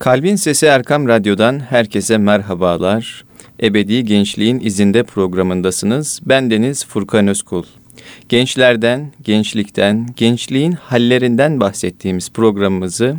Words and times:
Kalbin 0.00 0.36
Sesi 0.36 0.66
Erkam 0.66 1.08
Radyo'dan 1.08 1.60
herkese 1.60 2.18
merhabalar. 2.18 3.24
Ebedi 3.62 4.04
Gençliğin 4.04 4.60
izinde 4.60 5.02
programındasınız. 5.02 6.20
Ben 6.26 6.50
Deniz 6.50 6.86
Furkan 6.86 7.28
Özkul. 7.28 7.64
Gençlerden, 8.28 9.12
gençlikten, 9.22 10.06
gençliğin 10.16 10.72
hallerinden 10.72 11.60
bahsettiğimiz 11.60 12.30
programımızı 12.30 13.16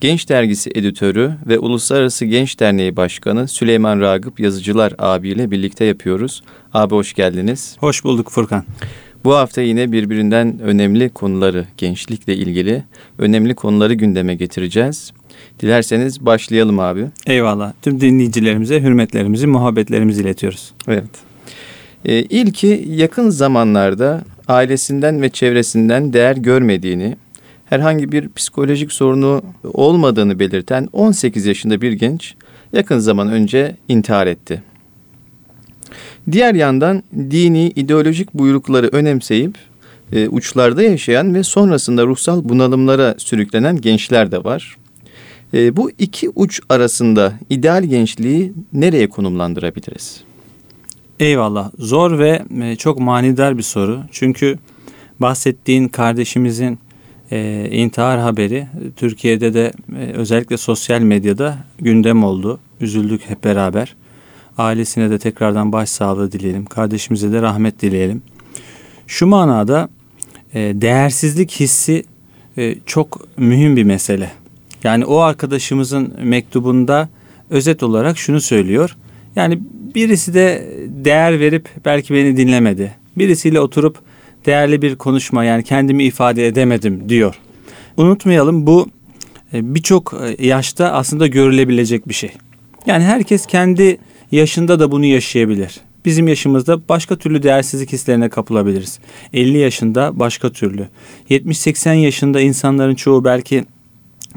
Genç 0.00 0.28
Dergisi 0.28 0.70
editörü 0.74 1.32
ve 1.46 1.58
Uluslararası 1.58 2.24
Genç 2.24 2.60
Derneği 2.60 2.96
Başkanı 2.96 3.48
Süleyman 3.48 4.00
Ragıp 4.00 4.40
Yazıcılar 4.40 4.94
abiyle 4.98 5.50
birlikte 5.50 5.84
yapıyoruz. 5.84 6.42
Abi 6.74 6.94
hoş 6.94 7.14
geldiniz. 7.14 7.76
Hoş 7.80 8.04
bulduk 8.04 8.30
Furkan. 8.30 8.64
Bu 9.24 9.34
hafta 9.34 9.60
yine 9.60 9.92
birbirinden 9.92 10.58
önemli 10.58 11.08
konuları, 11.08 11.66
gençlikle 11.76 12.36
ilgili 12.36 12.84
önemli 13.18 13.54
konuları 13.54 13.94
gündeme 13.94 14.34
getireceğiz. 14.34 15.12
Dilerseniz 15.60 16.26
başlayalım 16.26 16.78
abi. 16.78 17.06
Eyvallah. 17.26 17.72
Tüm 17.82 18.00
dinleyicilerimize 18.00 18.80
hürmetlerimizi, 18.80 19.46
muhabbetlerimizi 19.46 20.22
iletiyoruz. 20.22 20.72
Evet. 20.88 21.04
Ee, 22.04 22.22
ilki 22.22 22.84
yakın 22.88 23.30
zamanlarda 23.30 24.22
ailesinden 24.48 25.22
ve 25.22 25.28
çevresinden 25.30 26.12
değer 26.12 26.36
görmediğini, 26.36 27.16
herhangi 27.64 28.12
bir 28.12 28.32
psikolojik 28.32 28.92
sorunu 28.92 29.42
olmadığını 29.64 30.38
belirten 30.38 30.88
18 30.92 31.46
yaşında 31.46 31.80
bir 31.80 31.92
genç 31.92 32.34
yakın 32.72 32.98
zaman 32.98 33.28
önce 33.28 33.76
intihar 33.88 34.26
etti. 34.26 34.62
Diğer 36.32 36.54
yandan 36.54 37.02
dini 37.14 37.66
ideolojik 37.68 38.34
buyrukları 38.34 38.88
önemseyip 38.92 39.54
e, 40.12 40.28
uçlarda 40.28 40.82
yaşayan 40.82 41.34
ve 41.34 41.42
sonrasında 41.42 42.06
ruhsal 42.06 42.48
bunalımlara 42.48 43.14
sürüklenen 43.18 43.80
gençler 43.80 44.32
de 44.32 44.44
var. 44.44 44.76
E, 45.54 45.76
bu 45.76 45.90
iki 45.98 46.30
uç 46.30 46.60
arasında 46.68 47.32
ideal 47.50 47.84
gençliği 47.84 48.52
nereye 48.72 49.08
konumlandırabiliriz? 49.08 50.20
Eyvallah. 51.20 51.70
Zor 51.78 52.18
ve 52.18 52.42
e, 52.62 52.76
çok 52.76 53.00
manidar 53.00 53.58
bir 53.58 53.62
soru. 53.62 54.00
Çünkü 54.12 54.58
bahsettiğin 55.20 55.88
kardeşimizin 55.88 56.78
e, 57.30 57.68
intihar 57.72 58.20
haberi 58.20 58.66
Türkiye'de 58.96 59.54
de 59.54 59.72
e, 59.98 60.12
özellikle 60.12 60.56
sosyal 60.56 61.00
medyada 61.00 61.58
gündem 61.78 62.24
oldu. 62.24 62.60
Üzüldük 62.80 63.30
hep 63.30 63.44
beraber. 63.44 63.94
Ailesine 64.58 65.10
de 65.10 65.18
tekrardan 65.18 65.72
başsağlığı 65.72 66.32
dileyelim. 66.32 66.64
Kardeşimize 66.64 67.32
de 67.32 67.42
rahmet 67.42 67.82
dileyelim. 67.82 68.22
Şu 69.06 69.26
manada 69.26 69.88
e, 70.54 70.60
değersizlik 70.60 71.50
hissi 71.50 72.04
e, 72.56 72.74
çok 72.86 73.38
mühim 73.38 73.76
bir 73.76 73.84
mesele. 73.84 74.30
Yani 74.84 75.04
o 75.04 75.18
arkadaşımızın 75.18 76.14
mektubunda 76.22 77.08
özet 77.50 77.82
olarak 77.82 78.18
şunu 78.18 78.40
söylüyor. 78.40 78.96
Yani 79.36 79.58
birisi 79.94 80.34
de 80.34 80.76
değer 80.88 81.40
verip 81.40 81.68
belki 81.84 82.14
beni 82.14 82.36
dinlemedi. 82.36 82.94
Birisiyle 83.16 83.60
oturup 83.60 83.98
değerli 84.46 84.82
bir 84.82 84.96
konuşma 84.96 85.44
yani 85.44 85.64
kendimi 85.64 86.04
ifade 86.04 86.46
edemedim 86.46 87.08
diyor. 87.08 87.34
Unutmayalım 87.96 88.66
bu 88.66 88.88
e, 89.52 89.74
birçok 89.74 90.14
e, 90.38 90.46
yaşta 90.46 90.92
aslında 90.92 91.26
görülebilecek 91.26 92.08
bir 92.08 92.14
şey. 92.14 92.30
Yani 92.86 93.04
herkes 93.04 93.46
kendi 93.46 93.98
yaşında 94.32 94.80
da 94.80 94.90
bunu 94.90 95.04
yaşayabilir. 95.04 95.80
Bizim 96.04 96.28
yaşımızda 96.28 96.88
başka 96.88 97.16
türlü 97.16 97.42
değersizlik 97.42 97.92
hislerine 97.92 98.28
kapılabiliriz. 98.28 98.98
50 99.32 99.58
yaşında 99.58 100.18
başka 100.18 100.52
türlü. 100.52 100.88
70-80 101.30 101.94
yaşında 101.94 102.40
insanların 102.40 102.94
çoğu 102.94 103.24
belki 103.24 103.64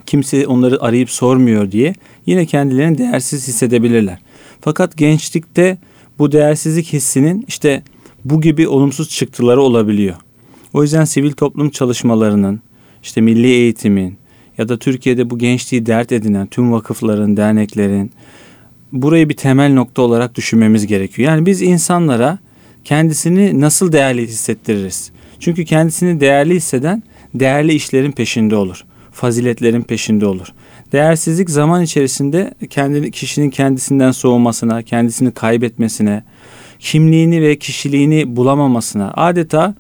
kimse 0.06 0.48
onları 0.48 0.82
arayıp 0.82 1.10
sormuyor 1.10 1.72
diye 1.72 1.94
yine 2.26 2.46
kendilerini 2.46 2.98
değersiz 2.98 3.48
hissedebilirler. 3.48 4.18
Fakat 4.62 4.98
gençlikte 4.98 5.78
bu 6.20 6.32
değersizlik 6.32 6.94
hissinin 6.94 7.46
işte 7.48 7.84
bu 8.26 8.42
gibi 8.42 8.68
olumsuz 8.68 9.10
çıktıları 9.10 9.62
olabiliyor. 9.62 10.16
O 10.74 10.84
yüzden 10.84 11.06
sivil 11.06 11.32
toplum 11.32 11.70
çalışmalarının, 11.70 12.62
işte 13.04 13.22
milli 13.22 13.48
eğitimin 13.48 14.18
ya 14.58 14.70
da 14.70 14.80
Türkiye'de 14.80 15.30
bu 15.30 15.38
gençliği 15.38 15.86
dert 15.86 16.12
edinen 16.12 16.48
tüm 16.48 16.72
vakıfların, 16.72 17.38
derneklerin 17.38 18.12
burayı 18.92 19.30
bir 19.30 19.38
temel 19.38 19.74
nokta 19.74 20.02
olarak 20.02 20.36
düşünmemiz 20.36 20.88
gerekiyor. 20.88 21.30
Yani 21.30 21.46
biz 21.46 21.62
insanlara 21.62 22.40
kendisini 22.84 23.62
nasıl 23.62 23.92
değerli 23.92 24.28
hissettiririz? 24.28 25.12
Çünkü 25.40 25.66
kendisini 25.66 26.20
değerli 26.20 26.56
hisseden 26.56 27.04
değerli 27.36 27.74
işlerin 27.74 28.12
peşinde 28.12 28.56
olur. 28.56 28.84
Faziletlerin 29.12 29.82
peşinde 29.82 30.26
olur. 30.26 30.48
Değersizlik 30.92 31.50
zaman 31.50 31.84
içerisinde 31.84 32.54
kendini 32.70 33.12
kişinin 33.12 33.50
kendisinden 33.50 34.12
soğumasına, 34.12 34.82
kendisini 34.82 35.32
kaybetmesine, 35.32 36.24
kimliğini 36.80 37.42
ve 37.42 37.56
kişiliğini 37.56 38.36
bulamamasına, 38.36 39.12
adeta 39.16 39.76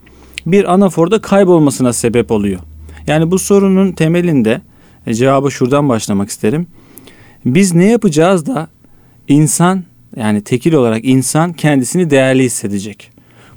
bir 0.45 0.73
anaforda 0.73 1.21
kaybolmasına 1.21 1.93
sebep 1.93 2.31
oluyor. 2.31 2.59
Yani 3.07 3.31
bu 3.31 3.39
sorunun 3.39 3.91
temelinde 3.91 4.61
e, 5.07 5.13
cevabı 5.13 5.51
şuradan 5.51 5.89
başlamak 5.89 6.29
isterim. 6.29 6.67
Biz 7.45 7.73
ne 7.73 7.85
yapacağız 7.85 8.45
da 8.45 8.67
insan 9.31 9.83
yani 10.15 10.41
tekil 10.41 10.73
olarak 10.73 11.05
insan 11.05 11.53
kendisini 11.53 12.09
değerli 12.09 12.43
hissedecek. 12.43 13.11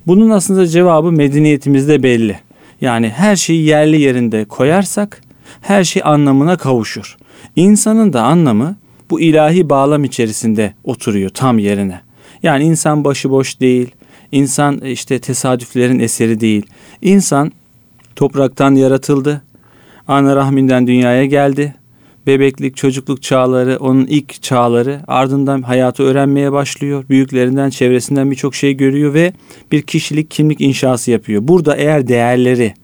Bunun 0.07 0.31
aslında 0.31 0.67
cevabı 0.67 1.12
medeniyetimizde 1.12 2.03
belli. 2.03 2.39
Yani 2.81 3.09
her 3.09 3.37
şeyi 3.37 3.65
yerli 3.65 4.01
yerinde 4.01 4.45
koyarsak 4.45 5.21
her 5.61 5.85
şey 5.85 6.03
anlamına 6.05 6.57
kavuşur. 6.57 7.17
İnsanın 7.57 8.12
da 8.12 8.23
anlamı 8.23 8.77
bu 9.11 9.21
ilahi 9.21 9.71
bağlam 9.71 10.05
içerisinde 10.05 10.75
oturuyor 10.85 11.31
tam 11.31 11.59
yerine. 11.59 12.01
Yani 12.43 12.65
insan 12.65 13.05
başıboş 13.05 13.61
değil, 13.61 13.91
insan 14.33 14.81
işte 14.81 15.19
tesadüflerin 15.19 15.99
eseri 15.99 16.41
değil. 16.41 16.67
İnsan 17.03 17.53
topraktan 18.17 18.75
yaratıldı, 18.75 19.43
ana 20.09 20.37
rahminden 20.37 20.87
dünyaya 20.87 21.25
geldi. 21.25 21.75
Bebeklik, 22.27 22.77
çocukluk 22.77 23.23
çağları, 23.23 23.77
onun 23.81 24.07
ilk 24.07 24.43
çağları 24.43 25.01
ardından 25.07 25.62
hayatı 25.62 26.03
öğrenmeye 26.03 26.53
başlıyor. 26.53 27.05
Büyüklerinden, 27.09 27.71
çevresinden 27.71 28.31
birçok 28.31 28.55
şey 28.55 28.75
görüyor 28.75 29.15
ve 29.15 29.33
bir 29.73 29.83
kişilik, 29.83 30.31
kimlik 30.31 30.61
inşası 30.61 31.11
yapıyor. 31.11 31.49
Burada 31.49 31.77
eğer 31.77 32.09
değerleri 32.09 32.75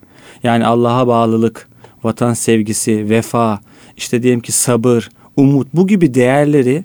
yani 0.43 0.67
Allah'a 0.67 1.07
bağlılık, 1.07 1.69
vatan 2.05 2.35
sevgisi, 2.35 3.11
vefa, 3.11 3.61
işte 3.97 4.23
diyelim 4.23 4.41
ki 4.41 4.53
sabır, 4.53 5.09
umut 5.37 5.69
bu 5.75 5.87
gibi 5.87 6.15
değerleri 6.15 6.85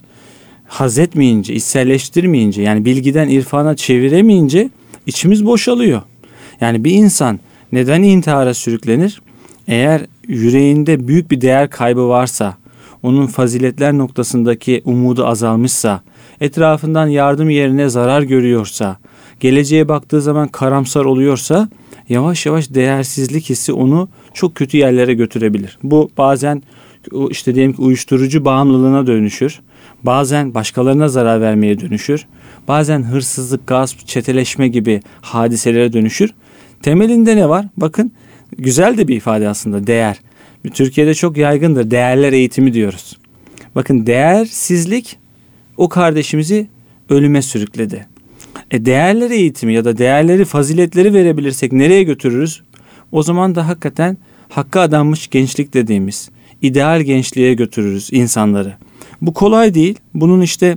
haz 0.68 1.00
etmeyince, 1.00 1.54
içselleştirmeyince 1.54 2.62
yani 2.62 2.86
bilgiden 2.86 3.30
irfana 3.30 3.76
çeviremeyince 3.76 4.70
içimiz 5.06 5.46
boşalıyor. 5.46 6.02
Yani 6.62 6.84
bir 6.84 6.92
insan 6.92 7.40
neden 7.72 8.04
intihara 8.04 8.54
sürüklenir? 8.54 9.22
Eğer 9.68 10.02
yüreğinde 10.28 11.08
büyük 11.08 11.32
bir 11.32 11.42
değer 11.42 11.70
kaybı 11.70 12.08
varsa, 12.08 12.58
onun 13.04 13.28
faziletler 13.28 13.98
noktasındaki 13.98 14.82
umudu 14.86 15.26
azalmışsa, 15.26 16.02
etrafından 16.42 17.08
yardım 17.08 17.50
yerine 17.50 17.90
zarar 17.90 18.22
görüyorsa, 18.22 18.98
geleceğe 19.40 19.88
baktığı 19.88 20.22
zaman 20.22 20.48
karamsar 20.48 21.06
oluyorsa 21.06 21.70
yavaş 22.10 22.46
yavaş 22.46 22.74
değersizlik 22.74 23.50
hissi 23.50 23.74
onu 23.74 24.10
çok 24.34 24.56
kötü 24.56 24.78
yerlere 24.78 25.14
götürebilir. 25.14 25.78
Bu 25.84 26.10
bazen 26.18 26.64
işte 27.30 27.56
diyelim 27.56 27.74
ki 27.74 27.82
uyuşturucu 27.82 28.46
bağımlılığına 28.46 29.08
dönüşür. 29.08 29.60
Bazen 30.04 30.54
başkalarına 30.54 31.08
zarar 31.08 31.42
vermeye 31.42 31.80
dönüşür. 31.80 32.26
Bazen 32.68 33.04
hırsızlık, 33.04 33.68
gasp, 33.68 34.08
çeteleşme 34.08 34.68
gibi 34.68 35.02
hadiselere 35.22 35.94
dönüşür. 35.94 36.34
Temelinde 36.82 37.36
ne 37.36 37.50
var? 37.50 37.66
Bakın 37.78 38.12
güzel 38.58 38.98
de 38.98 39.08
bir 39.08 39.16
ifade 39.16 39.50
aslında 39.50 39.88
değer. 39.88 40.20
Türkiye'de 40.74 41.14
çok 41.14 41.38
yaygındır. 41.38 41.92
Değerler 41.92 42.34
eğitimi 42.34 42.74
diyoruz. 42.74 43.18
Bakın 43.76 44.06
değersizlik 44.06 45.18
o 45.78 45.90
kardeşimizi 45.90 46.68
ölüme 47.10 47.42
sürükledi. 47.42 48.08
E 48.72 48.86
değerler 48.86 49.32
eğitimi 49.32 49.74
ya 49.74 49.86
da 49.86 49.98
değerleri, 49.98 50.46
faziletleri 50.46 51.14
verebilirsek 51.14 51.72
nereye 51.72 52.04
götürürüz? 52.04 52.62
O 53.12 53.24
zaman 53.24 53.56
da 53.56 53.68
hakikaten 53.68 54.18
hakka 54.50 54.82
adanmış 54.82 55.28
gençlik 55.28 55.74
dediğimiz 55.74 56.30
ideal 56.62 57.02
gençliğe 57.02 57.54
götürürüz 57.54 58.10
insanları. 58.12 58.74
Bu 59.22 59.34
kolay 59.34 59.74
değil. 59.74 60.00
Bunun 60.14 60.42
işte 60.42 60.76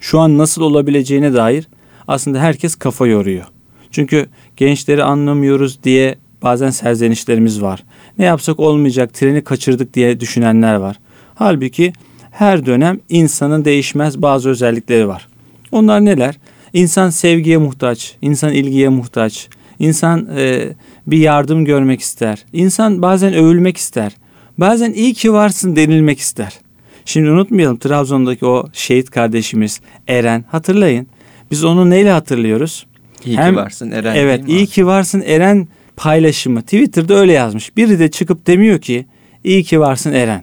şu 0.00 0.20
an 0.20 0.38
nasıl 0.38 0.62
olabileceğine 0.62 1.34
dair 1.34 1.68
aslında 2.08 2.40
herkes 2.40 2.74
kafa 2.74 3.06
yoruyor. 3.06 3.44
Çünkü 3.90 4.26
gençleri 4.56 5.04
anlamıyoruz 5.04 5.84
diye 5.84 6.16
bazen 6.42 6.70
serzenişlerimiz 6.70 7.62
var. 7.62 7.84
Ne 8.18 8.24
yapsak 8.24 8.60
olmayacak, 8.60 9.14
treni 9.14 9.44
kaçırdık 9.44 9.94
diye 9.94 10.20
düşünenler 10.20 10.74
var. 10.74 10.96
Halbuki 11.34 11.92
her 12.30 12.66
dönem 12.66 13.00
insanın 13.08 13.64
değişmez 13.64 14.22
bazı 14.22 14.48
özellikleri 14.48 15.08
var. 15.08 15.28
Onlar 15.72 16.04
neler? 16.04 16.38
İnsan 16.72 17.10
sevgiye 17.10 17.56
muhtaç, 17.56 18.16
insan 18.22 18.52
ilgiye 18.52 18.88
muhtaç, 18.88 19.48
insan 19.78 20.28
e, 20.36 20.68
bir 21.06 21.18
yardım 21.18 21.64
görmek 21.64 22.00
ister, 22.00 22.44
insan 22.52 23.02
bazen 23.02 23.34
övülmek 23.34 23.76
ister, 23.76 24.12
bazen 24.58 24.92
iyi 24.92 25.14
ki 25.14 25.32
varsın 25.32 25.76
denilmek 25.76 26.18
ister. 26.18 26.58
Şimdi 27.04 27.30
unutmayalım 27.30 27.76
Trabzon'daki 27.76 28.46
o 28.46 28.68
şehit 28.72 29.10
kardeşimiz 29.10 29.80
Eren 30.08 30.44
hatırlayın. 30.50 31.06
Biz 31.50 31.64
onu 31.64 31.90
neyle 31.90 32.10
hatırlıyoruz? 32.10 32.86
İyi 33.24 33.38
Hem, 33.38 33.54
ki 33.54 33.56
varsın 33.56 33.90
Eren. 33.90 34.14
Evet 34.16 34.48
iyi 34.48 34.66
ki 34.66 34.86
varsın 34.86 35.22
Eren 35.26 35.68
paylaşımı. 35.96 36.62
Twitter'da 36.62 37.14
öyle 37.14 37.32
yazmış. 37.32 37.76
Biri 37.76 37.98
de 37.98 38.10
çıkıp 38.10 38.46
demiyor 38.46 38.80
ki 38.80 39.06
iyi 39.44 39.64
ki 39.64 39.80
varsın 39.80 40.12
Eren. 40.12 40.42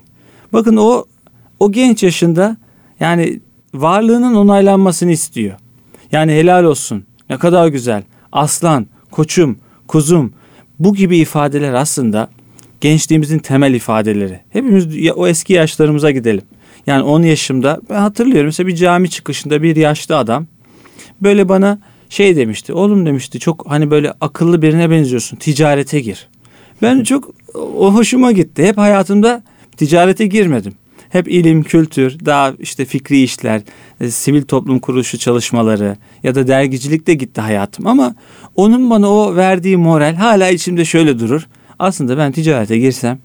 Bakın 0.54 0.78
o 0.78 1.06
o 1.60 1.72
genç 1.72 2.04
yaşında 2.04 2.58
yani 3.00 3.40
varlığının 3.74 4.36
onaylanmasını 4.36 5.12
istiyor. 5.12 5.56
Yani 6.12 6.32
helal 6.32 6.64
olsun. 6.64 7.04
Ne 7.30 7.38
kadar 7.38 7.68
güzel. 7.68 8.04
Aslan, 8.32 8.88
koçum, 9.12 9.58
kuzum. 9.88 10.34
Bu 10.80 10.96
gibi 10.96 11.18
ifadeler 11.18 11.74
aslında 11.74 12.30
gençliğimizin 12.82 13.40
temel 13.40 13.74
ifadeleri. 13.74 14.40
Hepimiz 14.50 14.88
o 15.16 15.28
eski 15.28 15.54
yaşlarımıza 15.54 16.12
gidelim. 16.12 16.44
Yani 16.88 17.04
10 17.04 17.24
yaşımda 17.24 17.82
ben 17.90 17.96
hatırlıyorum 17.96 18.46
mesela 18.46 18.68
bir 18.68 18.76
cami 18.76 19.10
çıkışında 19.10 19.64
bir 19.64 19.76
yaşlı 19.76 20.18
adam 20.18 20.48
böyle 21.22 21.50
bana 21.50 21.80
şey 22.10 22.36
demişti. 22.36 22.74
Oğlum 22.74 23.06
demişti 23.06 23.40
çok 23.40 23.66
hani 23.70 23.92
böyle 23.92 24.14
akıllı 24.22 24.62
birine 24.62 24.90
benziyorsun. 24.90 25.38
Ticarete 25.38 26.00
gir. 26.00 26.28
Ben 26.82 27.04
çok 27.04 27.30
o 27.56 27.94
hoşuma 27.94 28.32
gitti. 28.32 28.64
Hep 28.64 28.78
hayatımda 28.78 29.44
ticarete 29.78 30.28
girmedim. 30.28 30.74
Hep 31.10 31.28
ilim, 31.28 31.64
kültür, 31.64 32.26
daha 32.26 32.54
işte 32.60 32.86
fikri 32.86 33.22
işler, 33.22 33.62
e, 34.02 34.12
sivil 34.12 34.42
toplum 34.42 34.80
kuruluşu 34.80 35.18
çalışmaları 35.18 35.98
ya 36.24 36.36
da 36.36 36.48
dergicilikte 36.48 37.14
gitti 37.14 37.42
hayatım. 37.42 37.88
Ama 37.88 38.16
onun 38.56 38.90
bana 38.90 39.12
o 39.12 39.36
verdiği 39.36 39.78
moral 39.78 40.16
hala 40.16 40.50
içimde 40.50 40.86
şöyle 40.86 41.20
durur. 41.20 41.48
Aslında 41.80 42.18
ben 42.18 42.32
ticarete 42.32 42.78
girsem 42.78 43.20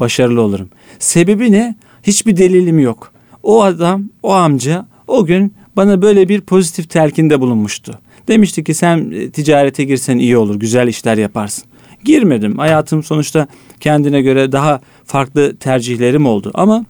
başarılı 0.00 0.40
olurum. 0.40 0.68
Sebebi 0.98 1.52
ne? 1.52 1.76
Hiçbir 2.02 2.36
delilim 2.36 2.78
yok. 2.78 3.12
O 3.42 3.62
adam, 3.62 4.04
o 4.22 4.32
amca 4.32 4.86
o 5.06 5.24
gün 5.24 5.54
bana 5.76 6.02
böyle 6.02 6.28
bir 6.28 6.40
pozitif 6.40 6.90
telkinde 6.90 7.40
bulunmuştu. 7.40 7.98
Demişti 8.30 8.64
ki 8.64 8.74
sen 8.74 9.10
e, 9.10 9.30
ticarete 9.30 9.84
girsen 9.84 10.18
iyi 10.18 10.36
olur, 10.36 10.54
güzel 10.54 10.88
işler 10.88 11.18
yaparsın. 11.18 11.64
Girmedim. 12.04 12.58
Hayatım 12.58 13.02
sonuçta 13.02 13.46
kendine 13.80 14.22
göre 14.22 14.52
daha 14.52 14.80
farklı 15.04 15.56
tercihlerim 15.56 16.26
oldu 16.26 16.50
ama 16.54 16.84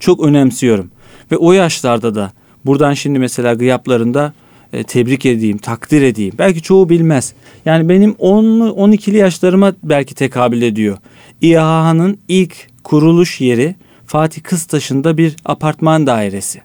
çok 0.00 0.24
önemsiyorum. 0.24 0.90
Ve 1.32 1.36
o 1.36 1.52
yaşlarda 1.52 2.14
da 2.14 2.32
buradan 2.66 2.94
şimdi 2.94 3.18
mesela 3.18 3.54
gıyaplarında 3.54 4.32
e, 4.72 4.82
tebrik 4.82 5.26
edeyim, 5.26 5.58
takdir 5.58 6.02
edeyim. 6.02 6.34
Belki 6.38 6.62
çoğu 6.62 6.88
bilmez. 6.88 7.32
Yani 7.64 7.88
benim 7.88 8.10
10'lu 8.10 8.68
12'li 8.68 9.16
yaşlarıma 9.16 9.72
belki 9.82 10.14
tekabül 10.14 10.62
ediyor. 10.62 10.98
İHA'nın 11.40 12.18
ilk 12.28 12.68
kuruluş 12.84 13.40
yeri 13.40 13.74
Fatih 14.06 14.42
Kıstaşı'nda 14.42 15.18
bir 15.18 15.36
apartman 15.44 16.06
dairesi. 16.06 16.60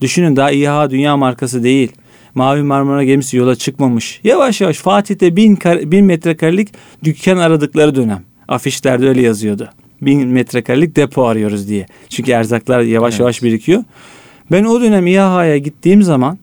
Düşünün 0.00 0.36
daha 0.36 0.50
İHA 0.50 0.90
dünya 0.90 1.16
markası 1.16 1.62
değil. 1.62 1.92
Mavi 2.34 2.62
Marmara 2.62 3.04
gemisi 3.04 3.36
yola 3.36 3.56
çıkmamış. 3.56 4.20
Yavaş 4.24 4.60
yavaş 4.60 4.76
Fatih'te 4.76 5.36
bin, 5.36 5.56
kar, 5.56 5.90
bin 5.90 6.04
metrekarelik 6.04 6.68
dükkan 7.04 7.36
aradıkları 7.36 7.94
dönem. 7.94 8.22
Afişlerde 8.48 9.08
öyle 9.08 9.22
yazıyordu. 9.22 9.68
Bin 10.02 10.28
metrekarelik 10.28 10.96
depo 10.96 11.24
arıyoruz 11.26 11.68
diye. 11.68 11.86
Çünkü 12.08 12.32
erzaklar 12.32 12.80
yavaş 12.80 13.12
evet. 13.12 13.20
yavaş 13.20 13.42
birikiyor. 13.42 13.84
Ben 14.50 14.64
o 14.64 14.80
dönem 14.80 15.06
İHA'ya 15.06 15.58
gittiğim 15.58 16.02
zaman 16.02 16.38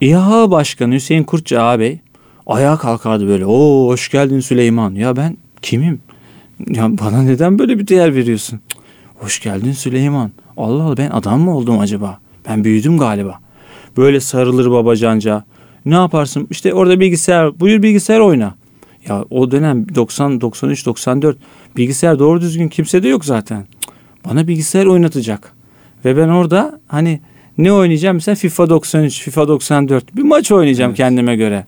İHA 0.00 0.50
Başkanı 0.50 0.94
Hüseyin 0.94 1.24
Kurtça 1.24 1.62
ağabey 1.62 1.98
ayağa 2.46 2.76
kalkardı 2.76 3.28
böyle. 3.28 3.46
Oo 3.46 3.86
hoş 3.88 4.10
geldin 4.10 4.40
Süleyman. 4.40 4.94
Ya 4.94 5.16
ben 5.16 5.36
kimim? 5.62 6.00
Ya 6.68 6.98
bana 6.98 7.22
neden 7.22 7.58
böyle 7.58 7.78
bir 7.78 7.88
değer 7.88 8.14
veriyorsun? 8.14 8.60
Hoş 9.14 9.40
geldin 9.40 9.72
Süleyman. 9.72 10.30
Allah 10.56 10.82
Allah 10.82 10.96
ben 10.96 11.10
adam 11.10 11.40
mı 11.40 11.56
oldum 11.56 11.78
acaba? 11.78 12.18
Ben 12.48 12.64
büyüdüm 12.64 12.98
galiba. 12.98 13.40
Böyle 13.96 14.20
sarılır 14.20 14.70
babacanca. 14.70 15.44
Ne 15.84 15.94
yaparsın? 15.94 16.46
İşte 16.50 16.74
orada 16.74 17.00
bilgisayar, 17.00 17.60
buyur 17.60 17.82
bilgisayar 17.82 18.20
oyna. 18.20 18.54
Ya 19.08 19.24
o 19.30 19.50
dönem 19.50 19.94
90, 19.94 20.40
93, 20.40 20.86
94 20.86 21.36
bilgisayar 21.76 22.18
doğru 22.18 22.40
düzgün 22.40 22.68
kimse 22.68 23.02
de 23.02 23.08
yok 23.08 23.24
zaten. 23.24 23.66
Bana 24.24 24.48
bilgisayar 24.48 24.86
oynatacak. 24.86 25.52
Ve 26.04 26.16
ben 26.16 26.28
orada 26.28 26.80
hani 26.88 27.20
ne 27.58 27.72
oynayacağım? 27.72 28.16
Mesela 28.16 28.34
FIFA 28.34 28.68
93, 28.68 29.20
FIFA 29.22 29.48
94 29.48 30.16
bir 30.16 30.22
maç 30.22 30.52
oynayacağım 30.52 30.90
evet. 30.90 30.96
kendime 30.96 31.36
göre. 31.36 31.66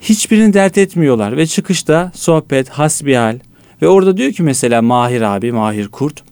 Hiçbirini 0.00 0.54
dert 0.54 0.78
etmiyorlar 0.78 1.36
ve 1.36 1.46
çıkışta 1.46 2.12
sohbet, 2.14 2.68
hasbihal 2.68 3.38
ve 3.82 3.88
orada 3.88 4.16
diyor 4.16 4.32
ki 4.32 4.42
mesela 4.42 4.82
Mahir 4.82 5.22
abi, 5.22 5.52
Mahir 5.52 5.88
Kurt 5.88 6.22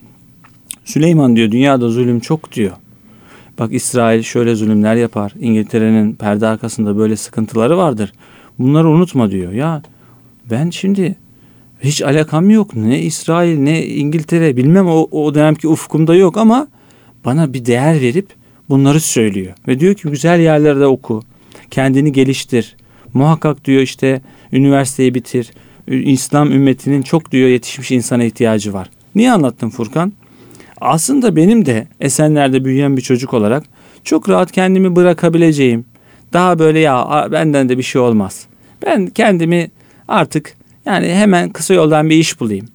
Süleyman 0.85 1.37
diyor 1.37 1.51
dünyada 1.51 1.89
zulüm 1.89 2.21
çok 2.21 2.53
diyor. 2.53 2.73
Bak 3.59 3.73
İsrail 3.73 4.23
şöyle 4.23 4.55
zulümler 4.55 4.97
yapar. 4.97 5.33
İngiltere'nin 5.41 6.13
perde 6.13 6.47
arkasında 6.47 6.99
böyle 6.99 7.17
sıkıntıları 7.17 7.77
vardır. 7.77 8.13
Bunları 8.59 8.89
unutma 8.89 9.31
diyor. 9.31 9.53
Ya 9.53 9.83
ben 10.51 10.71
şimdi 10.71 11.17
hiç 11.81 12.03
alakam 12.03 12.51
yok. 12.51 12.77
Ne 12.77 13.03
İsrail 13.03 13.59
ne 13.59 13.87
İngiltere 13.87 14.57
bilmem 14.57 14.87
o, 14.87 15.09
o 15.11 15.35
dönemki 15.35 15.69
ufkumda 15.69 16.15
yok 16.15 16.37
ama 16.37 16.69
bana 17.25 17.53
bir 17.53 17.65
değer 17.65 18.01
verip 18.01 18.27
bunları 18.69 19.01
söylüyor. 19.01 19.55
Ve 19.69 19.81
diyor 19.81 19.95
ki 19.95 20.09
güzel 20.09 20.41
yerlerde 20.41 20.87
oku. 20.87 21.23
Kendini 21.71 22.13
geliştir. 22.13 22.77
Muhakkak 23.15 23.65
diyor 23.65 23.83
işte 23.83 24.21
üniversiteyi 24.53 25.15
bitir. 25.15 25.51
İslam 25.89 26.53
ümmetinin 26.53 27.03
çok 27.03 27.33
diyor 27.33 27.49
yetişmiş 27.49 27.91
insana 27.91 28.25
ihtiyacı 28.25 28.73
var. 28.73 28.91
Niye 29.15 29.33
anlattın 29.33 29.71
Furkan? 29.71 30.13
Aslında 30.81 31.37
benim 31.37 31.67
de 31.67 31.89
Esenler'de 32.01 32.65
büyüyen 32.65 32.97
bir 32.97 33.03
çocuk 33.03 33.35
olarak 33.35 33.65
çok 34.05 34.29
rahat 34.29 34.53
kendimi 34.53 34.97
bırakabileceğim. 34.97 35.85
Daha 36.33 36.59
böyle 36.59 36.79
ya 36.79 37.29
benden 37.33 37.69
de 37.69 37.79
bir 37.79 37.83
şey 37.83 38.01
olmaz. 38.01 38.47
Ben 38.87 39.07
kendimi 39.07 39.71
artık 40.09 40.55
yani 40.87 41.09
hemen 41.09 41.51
kısa 41.51 41.75
yoldan 41.75 42.11
bir 42.11 42.17
iş 42.17 42.41
bulayım. 42.41 42.69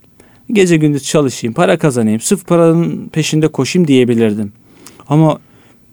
Gece 0.51 0.77
gündüz 0.77 1.03
çalışayım, 1.03 1.53
para 1.53 1.77
kazanayım, 1.77 2.19
sırf 2.19 2.47
paranın 2.47 3.07
peşinde 3.07 3.47
koşayım 3.47 3.87
diyebilirdim. 3.87 4.53
Ama 5.09 5.39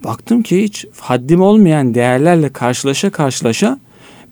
baktım 0.04 0.42
ki 0.42 0.62
hiç 0.62 0.86
haddim 1.00 1.40
olmayan 1.40 1.94
değerlerle 1.94 2.48
karşılaşa 2.48 3.10
karşılaşa 3.10 3.78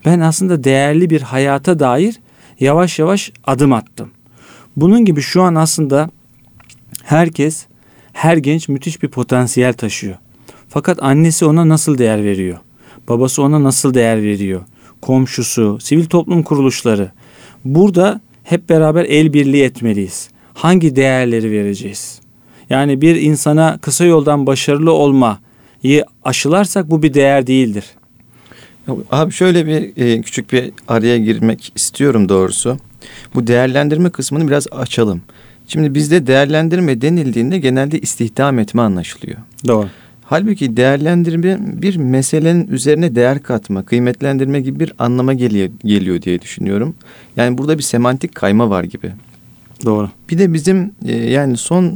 ben 0.05 0.21
aslında 0.21 0.65
değerli 0.65 1.11
bir 1.11 1.21
hayata 1.21 1.79
dair 1.79 2.21
yavaş 2.61 2.99
yavaş 2.99 3.33
adım 3.45 3.73
attım. 3.73 4.11
Bunun 4.77 5.05
gibi 5.05 5.21
şu 5.21 5.43
an 5.43 5.55
aslında 5.55 6.11
herkes 7.03 7.67
her 8.21 8.37
genç 8.37 8.69
müthiş 8.69 9.03
bir 9.03 9.09
potansiyel 9.09 9.73
taşıyor. 9.73 10.15
Fakat 10.69 11.03
annesi 11.03 11.45
ona 11.45 11.69
nasıl 11.69 11.99
değer 11.99 12.25
veriyor? 12.25 12.59
Babası 13.09 13.43
ona 13.43 13.63
nasıl 13.63 13.95
değer 13.95 14.23
veriyor? 14.23 14.61
Komşusu, 15.01 15.79
sivil 15.81 16.05
toplum 16.05 16.43
kuruluşları. 16.43 17.11
Burada 17.65 18.21
hep 18.45 18.69
beraber 18.69 19.05
el 19.05 19.33
birliği 19.33 19.63
etmeliyiz. 19.63 20.31
Hangi 20.55 20.97
değerleri 20.97 21.51
vereceğiz? 21.51 22.21
Yani 22.71 23.01
bir 23.01 23.17
insana 23.17 23.79
kısa 23.79 24.05
yoldan 24.05 24.47
başarılı 24.47 24.93
olmayı 24.93 26.05
aşılarsak 26.25 26.91
bu 26.91 27.03
bir 27.03 27.15
değer 27.15 27.47
değildir. 27.47 27.85
Abi 29.11 29.33
şöyle 29.33 29.67
bir 29.67 30.03
e, 30.05 30.23
küçük 30.23 30.53
bir 30.53 30.73
araya 30.89 31.19
girmek 31.19 31.73
istiyorum 31.77 32.29
doğrusu. 32.29 32.79
Bu 33.35 33.47
değerlendirme 33.47 34.11
kısmını 34.11 34.49
biraz 34.49 34.67
açalım. 34.73 35.23
Şimdi 35.73 35.95
bizde 35.95 36.27
değerlendirme 36.27 37.01
denildiğinde 37.01 37.59
genelde 37.59 37.99
istihdam 38.01 38.59
etme 38.59 38.83
anlaşılıyor. 38.83 39.39
Doğru. 39.67 39.89
Halbuki 40.25 40.77
değerlendirme 40.77 41.59
bir 41.83 41.97
meselenin 41.97 42.69
üzerine 42.69 43.15
değer 43.15 43.43
katma, 43.43 43.83
kıymetlendirme 43.83 44.61
gibi 44.61 44.81
bir 44.81 44.93
anlama 44.99 45.35
geliyor, 45.35 45.71
geliyor 45.85 46.23
diye 46.23 46.43
düşünüyorum. 46.43 46.95
Yani 47.37 47.59
burada 47.59 47.79
bir 47.79 47.83
semantik 47.83 48.35
kayma 48.35 48.71
var 48.71 48.85
gibi. 48.85 49.13
Doğru. 49.85 50.11
Bir 50.31 50.39
de 50.39 50.53
bizim 50.53 50.93
e, 51.07 51.17
yani 51.17 51.57
son 51.57 51.85
e, 51.85 51.95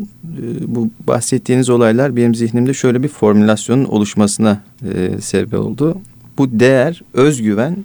bu 0.66 0.90
bahsettiğiniz 1.06 1.70
olaylar 1.70 2.16
benim 2.16 2.34
zihnimde 2.34 2.74
şöyle 2.74 3.02
bir 3.02 3.08
formülasyonun 3.08 3.84
oluşmasına 3.84 4.62
e, 4.94 5.20
sebep 5.20 5.54
oldu. 5.54 5.98
Bu 6.38 6.60
değer, 6.60 7.02
özgüven 7.12 7.76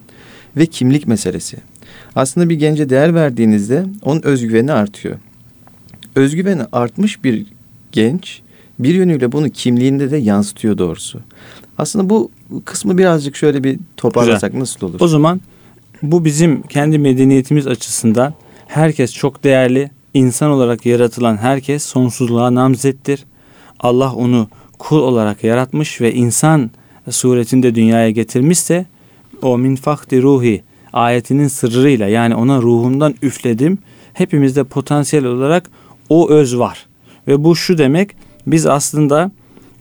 ve 0.58 0.66
kimlik 0.66 1.08
meselesi. 1.08 1.58
Aslında 2.16 2.50
bir 2.50 2.56
gence 2.56 2.90
değer 2.90 3.16
verdiğinizde 3.16 3.86
onun 4.04 4.22
özgüveni 4.22 4.72
artıyor 4.72 5.16
özgüveni 6.16 6.64
artmış 6.72 7.24
bir 7.24 7.46
genç 7.92 8.42
bir 8.80 8.94
yönüyle 8.94 9.32
bunu 9.32 9.50
kimliğinde 9.50 10.12
de 10.12 10.18
yansıtıyor 10.18 10.78
doğrusu. 10.78 11.20
Aslında 11.78 12.10
bu 12.10 12.32
kısmı 12.66 12.98
birazcık 12.98 13.36
şöyle 13.36 13.64
bir 13.64 13.80
toparlasak 13.98 14.52
Güzel. 14.52 14.62
nasıl 14.62 14.88
olur? 14.88 14.98
O 15.00 15.08
zaman 15.08 15.42
bu 16.02 16.26
bizim 16.26 16.62
kendi 16.62 17.00
medeniyetimiz 17.00 17.68
açısından 17.68 18.34
herkes 18.68 19.14
çok 19.14 19.44
değerli. 19.44 19.92
insan 20.14 20.52
olarak 20.52 20.86
yaratılan 20.86 21.38
herkes 21.38 21.84
sonsuzluğa 21.84 22.56
namzettir. 22.56 23.26
Allah 23.80 24.14
onu 24.14 24.48
kul 24.80 25.00
olarak 25.00 25.44
yaratmış 25.44 26.02
ve 26.02 26.14
insan 26.14 26.72
suretinde 27.10 27.76
dünyaya 27.76 28.10
getirmişse 28.10 28.86
o 29.42 29.58
min 29.58 29.76
fakti 29.76 30.22
ruhi 30.22 30.64
ayetinin 30.94 31.48
sırrıyla 31.48 32.08
yani 32.08 32.36
ona 32.36 32.62
ruhumdan 32.62 33.16
üfledim. 33.22 33.78
Hepimizde 34.14 34.64
potansiyel 34.64 35.26
olarak 35.26 35.70
o 36.10 36.30
öz 36.30 36.58
var. 36.58 36.86
Ve 37.28 37.44
bu 37.44 37.56
şu 37.56 37.78
demek 37.78 38.16
biz 38.48 38.66
aslında 38.66 39.32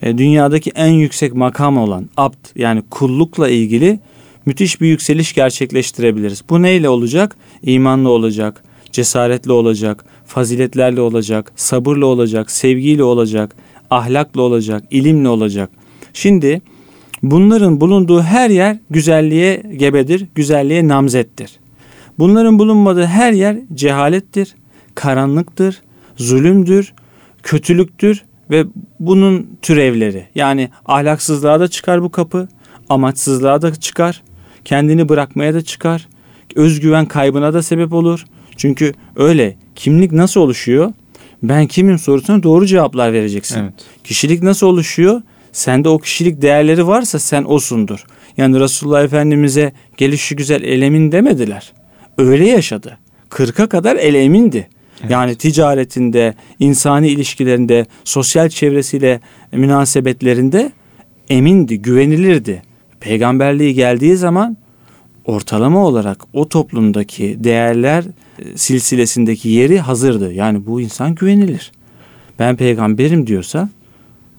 e, 0.03 0.19
dünyadaki 0.19 0.71
en 0.71 0.93
yüksek 0.93 1.35
makam 1.35 1.79
olan 1.79 2.09
abd 2.17 2.47
yani 2.57 2.83
kullukla 2.91 3.49
ilgili 3.49 4.01
müthiş 4.47 4.81
bir 4.81 4.89
yükseliş 4.89 5.35
gerçekleştirebiliriz. 5.35 6.45
Bu 6.51 6.63
neyle 6.63 6.89
olacak? 6.89 7.37
İmanlı 7.63 8.09
olacak, 8.09 8.65
cesaretli 8.93 9.53
olacak, 9.53 10.05
faziletlerle 10.27 11.01
olacak, 11.01 11.53
sabırla 11.57 12.07
olacak, 12.07 12.51
sevgiyle 12.51 13.03
olacak, 13.03 13.57
ahlakla 13.91 14.43
olacak, 14.43 14.85
ilimle 14.91 15.29
olacak. 15.29 15.71
Şimdi 16.13 16.63
bunların 17.23 17.81
bulunduğu 17.81 18.23
her 18.23 18.51
yer 18.51 18.79
güzelliğe 18.91 19.63
gebedir, 19.77 20.27
güzelliğe 20.35 20.89
namzettir. 20.89 21.59
Bunların 22.19 22.59
bulunmadığı 22.59 23.07
her 23.07 23.33
yer 23.33 23.57
cehalettir, 23.75 24.55
karanlıktır, 24.95 25.83
zulümdür, 26.19 26.95
kötülüktür 27.43 28.25
ve 28.51 28.65
bunun 29.01 29.47
türevleri. 29.63 30.27
Yani 30.35 30.71
ahlaksızlığa 30.87 31.61
da 31.61 31.69
çıkar 31.69 32.03
bu 32.03 32.11
kapı, 32.11 32.49
amaçsızlığa 32.89 33.63
da 33.63 33.75
çıkar, 33.75 34.23
kendini 34.65 35.09
bırakmaya 35.09 35.55
da 35.55 35.63
çıkar, 35.63 36.09
özgüven 36.55 37.07
kaybına 37.07 37.55
da 37.55 37.63
sebep 37.63 37.93
olur. 37.93 38.25
Çünkü 38.57 38.95
öyle 39.17 39.57
kimlik 39.75 40.13
nasıl 40.13 40.41
oluşuyor? 40.41 40.93
Ben 41.43 41.67
kimim 41.67 41.99
sorusuna 41.99 42.43
doğru 42.43 42.67
cevaplar 42.67 43.13
vereceksin. 43.13 43.61
Evet. 43.61 43.75
Kişilik 44.05 44.43
nasıl 44.43 44.67
oluşuyor? 44.67 45.23
Sende 45.53 45.89
o 45.89 45.99
kişilik 45.99 46.43
değerleri 46.43 46.87
varsa 46.87 47.19
sen 47.19 47.45
osundur. 47.45 48.05
Yani 48.37 48.61
Resulullah 48.61 49.05
Efendimiz'e 49.05 49.73
gelişi 49.97 50.37
güzel 50.37 50.63
elemin 50.63 51.13
demediler. 51.13 51.73
Öyle 52.19 52.49
yaşadı. 52.49 52.99
Kırka 53.29 53.69
kadar 53.69 53.97
elemindi. 53.97 54.69
Yani 55.09 55.35
ticaretinde, 55.35 56.35
insani 56.59 57.09
ilişkilerinde, 57.09 57.87
sosyal 58.05 58.49
çevresiyle 58.49 59.21
münasebetlerinde 59.53 60.73
emindi, 61.31 61.83
güvenilirdi. 61.83 62.63
Peygamberliği 63.01 63.75
geldiği 63.75 64.17
zaman 64.17 64.57
ortalama 65.25 65.87
olarak 65.87 66.25
o 66.33 66.49
toplumdaki 66.49 67.45
değerler 67.45 68.05
e, 68.39 68.57
silsilesindeki 68.57 69.49
yeri 69.49 69.81
hazırdı. 69.81 70.33
Yani 70.33 70.67
bu 70.67 70.81
insan 70.81 71.15
güvenilir. 71.15 71.73
Ben 72.39 72.57
peygamberim 72.57 73.27
diyorsa 73.27 73.69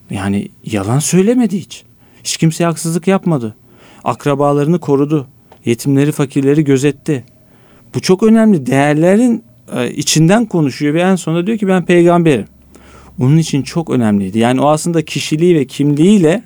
yani 0.10 0.48
yalan 0.66 1.00
söylemedi 1.00 1.60
hiç. 1.60 1.84
Hiç 2.24 2.38
kimseye 2.38 2.66
haksızlık 2.66 3.08
yapmadı. 3.08 3.56
Akrabalarını 4.04 4.80
korudu. 4.80 5.28
Yetimleri, 5.66 6.12
fakirleri 6.12 6.64
gözetti. 6.64 7.24
Bu 7.96 8.00
çok 8.00 8.24
önemli. 8.24 8.66
Değerlerin 8.66 9.44
e, 9.76 9.92
içinden 9.92 10.46
konuşuyor 10.46 10.94
ve 10.94 11.02
en 11.02 11.16
sonunda 11.16 11.48
diyor 11.48 11.58
ki 11.58 11.68
ben 11.68 11.86
peygamberim. 11.86 12.46
Onun 13.20 13.38
için 13.38 13.62
çok 13.62 13.90
önemliydi. 13.90 14.40
Yani 14.40 14.62
o 14.62 14.68
aslında 14.68 15.06
kişiliği 15.06 15.56
ve 15.56 15.66
kimliğiyle 15.66 16.44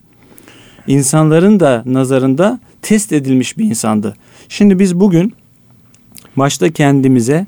insanların 0.87 1.59
da 1.59 1.83
nazarında 1.85 2.59
test 2.81 3.11
edilmiş 3.11 3.57
bir 3.57 3.65
insandı. 3.65 4.15
Şimdi 4.49 4.79
biz 4.79 4.99
bugün 4.99 5.33
başta 6.35 6.71
kendimize 6.71 7.47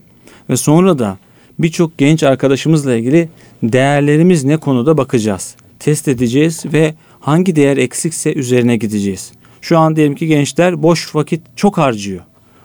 ve 0.49 0.57
sonra 0.57 0.99
da 0.99 1.17
birçok 1.59 1.97
genç 1.97 2.23
arkadaşımızla 2.23 2.95
ilgili 2.95 3.29
değerlerimiz 3.63 4.43
ne 4.43 4.57
konuda 4.57 4.97
bakacağız. 4.97 5.55
Test 5.79 6.07
edeceğiz 6.07 6.65
ve 6.73 6.93
hangi 7.19 7.55
değer 7.55 7.77
eksikse 7.77 8.33
üzerine 8.33 8.77
gideceğiz. 8.77 9.31
Şu 9.61 9.77
an 9.77 9.95
diyelim 9.95 10.15
ki 10.15 10.27
gençler 10.27 10.83
boş 10.83 11.15
vakit 11.15 11.41
çok 11.55 11.77
harcıyor. 11.77 12.21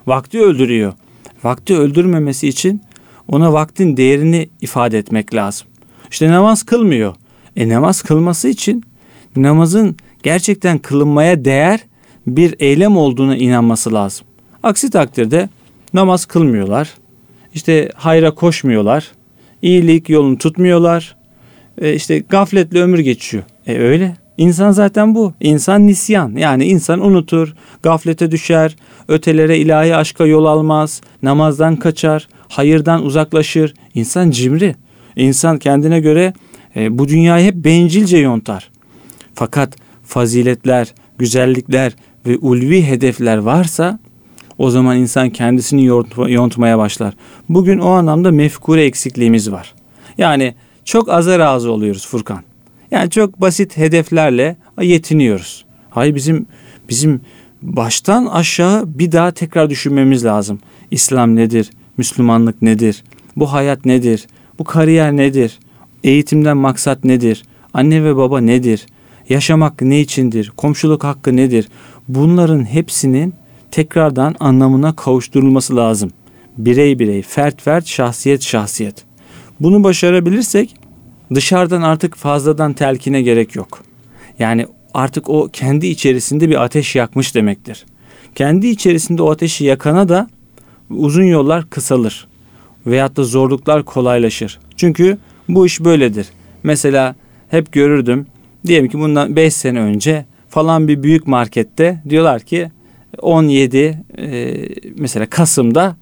Vakti 0.07 0.41
öldürüyor. 0.41 0.93
Vakti 1.43 1.77
öldürmemesi 1.77 2.47
için 2.47 2.81
ona 3.27 3.53
vaktin 3.53 3.97
değerini 3.97 4.49
ifade 4.61 4.97
etmek 4.97 5.33
lazım. 5.33 5.67
İşte 6.11 6.29
namaz 6.31 6.63
kılmıyor. 6.63 7.15
E 7.55 7.69
namaz 7.69 8.01
kılması 8.01 8.47
için 8.47 8.83
namazın 9.35 9.95
gerçekten 10.23 10.77
kılınmaya 10.77 11.45
değer 11.45 11.79
bir 12.27 12.55
eylem 12.59 12.97
olduğuna 12.97 13.37
inanması 13.37 13.93
lazım. 13.93 14.27
Aksi 14.63 14.89
takdirde 14.89 15.49
namaz 15.93 16.25
kılmıyorlar. 16.25 16.89
İşte 17.53 17.89
hayra 17.95 18.35
koşmuyorlar. 18.35 19.11
iyilik 19.61 20.09
yolunu 20.09 20.37
tutmuyorlar. 20.37 21.15
E 21.77 21.93
işte 21.93 22.19
gafletle 22.19 22.81
ömür 22.81 22.99
geçiyor. 22.99 23.43
E 23.67 23.77
öyle. 23.77 24.15
İnsan 24.37 24.71
zaten 24.71 25.15
bu. 25.15 25.33
İnsan 25.39 25.87
nisyan. 25.87 26.35
Yani 26.35 26.65
insan 26.65 27.05
unutur, 27.05 27.53
gaflete 27.83 28.31
düşer, 28.31 28.75
ötelere 29.07 29.57
ilahi 29.57 29.95
aşka 29.95 30.25
yol 30.25 30.45
almaz, 30.45 31.01
namazdan 31.23 31.75
kaçar, 31.75 32.27
hayırdan 32.47 33.05
uzaklaşır. 33.05 33.73
İnsan 33.95 34.31
cimri. 34.31 34.75
İnsan 35.15 35.57
kendine 35.57 35.99
göre 35.99 36.33
e, 36.75 36.97
bu 36.97 37.07
dünyayı 37.07 37.45
hep 37.45 37.55
bencilce 37.55 38.17
yontar. 38.17 38.71
Fakat 39.33 39.75
faziletler, 40.03 40.93
güzellikler 41.17 41.95
ve 42.27 42.37
ulvi 42.37 42.83
hedefler 42.83 43.37
varsa 43.37 43.99
o 44.57 44.69
zaman 44.69 44.97
insan 44.97 45.29
kendisini 45.29 45.85
yontmaya 46.27 46.77
başlar. 46.77 47.13
Bugün 47.49 47.79
o 47.79 47.89
anlamda 47.89 48.31
mefkure 48.31 48.83
eksikliğimiz 48.83 49.51
var. 49.51 49.73
Yani 50.17 50.55
çok 50.85 51.09
aza 51.09 51.39
razı 51.39 51.71
oluyoruz 51.71 52.07
Furkan. 52.07 52.43
Yani 52.91 53.09
çok 53.09 53.41
basit 53.41 53.77
hedeflerle 53.77 54.55
yetiniyoruz. 54.81 55.65
Hayır 55.89 56.15
bizim 56.15 56.45
bizim 56.89 57.21
baştan 57.61 58.25
aşağı 58.25 58.99
bir 58.99 59.11
daha 59.11 59.31
tekrar 59.31 59.69
düşünmemiz 59.69 60.25
lazım. 60.25 60.59
İslam 60.91 61.35
nedir? 61.35 61.69
Müslümanlık 61.97 62.61
nedir? 62.61 63.03
Bu 63.35 63.53
hayat 63.53 63.85
nedir? 63.85 64.27
Bu 64.59 64.63
kariyer 64.63 65.11
nedir? 65.17 65.59
Eğitimden 66.03 66.57
maksat 66.57 67.03
nedir? 67.03 67.43
Anne 67.73 68.03
ve 68.03 68.15
baba 68.15 68.41
nedir? 68.41 68.85
Yaşamak 69.29 69.81
ne 69.81 69.99
içindir? 69.99 70.51
Komşuluk 70.57 71.03
hakkı 71.03 71.35
nedir? 71.35 71.69
Bunların 72.07 72.65
hepsinin 72.65 73.33
tekrardan 73.71 74.35
anlamına 74.39 74.95
kavuşturulması 74.95 75.75
lazım. 75.75 76.11
Birey 76.57 76.99
birey, 76.99 77.21
fert 77.21 77.61
fert, 77.61 77.87
şahsiyet 77.87 78.41
şahsiyet. 78.41 79.03
Bunu 79.59 79.83
başarabilirsek 79.83 80.75
dışarıdan 81.35 81.81
artık 81.81 82.15
fazladan 82.15 82.73
telkine 82.73 83.21
gerek 83.21 83.55
yok. 83.55 83.83
Yani 84.39 84.67
artık 84.93 85.29
o 85.29 85.49
kendi 85.53 85.87
içerisinde 85.87 86.49
bir 86.49 86.63
ateş 86.63 86.95
yakmış 86.95 87.35
demektir. 87.35 87.85
Kendi 88.35 88.67
içerisinde 88.67 89.23
o 89.23 89.31
ateşi 89.31 89.65
yakana 89.65 90.09
da 90.09 90.29
uzun 90.89 91.23
yollar 91.23 91.69
kısalır 91.69 92.27
veyahut 92.85 93.17
da 93.17 93.23
zorluklar 93.23 93.83
kolaylaşır. 93.83 94.59
Çünkü 94.75 95.17
bu 95.49 95.65
iş 95.65 95.79
böyledir. 95.79 96.27
Mesela 96.63 97.15
hep 97.49 97.71
görürdüm. 97.71 98.27
Diyelim 98.67 98.89
ki 98.89 98.99
bundan 98.99 99.35
5 99.35 99.53
sene 99.53 99.79
önce 99.79 100.25
falan 100.49 100.87
bir 100.87 101.03
büyük 101.03 101.27
markette 101.27 102.01
diyorlar 102.09 102.41
ki 102.41 102.71
17 103.21 104.03
e, 104.17 104.55
mesela 104.97 105.25
Kasım'da 105.25 105.95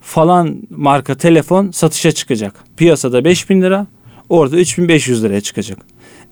falan 0.00 0.56
marka 0.70 1.14
telefon 1.14 1.70
satışa 1.70 2.12
çıkacak. 2.12 2.54
Piyasada 2.76 3.24
5000 3.24 3.62
lira, 3.62 3.86
orada 4.28 4.56
3500 4.56 5.24
liraya 5.24 5.40
çıkacak. 5.40 5.78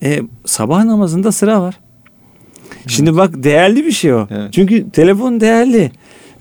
E, 0.03 0.21
sabah 0.45 0.83
namazında 0.83 1.31
sıra 1.31 1.61
var. 1.61 1.79
Şimdi 2.87 3.15
bak 3.17 3.43
değerli 3.43 3.85
bir 3.85 3.91
şey 3.91 4.13
o. 4.13 4.27
Evet. 4.31 4.53
Çünkü 4.53 4.91
telefon 4.91 5.41
değerli 5.41 5.91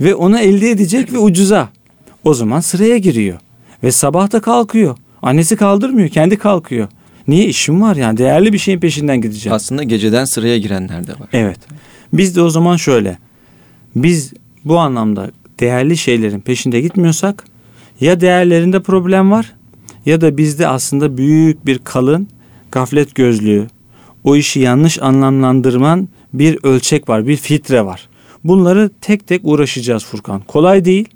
ve 0.01 0.15
ona 0.15 0.41
elde 0.41 0.71
edecek 0.71 1.13
ve 1.13 1.19
ucuza. 1.19 1.69
O 2.25 2.35
zaman 2.35 2.61
sıraya 2.61 2.99
giriyor. 2.99 3.39
Ve 3.83 3.93
sabah 3.93 4.33
da 4.33 4.41
kalkıyor. 4.41 4.97
Annesi 5.23 5.57
kaldırmıyor, 5.57 6.09
kendi 6.09 6.37
kalkıyor. 6.37 6.89
Niye 7.29 7.47
işim 7.47 7.83
var 7.83 7.97
yani 7.97 8.19
değerli 8.19 8.53
bir 8.53 8.59
şeyin 8.59 8.81
peşinden 8.81 9.21
gideceğim. 9.21 9.57
Aslında 9.57 9.83
geceden 9.83 10.25
sıraya 10.25 10.59
girenler 10.59 11.07
de 11.07 11.13
var. 11.13 11.29
Evet. 11.33 11.59
Biz 12.13 12.37
de 12.37 12.43
o 12.43 12.51
zaman 12.51 12.77
şöyle. 12.77 13.19
Biz 13.97 14.33
bu 14.65 14.79
anlamda 14.79 15.31
değerli 15.61 15.97
şeylerin 15.97 16.41
peşinde 16.41 16.81
gitmiyorsak 16.81 17.45
ya 18.01 18.21
değerlerinde 18.21 18.81
problem 18.83 19.31
var 19.31 19.53
ya 20.07 20.21
da 20.21 20.37
bizde 20.37 20.69
aslında 20.69 21.17
büyük 21.17 21.67
bir 21.67 21.79
kalın 21.79 22.29
gaflet 22.73 23.15
gözlüğü, 23.15 23.67
o 24.25 24.37
işi 24.37 24.61
yanlış 24.61 25.03
anlamlandırman 25.03 26.09
bir 26.35 26.59
ölçek 26.63 27.09
var, 27.09 27.27
bir 27.27 27.37
filtre 27.37 27.85
var. 27.85 28.09
Bunları 28.45 28.91
tek 29.01 29.27
tek 29.27 29.41
uğraşacağız 29.45 30.05
Furkan. 30.05 30.41
Kolay 30.41 30.85
değil. 30.85 31.09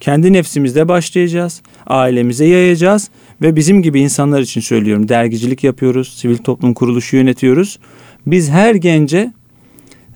Kendi 0.00 0.32
nefsimizde 0.32 0.88
başlayacağız. 0.88 1.62
Ailemize 1.86 2.44
yayacağız 2.44 3.10
ve 3.42 3.56
bizim 3.56 3.82
gibi 3.82 4.00
insanlar 4.00 4.40
için 4.40 4.60
söylüyorum. 4.60 5.08
Dergicilik 5.08 5.64
yapıyoruz, 5.64 6.08
sivil 6.16 6.38
toplum 6.38 6.74
kuruluşu 6.74 7.16
yönetiyoruz. 7.16 7.78
Biz 8.26 8.50
her 8.50 8.74
gence 8.74 9.32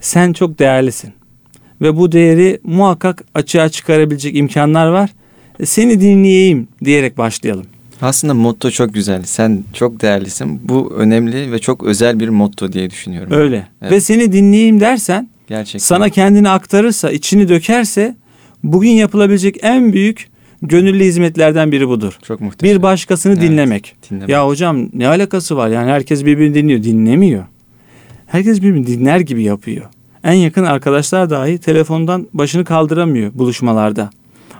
sen 0.00 0.32
çok 0.32 0.58
değerlisin 0.58 1.12
ve 1.80 1.96
bu 1.96 2.12
değeri 2.12 2.60
muhakkak 2.64 3.24
açığa 3.34 3.68
çıkarabilecek 3.68 4.36
imkanlar 4.36 4.86
var. 4.86 5.10
Seni 5.64 6.00
dinleyeyim 6.00 6.68
diyerek 6.84 7.18
başlayalım. 7.18 7.66
Aslında 8.02 8.34
motto 8.34 8.70
çok 8.70 8.94
güzel. 8.94 9.22
Sen 9.22 9.64
çok 9.72 10.02
değerlisin. 10.02 10.60
Bu 10.64 10.92
önemli 10.96 11.52
ve 11.52 11.58
çok 11.58 11.84
özel 11.84 12.20
bir 12.20 12.28
motto 12.28 12.72
diye 12.72 12.90
düşünüyorum. 12.90 13.32
Öyle. 13.32 13.66
Evet. 13.82 13.92
Ve 13.92 14.00
seni 14.00 14.32
dinleyeyim 14.32 14.80
dersen 14.80 15.28
Gerçekten. 15.48 15.78
sana 15.78 16.08
kendini 16.08 16.48
aktarırsa, 16.48 17.10
içini 17.10 17.48
dökerse 17.48 18.16
bugün 18.62 18.90
yapılabilecek 18.90 19.56
en 19.62 19.92
büyük 19.92 20.28
gönüllü 20.62 21.04
hizmetlerden 21.04 21.72
biri 21.72 21.88
budur. 21.88 22.18
Çok 22.22 22.40
muhteşem. 22.40 22.76
Bir 22.76 22.82
başkasını 22.82 23.32
Evet, 23.32 23.42
dinlemek. 23.42 23.94
dinlemek. 24.10 24.28
Ya 24.28 24.46
hocam 24.46 24.88
ne 24.92 25.08
alakası 25.08 25.56
var? 25.56 25.68
Yani 25.68 25.90
herkes 25.90 26.24
birbirini 26.24 26.54
dinliyor. 26.54 26.82
Dinlemiyor. 26.82 27.44
Herkes 28.26 28.62
birbirini 28.62 28.86
dinler 28.86 29.20
gibi 29.20 29.42
yapıyor. 29.42 29.84
En 30.24 30.32
yakın 30.32 30.64
arkadaşlar 30.64 31.30
dahi 31.30 31.58
telefondan 31.58 32.26
başını 32.32 32.64
kaldıramıyor 32.64 33.34
buluşmalarda. 33.34 34.10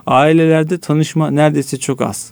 Ailelerde 0.05 0.77
tanışma 0.77 1.31
neredeyse 1.31 1.77
çok 1.77 2.01
az. 2.01 2.31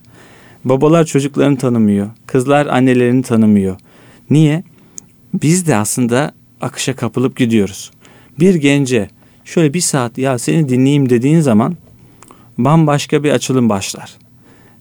Babalar 0.66 1.06
çocuklarını 1.06 1.58
tanımıyor. 1.58 2.10
Kızlar 2.28 2.66
annelerini 2.66 3.24
tanımıyor. 3.24 3.78
Niye? 4.30 4.64
Biz 5.34 5.68
de 5.68 5.76
aslında 5.76 6.32
akışa 6.62 6.96
kapılıp 6.96 7.38
gidiyoruz. 7.38 7.92
Bir 8.40 8.56
gence 8.56 9.10
şöyle 9.46 9.74
bir 9.74 9.82
saat 9.82 10.18
ya 10.18 10.38
seni 10.38 10.70
dinleyeyim 10.70 11.10
dediğin 11.10 11.40
zaman 11.40 11.76
bambaşka 12.58 13.24
bir 13.24 13.32
açılım 13.32 13.70
başlar. 13.70 14.14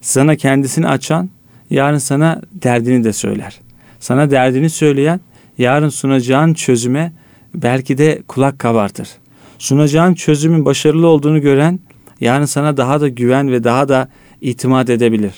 Sana 0.01 0.35
kendisini 0.35 0.87
açan 0.87 1.29
yarın 1.69 1.97
sana 1.97 2.41
derdini 2.51 3.03
de 3.03 3.13
söyler. 3.13 3.59
Sana 3.99 4.31
derdini 4.31 4.69
söyleyen 4.69 5.19
yarın 5.57 5.89
sunacağın 5.89 6.53
çözüme 6.53 7.13
belki 7.55 7.97
de 7.97 8.21
kulak 8.27 8.59
kabartır. 8.59 9.09
Sunacağın 9.59 10.13
çözümün 10.13 10.65
başarılı 10.65 11.07
olduğunu 11.07 11.41
gören 11.41 11.79
yarın 12.19 12.45
sana 12.45 12.77
daha 12.77 13.01
da 13.01 13.07
güven 13.07 13.51
ve 13.51 13.63
daha 13.63 13.89
da 13.89 14.09
itimat 14.41 14.89
edebilir. 14.89 15.33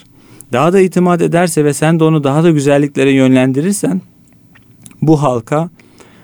Daha 0.51 0.73
da 0.73 0.79
itimat 0.79 1.21
ederse 1.21 1.65
ve 1.65 1.73
sen 1.73 1.99
de 1.99 2.03
onu 2.03 2.23
daha 2.23 2.43
da 2.43 2.51
güzelliklere 2.51 3.11
yönlendirirsen 3.11 4.01
bu 5.01 5.21
halka 5.23 5.69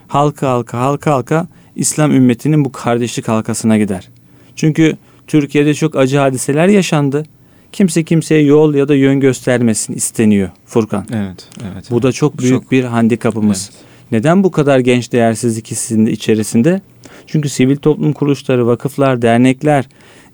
halka 0.08 0.50
halka 0.50 0.80
halka 0.80 1.12
halka 1.12 1.48
İslam 1.76 2.12
ümmetinin 2.12 2.66
bu 2.66 2.72
kardeşlik 2.72 3.28
halkasına 3.28 3.78
gider. 3.78 4.10
Çünkü 4.56 4.98
Türkiye'de 5.28 5.74
çok 5.74 5.96
acı 5.96 6.18
hadiseler 6.18 6.68
yaşandı. 6.68 7.24
Kimse 7.72 8.04
kimseye 8.04 8.44
yol 8.44 8.74
ya 8.74 8.88
da 8.88 8.96
yön 8.96 9.20
göstermesin 9.20 9.94
isteniyor 9.94 10.50
Furkan. 10.66 11.06
Evet, 11.12 11.50
evet. 11.74 11.92
Bu 11.92 12.02
da 12.02 12.12
çok 12.12 12.40
büyük 12.40 12.62
Çok. 12.62 12.72
bir 12.72 12.84
handikapımız. 12.84 13.70
Evet. 13.74 13.84
Neden 14.12 14.44
bu 14.44 14.52
kadar 14.52 14.80
genç 14.80 15.12
değersizlik 15.12 15.72
hissinde 15.72 16.12
içerisinde? 16.12 16.82
Çünkü 17.28 17.50
sivil 17.50 17.76
toplum 17.78 18.14
kuruluşları, 18.14 18.68
vakıflar, 18.68 19.22
dernekler 19.22 19.90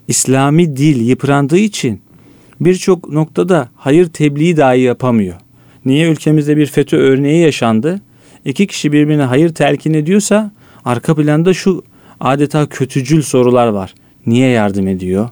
İslami 0.08 0.76
dil 0.76 1.08
yıprandığı 1.08 1.58
için 1.58 2.00
birçok 2.60 3.12
noktada 3.12 3.68
hayır 3.76 4.06
tebliği 4.06 4.56
dahi 4.56 4.80
yapamıyor. 4.80 5.34
Niye 5.84 6.08
ülkemizde 6.08 6.56
bir 6.56 6.66
FETÖ 6.66 6.96
örneği 6.96 7.42
yaşandı? 7.42 8.00
İki 8.44 8.66
kişi 8.66 8.92
birbirine 8.92 9.22
hayır 9.22 9.54
telkin 9.54 9.94
ediyorsa 9.94 10.50
arka 10.84 11.14
planda 11.14 11.54
şu 11.54 11.82
adeta 12.20 12.66
kötücül 12.66 13.22
sorular 13.22 13.68
var. 13.68 13.94
Niye 14.26 14.48
yardım 14.48 14.88
ediyor? 14.88 15.28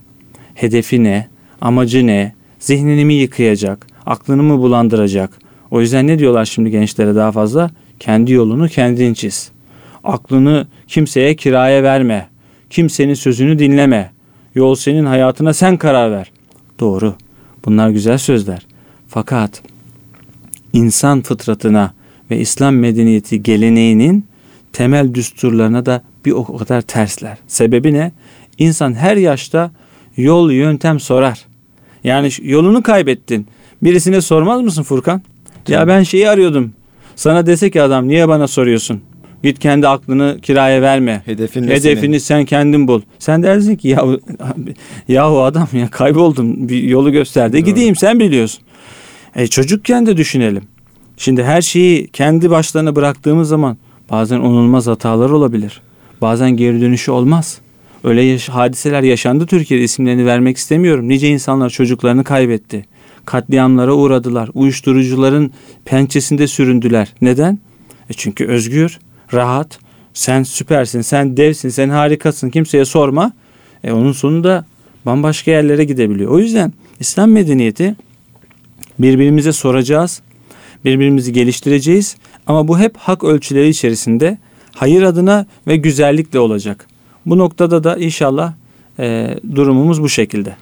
Hedefi 0.54 1.04
ne? 1.04 1.28
Amacı 1.61 2.06
ne? 2.06 2.32
Zihnini 2.58 3.04
mi 3.04 3.14
yıkayacak? 3.14 3.87
Aklını 4.06 4.42
mı 4.42 4.58
bulandıracak? 4.58 5.38
O 5.70 5.80
yüzden 5.80 6.06
ne 6.06 6.18
diyorlar 6.18 6.44
şimdi 6.44 6.70
gençlere 6.70 7.14
daha 7.14 7.32
fazla? 7.32 7.70
Kendi 8.00 8.32
yolunu 8.32 8.68
kendin 8.68 9.14
çiz. 9.14 9.50
Aklını 10.04 10.66
kimseye 10.87 11.37
kiraya 11.37 11.82
verme. 11.82 12.28
Kimsenin 12.70 13.14
sözünü 13.14 13.58
dinleme. 13.58 14.11
Yol 14.54 14.75
senin 14.75 15.04
hayatına 15.04 15.54
sen 15.54 15.76
karar 15.76 16.11
ver. 16.11 16.30
Doğru. 16.80 17.14
Bunlar 17.64 17.90
güzel 17.90 18.18
sözler. 18.18 18.66
Fakat 19.08 19.62
insan 20.73 21.23
fıtratına 21.23 21.92
ve 22.30 22.38
İslam 22.40 22.76
medeniyeti 22.76 23.42
geleneğinin 23.42 24.25
temel 24.73 25.14
düsturlarına 25.14 25.87
da 25.87 26.02
bir 26.25 26.32
o 26.32 26.56
kadar 26.56 26.80
tersler. 26.80 27.38
Sebebi 27.47 27.92
ne? 27.92 28.12
İnsan 28.58 28.94
her 28.94 29.16
yaşta 29.16 29.70
yol 30.16 30.50
yöntem 30.50 31.00
sorar. 31.00 31.47
Yani 32.04 32.30
yolunu 32.42 32.82
kaybettin. 32.82 33.47
Birisine 33.82 34.20
sormaz 34.20 34.62
mısın 34.62 34.82
Furkan? 34.82 35.23
Ya 35.68 35.88
ben 35.88 36.02
şeyi 36.02 36.28
arıyordum. 36.28 36.73
Sana 37.16 37.47
dese 37.47 37.70
ki 37.70 37.82
adam 37.82 38.08
niye 38.08 38.28
bana 38.28 38.49
soruyorsun? 38.49 39.00
Git 39.42 39.59
kendi 39.59 39.88
aklını 39.88 40.38
kiraya 40.42 40.83
verme. 40.83 41.23
Hedefin 41.25 41.69
Hedefini 41.69 42.21
sen 42.21 42.45
kendin 42.45 42.89
bul. 42.89 43.00
Sen 43.19 43.43
dersin 43.43 43.76
ki 43.76 43.89
ya 43.89 44.04
yahu 45.08 45.43
adam 45.43 45.69
ya 45.73 45.89
kayboldum 45.91 46.69
bir 46.69 46.82
yolu 46.82 47.12
gösterdi. 47.12 47.52
Doğru. 47.52 47.65
Gideyim 47.65 47.97
sen 47.97 48.21
biliyorsun. 48.21 48.62
E 49.36 49.47
çocukken 49.47 50.06
de 50.06 50.17
düşünelim. 50.17 50.62
Şimdi 51.17 51.45
her 51.45 51.62
şeyi 51.62 52.06
kendi 52.08 52.50
başlarına 52.50 52.97
bıraktığımız 52.97 53.49
zaman 53.49 53.76
bazen 54.10 54.39
onulmaz 54.39 54.86
hatalar 54.86 55.30
olabilir. 55.30 55.80
Bazen 56.21 56.50
geri 56.50 56.80
dönüşü 56.80 57.10
olmaz. 57.10 57.58
Öyle 58.04 58.23
yaş- 58.23 58.49
hadiseler 58.49 59.02
yaşandı 59.02 59.47
Türkiye'de 59.47 59.84
isimlerini 59.84 60.26
vermek 60.26 60.56
istemiyorum. 60.56 61.08
Nice 61.08 61.28
insanlar 61.28 61.71
çocuklarını 61.71 62.25
kaybetti. 62.25 62.86
Katliamlara 63.25 63.95
uğradılar. 63.95 64.50
Uyuşturucuların 64.54 65.50
pençesinde 65.84 66.47
süründüler. 66.47 67.15
Neden? 67.21 67.58
E 68.10 68.12
çünkü 68.17 68.47
özgür, 68.47 68.99
rahat, 69.32 69.78
sen 70.14 70.43
süpersin, 70.43 71.00
sen 71.00 71.36
devsin, 71.36 71.69
sen 71.69 71.88
harikasın 71.88 72.50
kimseye 72.50 72.84
sorma. 72.84 73.32
E 73.84 73.93
onun 73.93 74.12
sonunda 74.12 74.64
bambaşka 75.06 75.50
yerlere 75.50 75.84
gidebiliyor. 75.84 76.30
O 76.30 76.38
yüzden 76.38 76.73
İslam 77.00 77.30
medeniyeti 77.30 77.97
birbirimize 78.99 79.52
soracağız, 79.52 80.23
birbirimizi 80.84 81.32
geliştireceğiz 81.32 82.17
ama 82.47 82.69
bu 82.69 82.78
hep 82.78 82.97
hak 82.97 83.25
ölçüleri 83.25 83.69
içerisinde 83.69 84.38
hayır 84.73 85.02
adına 85.02 85.47
ve 85.67 85.76
güzellikle 85.76 86.38
olacak. 86.38 86.86
Bu 87.26 87.38
noktada 87.38 87.84
da 87.84 87.97
inşallah 87.97 88.52
e, 88.99 89.36
durumumuz 89.54 90.02
bu 90.02 90.08
şekilde. 90.08 90.56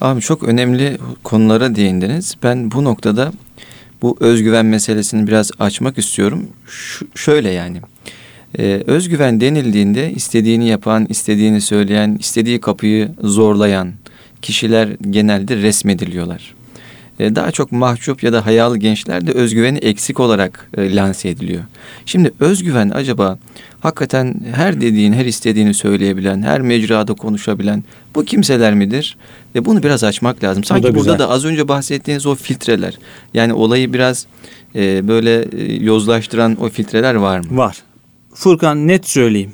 Abi 0.00 0.20
çok 0.20 0.42
önemli 0.42 0.98
konulara 1.22 1.74
değindiniz. 1.74 2.36
Ben 2.42 2.70
bu 2.70 2.84
noktada 2.84 3.32
bu 4.02 4.16
özgüven 4.20 4.66
meselesini 4.66 5.26
biraz 5.26 5.50
açmak 5.58 5.98
istiyorum. 5.98 6.46
Şu, 6.66 7.08
şöyle 7.14 7.50
yani. 7.50 7.80
Ee, 8.58 8.82
özgüven 8.86 9.40
denildiğinde 9.40 10.12
istediğini 10.12 10.68
yapan, 10.68 11.06
istediğini 11.08 11.60
söyleyen, 11.60 12.16
istediği 12.20 12.60
kapıyı 12.60 13.10
zorlayan 13.22 13.92
kişiler 14.42 14.88
genelde 15.10 15.56
resmediliyorlar. 15.56 16.54
Ee, 17.20 17.36
daha 17.36 17.50
çok 17.50 17.72
mahcup 17.72 18.22
ya 18.22 18.32
da 18.32 18.46
hayal 18.46 18.76
gençler 18.76 19.26
de 19.26 19.32
özgüveni 19.32 19.78
eksik 19.78 20.20
olarak 20.20 20.70
e, 20.76 20.96
lanse 20.96 21.28
ediliyor. 21.28 21.62
Şimdi 22.06 22.32
özgüven 22.40 22.90
acaba 22.90 23.38
hakikaten 23.80 24.34
her 24.54 24.80
dediğin, 24.80 25.12
her 25.12 25.24
istediğini 25.24 25.74
söyleyebilen, 25.74 26.42
her 26.42 26.60
mecrada 26.60 27.14
konuşabilen 27.14 27.84
bu 28.14 28.24
kimseler 28.24 28.74
midir? 28.74 29.16
Ve 29.54 29.64
bunu 29.64 29.82
biraz 29.82 30.04
açmak 30.04 30.44
lazım. 30.44 30.64
Sanki 30.64 30.82
da 30.82 30.94
burada 30.94 31.18
da 31.18 31.30
az 31.30 31.44
önce 31.44 31.68
bahsettiğiniz 31.68 32.26
o 32.26 32.34
filtreler. 32.34 32.98
Yani 33.34 33.52
olayı 33.52 33.92
biraz 33.92 34.26
e, 34.74 35.08
böyle 35.08 35.42
e, 35.42 35.74
yozlaştıran 35.84 36.56
o 36.60 36.68
filtreler 36.68 37.14
var 37.14 37.38
mı? 37.38 37.58
Var. 37.58 37.76
Furkan 38.34 38.88
net 38.88 39.08
söyleyeyim. 39.08 39.52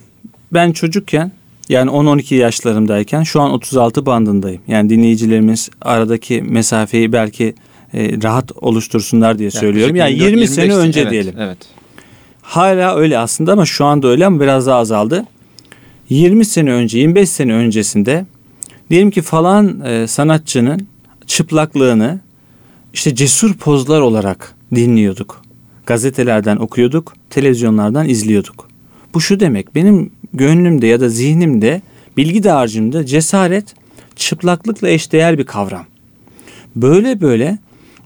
Ben 0.53 0.73
çocukken 0.73 1.33
yani 1.69 1.91
10-12 1.91 2.35
yaşlarımdayken 2.35 3.23
şu 3.23 3.41
an 3.41 3.51
36 3.51 4.07
bandındayım. 4.07 4.63
Yani 4.69 4.91
dinleyicilerimiz 4.91 5.71
aradaki 5.81 6.43
mesafeyi 6.43 7.13
belki 7.13 7.55
e, 7.95 8.23
rahat 8.23 8.53
oluştursunlar 8.57 9.39
diye 9.39 9.51
söylüyorum. 9.51 9.97
Yani 9.97 10.13
24, 10.13 10.31
20 10.31 10.49
sene 10.49 10.65
25 10.65 10.87
önce 10.87 11.01
evet, 11.01 11.13
diyelim. 11.13 11.35
Evet. 11.39 11.59
Hala 12.43 12.97
öyle 12.97 13.19
aslında 13.19 13.53
ama 13.53 13.67
şu 13.67 13.85
anda 13.85 14.09
öyle 14.09 14.27
ama 14.27 14.41
biraz 14.41 14.67
daha 14.67 14.79
azaldı. 14.79 15.27
20 16.09 16.45
sene 16.45 16.73
önce, 16.73 16.99
25 16.99 17.29
sene 17.29 17.53
öncesinde 17.53 18.27
diyelim 18.91 19.11
ki 19.11 19.23
falan 19.23 19.81
e, 19.81 20.07
sanatçının 20.07 20.87
çıplaklığını 21.27 22.21
işte 22.95 23.15
cesur 23.15 23.55
pozlar 23.55 24.01
olarak 24.01 24.55
dinliyorduk. 24.75 25.43
Gazetelerden 25.87 26.57
okuyorduk, 26.57 27.15
televizyonlardan 27.31 28.09
izliyorduk. 28.09 28.69
Bu 29.15 29.21
şu 29.21 29.41
demek 29.41 29.75
benim 29.75 30.11
gönlümde 30.35 30.87
ya 30.87 31.01
da 31.01 31.09
zihnimde, 31.09 31.83
bilgi 32.17 32.43
dağarcığımda 32.43 33.07
cesaret 33.07 33.75
çıplaklıkla 34.17 34.89
eşdeğer 34.89 35.39
bir 35.39 35.45
kavram. 35.45 35.87
Böyle 36.77 37.21
böyle 37.21 37.59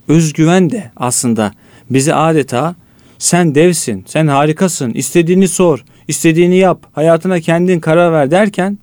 özgüven 0.09 0.71
de 0.71 0.91
aslında 0.97 1.53
bizi 1.91 2.14
adeta 2.14 2.75
sen 3.19 3.55
devsin, 3.55 4.05
sen 4.07 4.27
harikasın, 4.27 4.91
istediğini 4.91 5.49
sor, 5.49 5.85
istediğini 6.09 6.57
yap, 6.57 6.87
hayatına 6.93 7.41
kendin 7.41 7.81
karar 7.81 8.12
ver 8.12 8.31
derken 8.31 8.79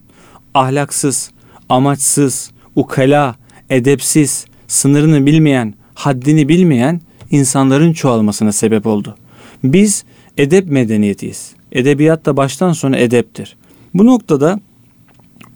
ahlaksız, 0.54 1.32
amaçsız, 1.70 2.52
ukala, 2.76 3.36
edepsiz, 3.70 4.46
sınırını 4.68 5.26
bilmeyen, 5.26 5.74
haddini 5.94 6.50
bilmeyen 6.50 7.02
insanların 7.32 7.94
çoğalmasına 7.94 8.52
sebep 8.52 8.86
oldu. 8.88 9.18
Biz 9.64 10.04
edep 10.38 10.70
medeniyetiyiz. 10.70 11.52
Edebiyat 11.76 12.26
da 12.26 12.38
baştan 12.38 12.74
sona 12.74 12.98
edeptir. 12.98 13.56
Bu 13.94 14.06
noktada 14.06 14.60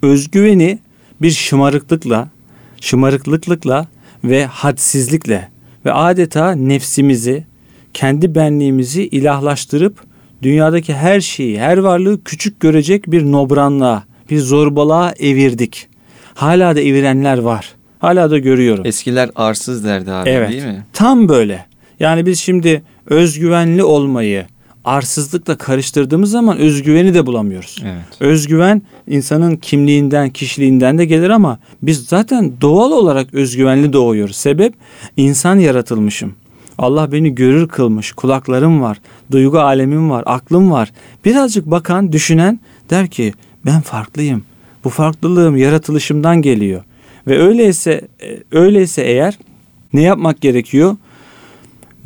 özgüveni 0.01 0.79
bir 1.21 1.31
şımarıklıkla, 1.31 2.29
şımarıklıkla 2.81 3.87
ve 4.23 4.45
hadsizlikle 4.45 5.49
ve 5.85 5.93
adeta 5.93 6.51
nefsimizi, 6.51 7.43
kendi 7.93 8.35
benliğimizi 8.35 9.07
ilahlaştırıp 9.07 10.03
dünyadaki 10.41 10.93
her 10.93 11.21
şeyi, 11.21 11.59
her 11.59 11.77
varlığı 11.77 12.23
küçük 12.23 12.59
görecek 12.59 13.11
bir 13.11 13.23
nobranlığa, 13.23 14.03
bir 14.29 14.39
zorbalığa 14.39 15.13
evirdik. 15.19 15.87
Hala 16.33 16.75
da 16.75 16.81
evirenler 16.81 17.37
var. 17.37 17.75
Hala 17.99 18.31
da 18.31 18.37
görüyorum. 18.37 18.85
Eskiler 18.85 19.29
arsız 19.35 19.83
derdi 19.83 20.11
abi 20.11 20.29
evet, 20.29 20.49
değil 20.49 20.65
mi? 20.65 20.85
Tam 20.93 21.29
böyle. 21.29 21.65
Yani 21.99 22.25
biz 22.25 22.39
şimdi 22.39 22.83
özgüvenli 23.05 23.83
olmayı 23.83 24.45
arsızlıkla 24.85 25.57
karıştırdığımız 25.57 26.31
zaman 26.31 26.57
özgüveni 26.57 27.13
de 27.13 27.25
bulamıyoruz. 27.25 27.83
Evet. 27.83 28.05
Özgüven 28.19 28.81
insanın 29.07 29.55
kimliğinden, 29.55 30.29
kişiliğinden 30.29 30.97
de 30.97 31.05
gelir 31.05 31.29
ama 31.29 31.59
biz 31.81 32.05
zaten 32.05 32.51
doğal 32.61 32.91
olarak 32.91 33.33
özgüvenli 33.33 33.93
doğuyoruz. 33.93 34.35
Sebep 34.35 34.73
insan 35.17 35.59
yaratılmışım. 35.59 36.33
Allah 36.77 37.11
beni 37.11 37.35
görür 37.35 37.67
kılmış. 37.67 38.11
Kulaklarım 38.11 38.81
var, 38.81 38.97
duygu 39.31 39.59
alemim 39.59 40.09
var, 40.09 40.23
aklım 40.25 40.71
var. 40.71 40.91
Birazcık 41.25 41.65
bakan, 41.65 42.11
düşünen 42.11 42.59
der 42.89 43.07
ki 43.07 43.33
ben 43.65 43.81
farklıyım. 43.81 44.43
Bu 44.83 44.89
farklılığım 44.89 45.57
yaratılışımdan 45.57 46.41
geliyor. 46.41 46.83
Ve 47.27 47.41
öyleyse 47.41 48.07
e, 48.23 48.37
öyleyse 48.51 49.01
eğer 49.01 49.37
ne 49.93 50.01
yapmak 50.01 50.41
gerekiyor? 50.41 50.95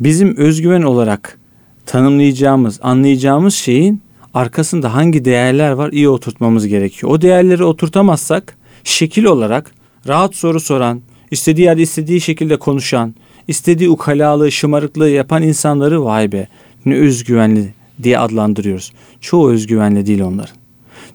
Bizim 0.00 0.36
özgüven 0.36 0.82
olarak 0.82 1.38
tanımlayacağımız, 1.86 2.80
anlayacağımız 2.82 3.54
şeyin 3.54 4.00
arkasında 4.34 4.94
hangi 4.94 5.24
değerler 5.24 5.70
var 5.70 5.92
iyi 5.92 6.08
oturtmamız 6.08 6.66
gerekiyor. 6.66 7.12
O 7.12 7.22
değerleri 7.22 7.64
oturtamazsak 7.64 8.56
şekil 8.84 9.24
olarak 9.24 9.70
rahat 10.08 10.34
soru 10.34 10.60
soran, 10.60 11.00
istediği 11.30 11.62
yerde 11.62 11.82
istediği 11.82 12.20
şekilde 12.20 12.56
konuşan, 12.56 13.14
istediği 13.48 13.90
ukalalığı, 13.90 14.52
şımarıklığı 14.52 15.10
yapan 15.10 15.42
insanları 15.42 16.04
vay 16.04 16.32
be 16.32 16.48
ne 16.86 16.94
özgüvenli 16.94 17.74
diye 18.02 18.18
adlandırıyoruz. 18.18 18.92
Çoğu 19.20 19.50
özgüvenli 19.50 20.06
değil 20.06 20.20
onların. 20.20 20.56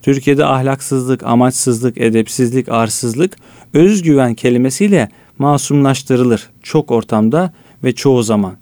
Türkiye'de 0.01 0.45
ahlaksızlık, 0.45 1.23
amaçsızlık, 1.23 1.97
edepsizlik, 1.97 2.69
arsızlık 2.69 3.37
özgüven 3.73 4.33
kelimesiyle 4.33 5.09
masumlaştırılır 5.37 6.49
çok 6.63 6.91
ortamda 6.91 7.53
ve 7.83 7.95
çoğu 7.95 8.23
zaman. 8.23 8.53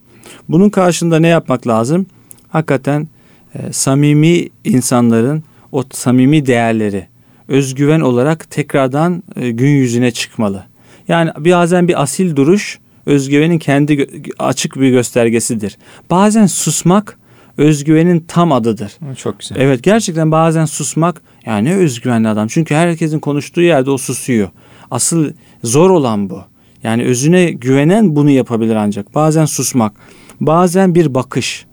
Bunun 0.50 0.70
karşında 0.70 1.20
ne 1.20 1.28
yapmak 1.28 1.68
lazım? 1.68 2.06
Hakikaten 2.50 3.08
e, 3.56 3.74
samimi 3.74 4.50
insanların 4.64 5.44
o 5.72 5.84
samimi 5.92 6.46
değerleri 6.46 7.08
özgüven 7.48 8.02
olarak 8.02 8.52
tekrardan 8.52 9.24
e, 9.36 9.52
gün 9.52 9.70
yüzüne 9.70 10.12
çıkmalı. 10.12 10.64
Yani 11.08 11.32
bazen 11.38 11.88
bir 11.88 12.02
asil 12.02 12.36
duruş 12.36 12.80
özgüvenin 13.06 13.60
kendi 13.60 14.08
açık 14.40 14.76
bir 14.76 14.90
göstergesidir. 14.90 15.78
Bazen 16.10 16.46
susmak 16.46 17.18
özgüvenin 17.58 18.26
tam 18.28 18.52
adıdır. 18.52 18.92
Çok 19.18 19.40
güzel. 19.40 19.58
Evet 19.60 19.84
gerçekten 19.84 20.32
bazen 20.32 20.66
susmak 20.66 21.22
yani 21.46 21.76
özgüvenli 21.76 22.28
adam. 22.28 22.48
Çünkü 22.48 22.76
herkesin 22.76 23.20
konuştuğu 23.20 23.62
yerde 23.62 23.92
o 23.92 23.98
susuyor. 23.98 24.50
Asıl 24.92 25.32
zor 25.64 25.90
olan 25.90 26.30
bu. 26.30 26.44
Yani 26.84 27.04
özüne 27.04 27.52
güvenen 27.52 28.16
bunu 28.16 28.30
yapabilir 28.30 28.76
ancak. 28.76 29.16
Bazen 29.16 29.46
susmak, 29.46 29.94
bazen 30.42 30.96
bir 30.96 31.14
bakış. 31.14 31.66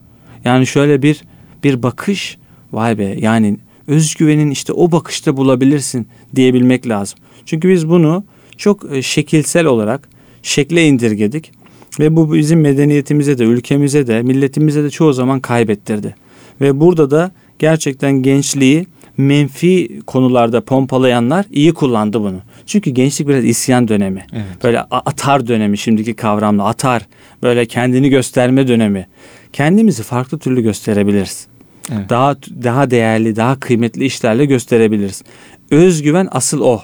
Yani 0.44 0.66
şöyle 0.66 1.02
bir 1.02 1.24
bir 1.64 1.82
bakış 1.82 2.38
vay 2.72 2.98
be 2.98 3.16
yani 3.20 3.56
özgüvenin 3.86 4.50
işte 4.50 4.72
o 4.72 4.92
bakışta 4.92 5.36
bulabilirsin 5.36 6.06
diyebilmek 6.34 6.88
lazım. 6.88 7.18
Çünkü 7.46 7.68
biz 7.68 7.88
bunu 7.88 8.24
çok 8.56 8.92
e, 8.92 9.02
şekilsel 9.02 9.66
olarak 9.66 10.08
şekle 10.42 10.86
indirgedik 10.86 11.52
ve 12.00 12.16
bu 12.16 12.34
bizim 12.34 12.60
medeniyetimize 12.60 13.38
de 13.38 13.44
ülkemize 13.44 14.06
de 14.06 14.22
milletimize 14.22 14.84
de 14.84 14.90
çoğu 14.90 15.12
zaman 15.12 15.40
kaybettirdi. 15.40 16.14
Ve 16.60 16.80
burada 16.80 17.10
da 17.10 17.30
gerçekten 17.58 18.22
gençliği 18.22 18.86
menfi 19.16 20.00
konularda 20.06 20.60
pompalayanlar 20.60 21.46
iyi 21.50 21.74
kullandı 21.74 22.20
bunu. 22.20 22.40
Çünkü 22.66 22.90
gençlik 22.90 23.28
biraz 23.28 23.44
isyan 23.44 23.88
dönemi. 23.88 24.26
Evet. 24.32 24.64
Böyle 24.64 24.80
atar 24.80 25.46
dönemi 25.46 25.78
şimdiki 25.78 26.14
kavramla 26.14 26.64
atar. 26.64 27.02
Böyle 27.42 27.66
kendini 27.66 28.08
gösterme 28.08 28.68
dönemi. 28.68 29.06
Kendimizi 29.52 30.02
farklı 30.02 30.38
türlü 30.38 30.62
gösterebiliriz. 30.62 31.46
Evet. 31.92 32.10
Daha 32.10 32.36
daha 32.36 32.90
değerli, 32.90 33.36
daha 33.36 33.60
kıymetli 33.60 34.04
işlerle 34.04 34.44
gösterebiliriz. 34.44 35.22
Özgüven 35.70 36.28
asıl 36.30 36.60
o. 36.60 36.82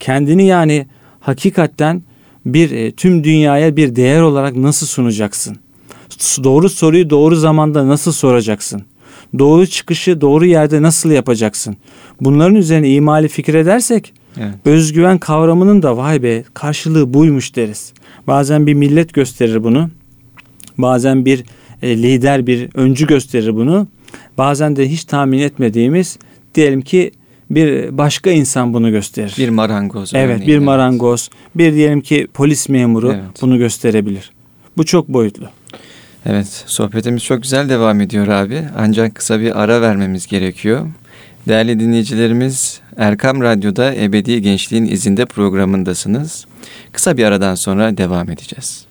Kendini 0.00 0.46
yani 0.46 0.86
hakikaten 1.20 2.02
bir 2.46 2.70
e, 2.70 2.92
tüm 2.92 3.24
dünyaya 3.24 3.76
bir 3.76 3.96
değer 3.96 4.20
olarak 4.20 4.56
nasıl 4.56 4.86
sunacaksın? 4.86 5.56
Doğru 6.44 6.68
soruyu 6.68 7.10
doğru 7.10 7.36
zamanda 7.36 7.88
nasıl 7.88 8.12
soracaksın? 8.12 8.82
Doğru 9.38 9.66
çıkışı 9.66 10.20
doğru 10.20 10.46
yerde 10.46 10.82
nasıl 10.82 11.10
yapacaksın? 11.10 11.76
Bunların 12.20 12.54
üzerine 12.54 12.90
imali 12.90 13.28
fikir 13.28 13.54
edersek 13.54 14.12
evet. 14.38 14.54
özgüven 14.64 15.18
kavramının 15.18 15.82
da 15.82 15.96
vay 15.96 16.22
be 16.22 16.44
karşılığı 16.54 17.14
buymuş 17.14 17.56
deriz. 17.56 17.92
Bazen 18.26 18.66
bir 18.66 18.74
millet 18.74 19.12
gösterir 19.12 19.64
bunu. 19.64 19.90
Bazen 20.78 21.24
bir 21.24 21.44
e, 21.82 21.96
lider 22.02 22.46
bir 22.46 22.68
öncü 22.74 23.06
gösterir 23.06 23.54
bunu. 23.54 23.88
Bazen 24.38 24.76
de 24.76 24.88
hiç 24.88 25.04
tahmin 25.04 25.38
etmediğimiz 25.38 26.18
diyelim 26.54 26.82
ki 26.82 27.10
bir 27.50 27.98
başka 27.98 28.30
insan 28.30 28.74
bunu 28.74 28.90
gösterir. 28.90 29.34
Bir 29.38 29.48
marangoz. 29.48 30.14
Evet, 30.14 30.46
bir 30.46 30.58
marangoz. 30.58 31.30
Bir 31.54 31.74
diyelim 31.74 32.00
ki 32.00 32.26
polis 32.34 32.68
memuru 32.68 33.12
evet. 33.12 33.42
bunu 33.42 33.58
gösterebilir. 33.58 34.30
Bu 34.76 34.84
çok 34.84 35.08
boyutlu. 35.08 35.48
Evet, 36.26 36.64
sohbetimiz 36.66 37.24
çok 37.24 37.42
güzel 37.42 37.68
devam 37.68 38.00
ediyor 38.00 38.28
abi. 38.28 38.64
Ancak 38.76 39.14
kısa 39.14 39.40
bir 39.40 39.62
ara 39.62 39.80
vermemiz 39.80 40.26
gerekiyor. 40.26 40.86
Değerli 41.48 41.80
dinleyicilerimiz, 41.80 42.80
Erkam 42.96 43.40
Radyo'da 43.42 43.94
Ebedi 43.94 44.42
Gençliğin 44.42 44.86
İzinde 44.86 45.26
programındasınız. 45.26 46.46
Kısa 46.92 47.16
bir 47.16 47.24
aradan 47.24 47.54
sonra 47.54 47.96
devam 47.96 48.30
edeceğiz. 48.30 48.86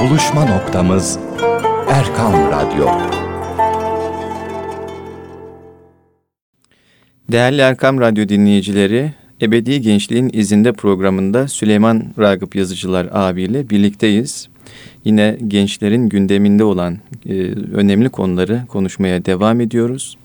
Buluşma 0.00 0.44
noktamız 0.44 1.18
Erkam 1.90 2.32
Radyo. 2.32 2.88
Değerli 7.32 7.60
Erkam 7.60 8.00
Radyo 8.00 8.28
dinleyicileri, 8.28 9.12
Ebedi 9.42 9.80
Gençliğin 9.80 10.30
İzinde 10.32 10.72
programında 10.72 11.48
Süleyman 11.48 12.04
Ragıp 12.18 12.56
Yazıcılar 12.56 13.08
abiyle 13.12 13.70
birlikteyiz. 13.70 14.48
Yine 15.04 15.38
gençlerin 15.48 16.08
gündeminde 16.08 16.64
olan 16.64 16.98
e, 17.28 17.32
önemli 17.72 18.08
konuları 18.08 18.62
konuşmaya 18.68 19.24
devam 19.24 19.60
ediyoruz. 19.60 20.16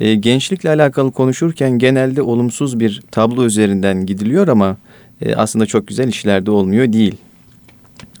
E, 0.00 0.14
gençlikle 0.14 0.70
alakalı 0.70 1.12
konuşurken 1.12 1.70
genelde 1.70 2.22
olumsuz 2.22 2.80
bir 2.80 3.02
tablo 3.10 3.44
üzerinden 3.44 4.06
gidiliyor 4.06 4.48
ama 4.48 4.76
e, 5.22 5.34
aslında 5.34 5.66
çok 5.66 5.86
güzel 5.86 6.08
işlerde 6.08 6.50
olmuyor 6.50 6.92
değil. 6.92 7.14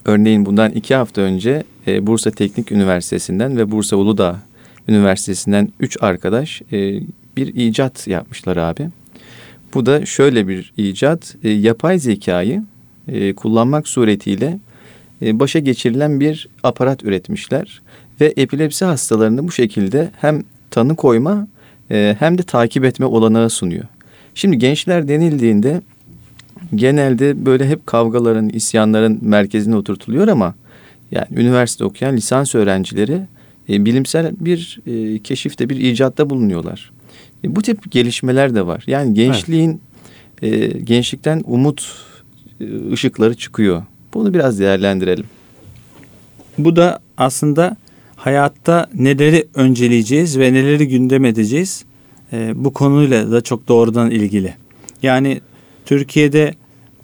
Örneğin 0.04 0.46
bundan 0.46 0.70
iki 0.70 0.94
hafta 0.94 1.20
önce 1.20 1.64
e, 1.86 2.06
Bursa 2.06 2.30
Teknik 2.30 2.72
Üniversitesi'nden 2.72 3.56
ve 3.56 3.70
Bursa 3.70 3.96
Uludağ 3.96 4.38
Üniversitesi'nden 4.88 5.68
üç 5.80 5.96
arkadaş 6.02 6.62
e, 6.72 7.00
bir 7.36 7.54
icat 7.54 8.06
yapmışlar 8.06 8.56
abi. 8.56 8.88
Bu 9.74 9.86
da 9.86 10.06
şöyle 10.06 10.48
bir 10.48 10.72
icat. 10.76 11.36
E, 11.44 11.50
yapay 11.50 11.98
zekayı 11.98 12.62
e, 13.08 13.34
kullanmak 13.34 13.88
suretiyle 13.88 14.58
başa 15.22 15.58
geçirilen 15.58 16.20
bir 16.20 16.48
aparat 16.62 17.04
üretmişler. 17.04 17.82
Ve 18.20 18.32
epilepsi 18.36 18.84
hastalarını 18.84 19.48
bu 19.48 19.52
şekilde 19.52 20.10
hem 20.20 20.42
tanı 20.70 20.96
koyma 20.96 21.48
e, 21.90 22.16
hem 22.18 22.38
de 22.38 22.42
takip 22.42 22.84
etme 22.84 23.06
olanağı 23.06 23.50
sunuyor. 23.50 23.84
Şimdi 24.34 24.58
gençler 24.58 25.08
denildiğinde 25.08 25.80
genelde 26.74 27.46
böyle 27.46 27.68
hep 27.68 27.86
kavgaların, 27.86 28.48
isyanların 28.48 29.18
merkezine 29.22 29.76
oturtuluyor 29.76 30.28
ama 30.28 30.54
yani 31.10 31.26
üniversite 31.30 31.84
okuyan 31.84 32.16
lisans 32.16 32.54
öğrencileri 32.54 33.20
e, 33.68 33.84
bilimsel 33.84 34.32
bir 34.40 34.80
e, 34.86 35.18
keşifte, 35.18 35.68
bir 35.68 35.76
icatta 35.76 36.30
bulunuyorlar. 36.30 36.90
E, 37.44 37.56
bu 37.56 37.62
tip 37.62 37.92
gelişmeler 37.92 38.54
de 38.54 38.66
var. 38.66 38.84
Yani 38.86 39.14
gençliğin 39.14 39.80
evet. 40.42 40.74
e, 40.74 40.78
gençlikten 40.78 41.42
umut 41.46 41.92
e, 42.60 42.92
ışıkları 42.92 43.34
çıkıyor. 43.34 43.82
Bunu 44.14 44.34
biraz 44.34 44.58
değerlendirelim. 44.58 45.24
Bu 46.58 46.76
da 46.76 46.98
aslında 47.16 47.76
hayatta 48.16 48.90
neleri 48.94 49.48
önceleyeceğiz 49.54 50.38
ve 50.38 50.52
neleri 50.52 50.88
gündem 50.88 51.24
edeceğiz 51.24 51.84
e, 52.32 52.64
bu 52.64 52.72
konuyla 52.72 53.32
da 53.32 53.40
çok 53.40 53.68
doğrudan 53.68 54.10
ilgili. 54.10 54.54
Yani 55.02 55.40
Türkiye'de 55.86 56.54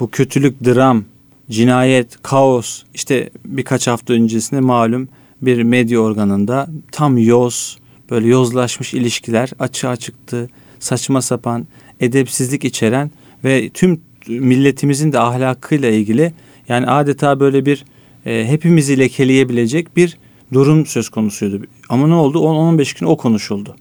bu 0.00 0.10
kötülük, 0.10 0.64
dram, 0.64 1.04
cinayet, 1.50 2.22
kaos 2.22 2.82
işte 2.94 3.30
birkaç 3.44 3.86
hafta 3.86 4.12
öncesinde 4.12 4.60
malum 4.60 5.08
bir 5.42 5.62
medya 5.62 6.00
organında 6.00 6.68
tam 6.92 7.18
yoz, 7.18 7.78
böyle 8.10 8.28
yozlaşmış 8.28 8.94
ilişkiler 8.94 9.50
açığa 9.58 9.96
çıktı. 9.96 10.48
Saçma 10.78 11.22
sapan, 11.22 11.66
edepsizlik 12.00 12.64
içeren 12.64 13.10
ve 13.44 13.70
tüm 13.74 14.00
milletimizin 14.28 15.12
de 15.12 15.18
ahlakıyla 15.18 15.90
ilgili 15.90 16.32
yani 16.68 16.86
adeta 16.86 17.40
böyle 17.40 17.66
bir 17.66 17.84
e, 18.26 18.46
hepimizi 18.48 18.98
lekeleyebilecek 18.98 19.96
bir 19.96 20.18
durum 20.52 20.86
söz 20.86 21.08
konusuydu. 21.08 21.66
Ama 21.88 22.06
ne 22.06 22.14
oldu? 22.14 22.38
10-15 22.38 23.00
gün 23.00 23.06
o 23.06 23.16
konuşuldu. 23.16 23.76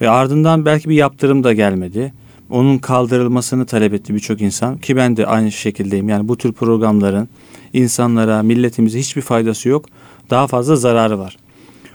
Ve 0.00 0.10
ardından 0.10 0.64
belki 0.64 0.88
bir 0.88 0.94
yaptırım 0.94 1.44
da 1.44 1.52
gelmedi. 1.52 2.12
Onun 2.50 2.78
kaldırılmasını 2.78 3.66
talep 3.66 3.94
etti 3.94 4.14
birçok 4.14 4.40
insan 4.40 4.78
ki 4.78 4.96
ben 4.96 5.16
de 5.16 5.26
aynı 5.26 5.52
şekildeyim. 5.52 6.08
Yani 6.08 6.28
bu 6.28 6.36
tür 6.38 6.52
programların 6.52 7.28
insanlara, 7.72 8.42
milletimize 8.42 8.98
hiçbir 8.98 9.22
faydası 9.22 9.68
yok. 9.68 9.86
Daha 10.30 10.46
fazla 10.46 10.76
zararı 10.76 11.18
var. 11.18 11.36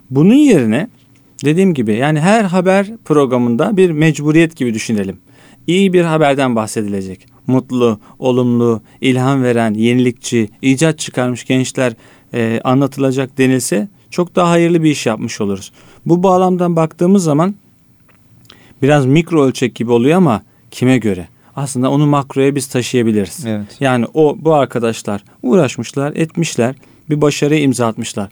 Bunun 0.10 0.34
yerine 0.34 0.90
dediğim 1.46 1.74
gibi 1.74 1.94
yani 1.94 2.20
her 2.20 2.44
haber 2.44 2.88
programında 3.06 3.78
bir 3.78 3.92
mecburiyet 3.92 4.56
gibi 4.56 4.74
düşünelim. 4.74 5.18
İyi 5.68 5.94
bir 5.94 6.02
haberden 6.02 6.56
bahsedilecek. 6.56 7.35
Mutlu, 7.48 8.00
olumlu, 8.20 8.82
ilham 9.02 9.44
veren, 9.44 9.74
yenilikçi, 9.74 10.50
icat 10.62 11.00
çıkarmış 11.00 11.46
gençler 11.46 11.94
e, 12.34 12.62
anlatılacak 12.64 13.38
denilse 13.38 13.88
çok 14.10 14.36
daha 14.36 14.50
hayırlı 14.50 14.84
bir 14.84 14.92
iş 14.92 15.06
yapmış 15.06 15.42
oluruz. 15.42 15.72
Bu 16.06 16.24
bağlamdan 16.24 16.76
baktığımız 16.76 17.24
zaman 17.24 17.56
biraz 18.82 19.06
mikro 19.06 19.44
ölçek 19.44 19.76
gibi 19.76 19.92
oluyor 19.92 20.18
ama 20.18 20.42
kime 20.72 20.98
göre? 20.98 21.28
Aslında 21.56 21.92
onu 21.92 22.06
makroya 22.06 22.56
biz 22.56 22.68
taşıyabiliriz. 22.68 23.46
Evet. 23.46 23.78
Yani 23.80 24.06
o 24.14 24.38
bu 24.40 24.54
arkadaşlar 24.54 25.24
uğraşmışlar, 25.44 26.14
etmişler, 26.16 26.76
bir 27.10 27.22
başarıya 27.22 27.60
imza 27.60 27.88
atmışlar. 27.88 28.30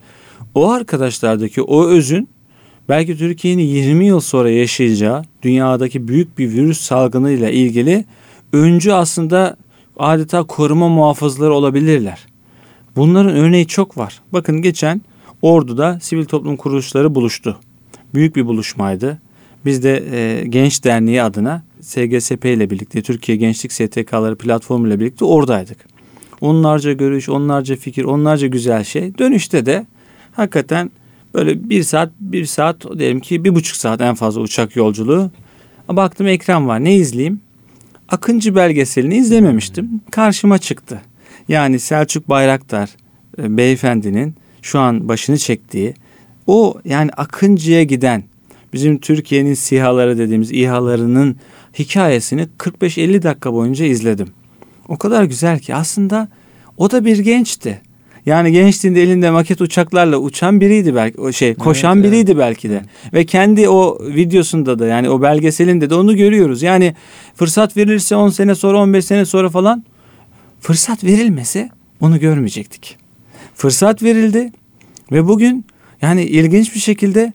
O 0.56 0.72
arkadaşlardaki 0.72 1.62
o 1.62 1.86
özün 1.88 2.30
belki 2.90 3.18
Türkiye'nin 3.18 3.64
20 3.64 4.06
yıl 4.06 4.20
sonra 4.20 4.50
yaşayacağı 4.50 5.24
dünyadaki 5.42 6.08
büyük 6.08 6.38
bir 6.38 6.50
virüs 6.50 6.82
salgınıyla 6.82 7.50
ilgili 7.50 8.06
öncü 8.54 8.92
aslında 8.92 9.58
adeta 9.98 10.44
koruma 10.44 10.90
muhafızları 10.90 11.54
olabilirler. 11.54 12.26
Bunların 12.96 13.36
örneği 13.36 13.68
çok 13.68 13.98
var. 13.98 14.22
Bakın 14.34 14.62
geçen 14.62 15.02
Ordu'da 15.42 16.00
sivil 16.02 16.26
toplum 16.26 16.58
kuruluşları 16.58 17.16
buluştu. 17.16 17.60
Büyük 18.14 18.36
bir 18.36 18.46
buluşmaydı. 18.46 19.22
Biz 19.66 19.84
de 19.84 20.04
e, 20.12 20.48
Genç 20.48 20.84
Derneği 20.84 21.24
adına 21.24 21.64
SGSP 21.82 22.46
ile 22.46 22.70
birlikte 22.70 23.02
Türkiye 23.02 23.38
Gençlik 23.38 23.74
STK'ları 23.74 24.36
platformu 24.36 24.88
ile 24.88 25.00
birlikte 25.00 25.26
oradaydık. 25.26 25.78
Onlarca 26.42 26.94
görüş, 26.94 27.30
onlarca 27.30 27.76
fikir, 27.76 28.04
onlarca 28.04 28.48
güzel 28.48 28.84
şey. 28.84 29.18
Dönüşte 29.18 29.66
de 29.66 29.86
hakikaten 30.32 30.92
böyle 31.34 31.70
bir 31.70 31.84
saat, 31.84 32.10
bir 32.20 32.46
saat 32.46 33.00
diyelim 33.00 33.20
ki 33.20 33.44
bir 33.44 33.56
buçuk 33.56 33.76
saat 33.76 34.02
en 34.02 34.16
fazla 34.16 34.42
uçak 34.42 34.76
yolculuğu. 34.76 35.32
Baktım 35.90 36.28
ekran 36.28 36.68
var 36.68 36.84
ne 36.84 36.96
izleyeyim? 36.96 37.42
Akıncı 38.10 38.56
belgeselini 38.56 39.16
izlememiştim. 39.16 40.02
Karşıma 40.12 40.58
çıktı. 40.58 41.02
Yani 41.48 41.80
Selçuk 41.80 42.30
Bayraktar 42.30 42.90
e, 43.38 43.58
beyefendinin 43.58 44.36
şu 44.62 44.80
an 44.80 45.08
başını 45.08 45.38
çektiği 45.38 45.94
o 46.48 46.78
yani 46.86 47.12
Akıncı'ya 47.12 47.84
giden 47.84 48.24
bizim 48.74 48.98
Türkiye'nin 48.98 49.54
sihaları 49.54 50.18
dediğimiz 50.18 50.52
İHA'larının 50.52 51.36
hikayesini 51.80 52.48
45-50 52.58 53.24
dakika 53.24 53.54
boyunca 53.54 53.86
izledim. 53.86 54.28
O 54.88 54.98
kadar 54.98 55.24
güzel 55.24 55.60
ki 55.60 55.76
aslında 55.76 56.28
o 56.78 56.92
da 56.92 57.06
bir 57.06 57.20
gençti. 57.20 57.82
Yani 58.26 58.52
gençliğinde 58.52 59.04
elinde 59.04 59.32
maket 59.32 59.62
uçaklarla 59.62 60.18
uçan 60.18 60.62
biriydi 60.62 60.96
belki 60.96 61.22
o 61.22 61.32
şey 61.32 61.54
koşan 61.54 62.00
evet, 62.00 62.12
biriydi 62.12 62.32
evet. 62.32 62.40
belki 62.40 62.70
de. 62.70 62.82
Ve 63.14 63.26
kendi 63.26 63.70
o 63.70 63.98
videosunda 64.02 64.80
da 64.80 64.88
yani 64.88 65.10
o 65.10 65.22
belgeselinde 65.22 65.90
de 65.90 65.96
onu 65.96 66.16
görüyoruz. 66.16 66.62
Yani 66.62 66.96
fırsat 67.36 67.78
verilirse 67.78 68.16
10 68.16 68.30
sene 68.30 68.56
sonra 68.56 68.78
15 68.78 69.06
sene 69.06 69.26
sonra 69.26 69.50
falan 69.50 69.84
fırsat 70.60 71.04
verilmese 71.04 71.70
onu 72.02 72.20
görmeyecektik. 72.20 72.98
Fırsat 73.56 74.04
verildi 74.04 74.52
ve 75.12 75.28
bugün 75.28 75.66
yani 76.02 76.24
ilginç 76.24 76.76
bir 76.76 76.80
şekilde 76.80 77.34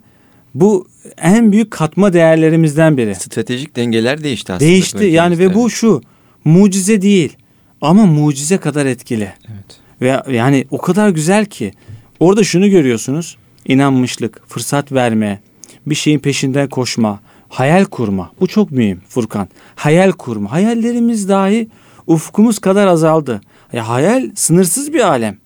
bu 0.54 0.88
en 1.18 1.52
büyük 1.52 1.70
katma 1.70 2.12
değerlerimizden 2.12 2.96
biri. 2.96 3.14
Stratejik 3.14 3.76
dengeler 3.76 4.24
değişti 4.24 4.52
aslında. 4.52 4.70
Değişti 4.70 5.04
yani 5.04 5.38
ve 5.38 5.54
bu 5.54 5.70
şu 5.70 6.02
mucize 6.44 7.02
değil 7.02 7.36
ama 7.80 8.06
mucize 8.06 8.58
kadar 8.58 8.86
etkili. 8.86 9.32
Evet. 9.48 9.87
Ve 10.00 10.22
yani 10.30 10.64
o 10.70 10.78
kadar 10.78 11.08
güzel 11.08 11.46
ki 11.46 11.72
orada 12.20 12.44
şunu 12.44 12.70
görüyorsunuz. 12.70 13.36
inanmışlık, 13.68 14.48
fırsat 14.48 14.92
verme, 14.92 15.40
bir 15.86 15.94
şeyin 15.94 16.18
peşinden 16.18 16.68
koşma, 16.68 17.20
hayal 17.48 17.84
kurma. 17.84 18.32
Bu 18.40 18.46
çok 18.46 18.70
mühim 18.70 19.00
Furkan. 19.08 19.48
Hayal 19.74 20.12
kurma. 20.12 20.52
Hayallerimiz 20.52 21.28
dahi 21.28 21.68
ufkumuz 22.06 22.58
kadar 22.58 22.86
azaldı. 22.86 23.40
Ya 23.72 23.88
hayal 23.88 24.30
sınırsız 24.34 24.92
bir 24.92 25.00
alem. 25.00 25.38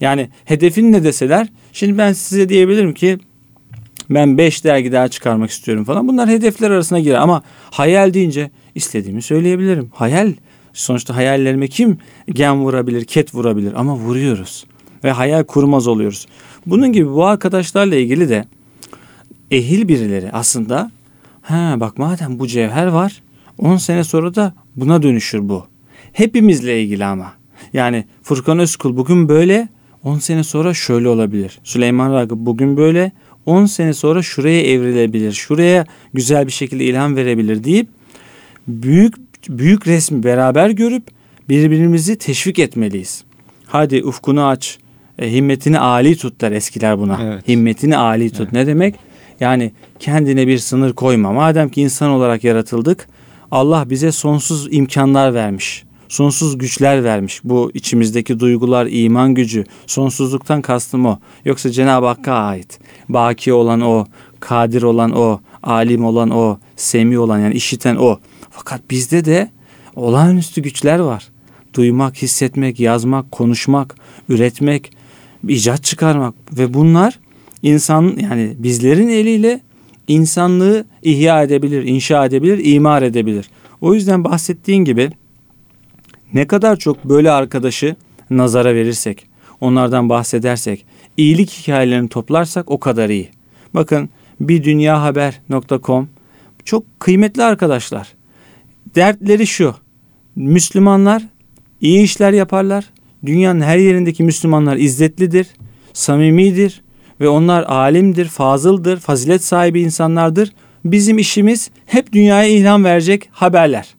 Yani 0.00 0.28
hedefin 0.44 0.92
ne 0.92 1.04
deseler 1.04 1.48
şimdi 1.72 1.98
ben 1.98 2.12
size 2.12 2.48
diyebilirim 2.48 2.94
ki 2.94 3.18
ben 4.10 4.38
beş 4.38 4.64
dergi 4.64 4.92
daha 4.92 5.08
çıkarmak 5.08 5.50
istiyorum 5.50 5.84
falan. 5.84 6.08
Bunlar 6.08 6.28
hedefler 6.28 6.70
arasına 6.70 7.00
girer 7.00 7.14
ama 7.14 7.42
hayal 7.70 8.14
deyince 8.14 8.50
istediğimi 8.74 9.22
söyleyebilirim. 9.22 9.90
Hayal 9.94 10.32
sonuçta 10.72 11.16
hayallerime 11.16 11.68
kim 11.68 11.98
gen 12.32 12.56
vurabilir, 12.56 13.04
ket 13.04 13.34
vurabilir 13.34 13.72
ama 13.76 13.96
vuruyoruz 13.96 14.66
ve 15.04 15.10
hayal 15.10 15.44
kurmaz 15.44 15.86
oluyoruz. 15.86 16.26
Bunun 16.66 16.92
gibi 16.92 17.10
bu 17.10 17.26
arkadaşlarla 17.26 17.96
ilgili 17.96 18.28
de 18.28 18.44
ehil 19.50 19.88
birileri 19.88 20.32
aslında 20.32 20.90
ha 21.42 21.74
bak 21.80 21.98
madem 21.98 22.38
bu 22.38 22.46
cevher 22.46 22.86
var 22.86 23.22
10 23.58 23.76
sene 23.76 24.04
sonra 24.04 24.34
da 24.34 24.54
buna 24.76 25.02
dönüşür 25.02 25.48
bu. 25.48 25.66
Hepimizle 26.12 26.82
ilgili 26.82 27.04
ama. 27.04 27.32
Yani 27.72 28.04
Furkan 28.22 28.58
Özkul 28.58 28.96
bugün 28.96 29.28
böyle 29.28 29.68
10 30.04 30.18
sene 30.18 30.44
sonra 30.44 30.74
şöyle 30.74 31.08
olabilir. 31.08 31.58
Süleyman 31.64 32.12
Ragıp 32.12 32.38
bugün 32.38 32.76
böyle 32.76 33.12
10 33.46 33.66
sene 33.66 33.94
sonra 33.94 34.22
şuraya 34.22 34.62
evrilebilir. 34.62 35.32
Şuraya 35.32 35.86
güzel 36.14 36.46
bir 36.46 36.52
şekilde 36.52 36.84
ilham 36.84 37.16
verebilir 37.16 37.64
deyip 37.64 37.88
büyük 38.68 39.27
büyük 39.48 39.86
resmi 39.86 40.22
beraber 40.22 40.70
görüp 40.70 41.02
birbirimizi 41.48 42.18
teşvik 42.18 42.58
etmeliyiz. 42.58 43.24
Hadi 43.66 44.04
ufkunu 44.04 44.46
aç, 44.46 44.78
e, 45.18 45.32
himmetini 45.32 45.78
âli 45.78 46.16
tut 46.16 46.40
der 46.40 46.52
eskiler 46.52 46.98
buna. 46.98 47.18
Evet. 47.22 47.48
Himmetini 47.48 47.96
âli 47.96 48.30
tut. 48.30 48.40
Evet. 48.40 48.52
Ne 48.52 48.66
demek? 48.66 48.94
Yani 49.40 49.72
kendine 49.98 50.46
bir 50.46 50.58
sınır 50.58 50.92
koyma. 50.92 51.32
Madem 51.32 51.68
ki 51.68 51.80
insan 51.80 52.10
olarak 52.10 52.44
yaratıldık, 52.44 53.08
Allah 53.50 53.90
bize 53.90 54.12
sonsuz 54.12 54.68
imkanlar 54.70 55.34
vermiş 55.34 55.84
sonsuz 56.08 56.58
güçler 56.58 57.04
vermiş. 57.04 57.40
Bu 57.44 57.70
içimizdeki 57.74 58.40
duygular, 58.40 58.88
iman 58.90 59.34
gücü, 59.34 59.64
sonsuzluktan 59.86 60.62
kastım 60.62 61.06
o. 61.06 61.18
Yoksa 61.44 61.70
Cenab-ı 61.70 62.06
Hakk'a 62.06 62.34
ait. 62.34 62.78
Baki 63.08 63.52
olan 63.52 63.80
o, 63.80 64.06
kadir 64.40 64.82
olan 64.82 65.16
o, 65.16 65.40
alim 65.62 66.04
olan 66.04 66.30
o, 66.30 66.58
semi 66.76 67.18
olan 67.18 67.38
yani 67.38 67.54
işiten 67.54 67.96
o. 67.96 68.18
Fakat 68.58 68.90
bizde 68.90 69.24
de 69.24 69.50
olağanüstü 69.96 70.62
güçler 70.62 70.98
var. 70.98 71.28
Duymak, 71.74 72.22
hissetmek, 72.22 72.80
yazmak, 72.80 73.32
konuşmak, 73.32 73.94
üretmek, 74.28 74.92
icat 75.48 75.84
çıkarmak 75.84 76.34
ve 76.52 76.74
bunlar 76.74 77.18
insan 77.62 78.16
yani 78.20 78.54
bizlerin 78.58 79.08
eliyle 79.08 79.60
insanlığı 80.08 80.84
ihya 81.02 81.42
edebilir, 81.42 81.82
inşa 81.82 82.26
edebilir, 82.26 82.64
imar 82.64 83.02
edebilir. 83.02 83.50
O 83.80 83.94
yüzden 83.94 84.24
bahsettiğin 84.24 84.84
gibi 84.84 85.10
ne 86.34 86.46
kadar 86.46 86.76
çok 86.76 87.04
böyle 87.04 87.30
arkadaşı 87.30 87.96
nazara 88.30 88.74
verirsek, 88.74 89.26
onlardan 89.60 90.08
bahsedersek, 90.08 90.86
iyilik 91.16 91.50
hikayelerini 91.50 92.08
toplarsak 92.08 92.70
o 92.70 92.80
kadar 92.80 93.08
iyi. 93.08 93.30
Bakın 93.74 94.08
bir 94.40 94.64
dünya 94.64 95.02
haber.com 95.02 96.08
çok 96.64 97.00
kıymetli 97.00 97.42
arkadaşlar. 97.42 98.17
Dertleri 98.94 99.46
şu. 99.46 99.74
Müslümanlar 100.36 101.22
iyi 101.80 102.02
işler 102.02 102.32
yaparlar. 102.32 102.84
Dünyanın 103.26 103.60
her 103.60 103.78
yerindeki 103.78 104.22
Müslümanlar 104.22 104.76
izzetlidir, 104.76 105.46
samimidir 105.92 106.82
ve 107.20 107.28
onlar 107.28 107.62
alimdir, 107.62 108.26
fazıldır, 108.26 109.00
fazilet 109.00 109.44
sahibi 109.44 109.80
insanlardır. 109.80 110.52
Bizim 110.84 111.18
işimiz 111.18 111.70
hep 111.86 112.12
dünyaya 112.12 112.48
ilham 112.48 112.84
verecek 112.84 113.28
haberler. 113.32 113.94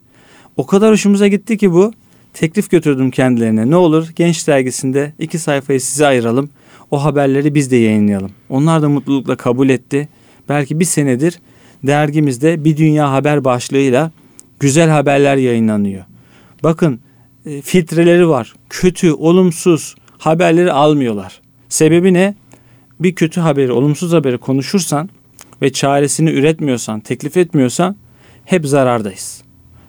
O 0.58 0.66
kadar 0.66 0.92
hoşumuza 0.92 1.28
gitti 1.28 1.58
ki 1.58 1.74
bu 1.74 1.94
teklif 2.34 2.70
götürdüm 2.70 3.12
kendilerine. 3.12 3.70
Ne 3.70 3.76
olur 3.76 4.08
Genç 4.16 4.48
Dergisi'nde 4.48 5.14
iki 5.20 5.40
sayfayı 5.40 5.82
size 5.82 6.08
ayıralım. 6.08 6.50
O 6.92 7.04
haberleri 7.04 7.56
biz 7.56 7.72
de 7.72 7.76
yayınlayalım. 7.76 8.32
Onlar 8.50 8.82
da 8.82 8.90
mutlulukla 8.90 9.36
kabul 9.36 9.70
etti. 9.70 10.10
Belki 10.50 10.80
bir 10.80 10.86
senedir 10.86 11.40
dergimizde 11.84 12.64
bir 12.64 12.78
dünya 12.78 13.12
haber 13.12 13.44
başlığıyla 13.44 14.12
güzel 14.60 14.90
haberler 14.90 15.38
yayınlanıyor. 15.38 16.04
Bakın 16.64 17.00
e, 17.46 17.62
filtreleri 17.62 18.30
var. 18.30 18.54
Kötü, 18.70 19.12
olumsuz 19.12 19.96
haberleri 20.18 20.72
almıyorlar. 20.72 21.42
Sebebi 21.70 22.14
ne? 22.14 22.36
Bir 23.00 23.16
kötü 23.16 23.42
haberi, 23.42 23.72
olumsuz 23.72 24.14
haberi 24.14 24.38
konuşursan 24.38 25.10
ve 25.62 25.72
çaresini 25.72 26.30
üretmiyorsan, 26.30 27.00
teklif 27.00 27.38
etmiyorsan 27.38 27.96
hep 28.46 28.68
zarardayız. 28.68 29.42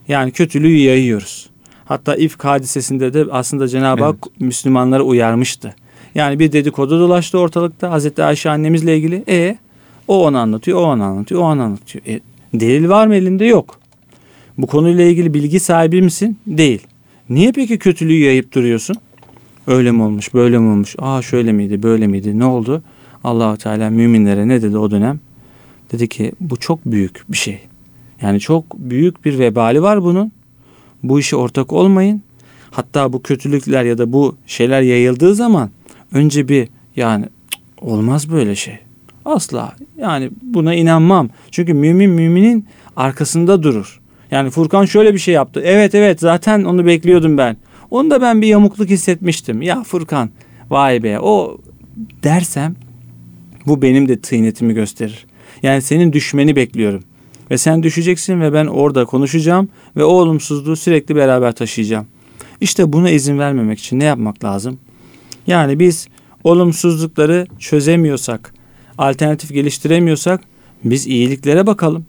Yani 0.09 0.33
kötülüğü 0.33 0.77
yayıyoruz. 0.77 1.51
Hatta 1.85 2.17
ifk 2.17 2.45
hadisesinde 2.45 3.15
de 3.15 3.25
aslında 3.31 3.69
Cenab-ı 3.69 4.05
Hak 4.05 4.41
Müslümanları 4.41 5.05
uyarmıştı. 5.05 5.75
Yani 6.15 6.39
bir 6.39 6.53
dedikodu 6.53 7.01
dolaştı 7.01 7.39
ortalıkta 7.39 7.91
Hazreti 7.91 8.25
Ayşe 8.25 8.51
annemizle 8.51 8.97
ilgili. 8.97 9.25
E 9.29 9.59
o 10.09 10.27
onu 10.27 10.39
anlatıyor, 10.39 10.79
o 10.79 10.83
onu 10.83 11.03
anlatıyor, 11.03 11.41
o 11.41 11.45
onu 11.45 11.63
anlatıyor. 11.63 12.05
E, 12.07 12.21
delil 12.55 12.89
var 12.89 13.07
mı 13.07 13.15
elinde? 13.15 13.45
Yok. 13.45 13.81
Bu 14.61 14.67
konuyla 14.67 15.05
ilgili 15.05 15.35
bilgi 15.35 15.61
sahibi 15.61 16.03
misin? 16.03 16.39
Değil. 16.47 16.87
Niye 17.29 17.53
peki 17.53 17.79
kötülüğü 17.79 18.19
yayıp 18.25 18.55
duruyorsun? 18.55 18.97
Öyle 19.67 19.91
mi 19.91 20.03
olmuş, 20.03 20.35
böyle 20.35 20.59
mi 20.59 20.69
olmuş? 20.69 20.97
Aa 20.99 21.23
şöyle 21.23 21.53
miydi, 21.53 21.83
böyle 21.83 22.07
miydi? 22.07 22.39
Ne 22.39 22.45
oldu? 22.45 22.83
Allahu 23.25 23.57
Teala 23.57 23.91
müminlere 23.91 24.49
ne 24.49 24.63
dedi 24.63 24.79
o 24.79 24.91
dönem? 24.91 25.21
Dedi 25.93 26.09
ki 26.09 26.33
bu 26.41 26.57
çok 26.57 26.87
büyük 26.87 27.25
bir 27.29 27.37
şey. 27.37 27.59
Yani 28.23 28.41
çok 28.41 28.79
büyük 28.79 29.25
bir 29.25 29.39
vebali 29.39 29.83
var 29.83 30.03
bunun. 30.03 30.33
Bu 31.03 31.21
işe 31.21 31.37
ortak 31.37 31.73
olmayın. 31.73 32.23
Hatta 32.71 33.13
bu 33.13 33.23
kötülükler 33.23 33.85
ya 33.85 33.99
da 33.99 34.13
bu 34.13 34.37
şeyler 34.47 34.83
yayıldığı 34.83 35.35
zaman 35.35 35.71
önce 36.13 36.49
bir 36.49 36.69
yani 36.97 37.25
olmaz 37.81 38.31
böyle 38.33 38.55
şey. 38.55 38.79
Asla. 39.25 39.73
Yani 39.99 40.31
buna 40.43 40.75
inanmam. 40.75 41.29
Çünkü 41.51 41.75
mümin 41.75 42.11
müminin 42.11 42.67
arkasında 42.97 43.63
durur. 43.63 44.00
Yani 44.31 44.51
Furkan 44.51 44.85
şöyle 44.85 45.15
bir 45.15 45.19
şey 45.19 45.35
yaptı. 45.35 45.63
Evet 45.65 45.95
evet 45.95 46.21
zaten 46.21 46.65
onu 46.65 46.87
bekliyordum 46.87 47.39
ben. 47.39 47.57
Onda 47.91 48.23
ben 48.23 48.43
bir 48.43 48.47
yamukluk 48.47 48.91
hissetmiştim. 48.91 49.63
Ya 49.63 49.83
Furkan 49.85 50.31
vay 50.71 51.03
be 51.03 51.21
o 51.21 51.59
dersem 52.23 52.77
bu 53.67 53.83
benim 53.83 54.09
de 54.09 54.21
tıynetimi 54.21 54.75
gösterir. 54.75 55.27
Yani 55.63 55.83
senin 55.83 56.13
düşmeni 56.13 56.57
bekliyorum. 56.57 57.03
Ve 57.51 57.59
sen 57.59 57.83
düşeceksin 57.83 58.41
ve 58.41 58.53
ben 58.53 58.67
orada 58.67 59.05
konuşacağım 59.05 59.69
ve 59.97 60.05
o 60.05 60.13
olumsuzluğu 60.13 60.77
sürekli 60.77 61.17
beraber 61.17 61.53
taşıyacağım. 61.53 62.07
İşte 62.61 62.93
buna 62.93 63.11
izin 63.11 63.39
vermemek 63.39 63.79
için 63.79 64.01
ne 64.01 64.05
yapmak 64.05 64.45
lazım? 64.45 64.79
Yani 65.47 65.79
biz 65.79 66.09
olumsuzlukları 66.45 67.47
çözemiyorsak, 67.59 68.55
alternatif 68.99 69.53
geliştiremiyorsak 69.53 70.41
biz 70.85 71.07
iyiliklere 71.07 71.67
bakalım. 71.67 72.07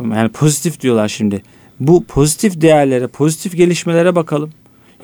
Yani 0.00 0.28
pozitif 0.28 0.80
diyorlar 0.80 1.08
şimdi. 1.08 1.42
Bu 1.80 2.04
pozitif 2.04 2.60
değerlere, 2.60 3.06
pozitif 3.06 3.56
gelişmelere 3.56 4.14
bakalım. 4.14 4.50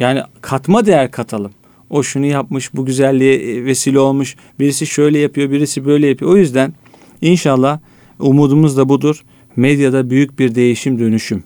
Yani 0.01 0.23
katma 0.41 0.87
değer 0.87 1.11
katalım. 1.11 1.53
O 1.91 2.03
şunu 2.03 2.27
yapmış, 2.27 2.75
bu 2.75 2.87
güzelliğe 2.87 3.65
vesile 3.65 3.99
olmuş. 3.99 4.37
Birisi 4.59 4.87
şöyle 4.87 5.19
yapıyor, 5.19 5.51
birisi 5.51 5.85
böyle 5.85 6.07
yapıyor. 6.07 6.31
O 6.31 6.37
yüzden 6.37 6.75
inşallah 7.21 7.79
umudumuz 8.19 8.77
da 8.77 8.89
budur. 8.89 9.25
Medyada 9.57 10.11
büyük 10.11 10.39
bir 10.39 10.55
değişim, 10.55 10.99
dönüşüm. 10.99 11.45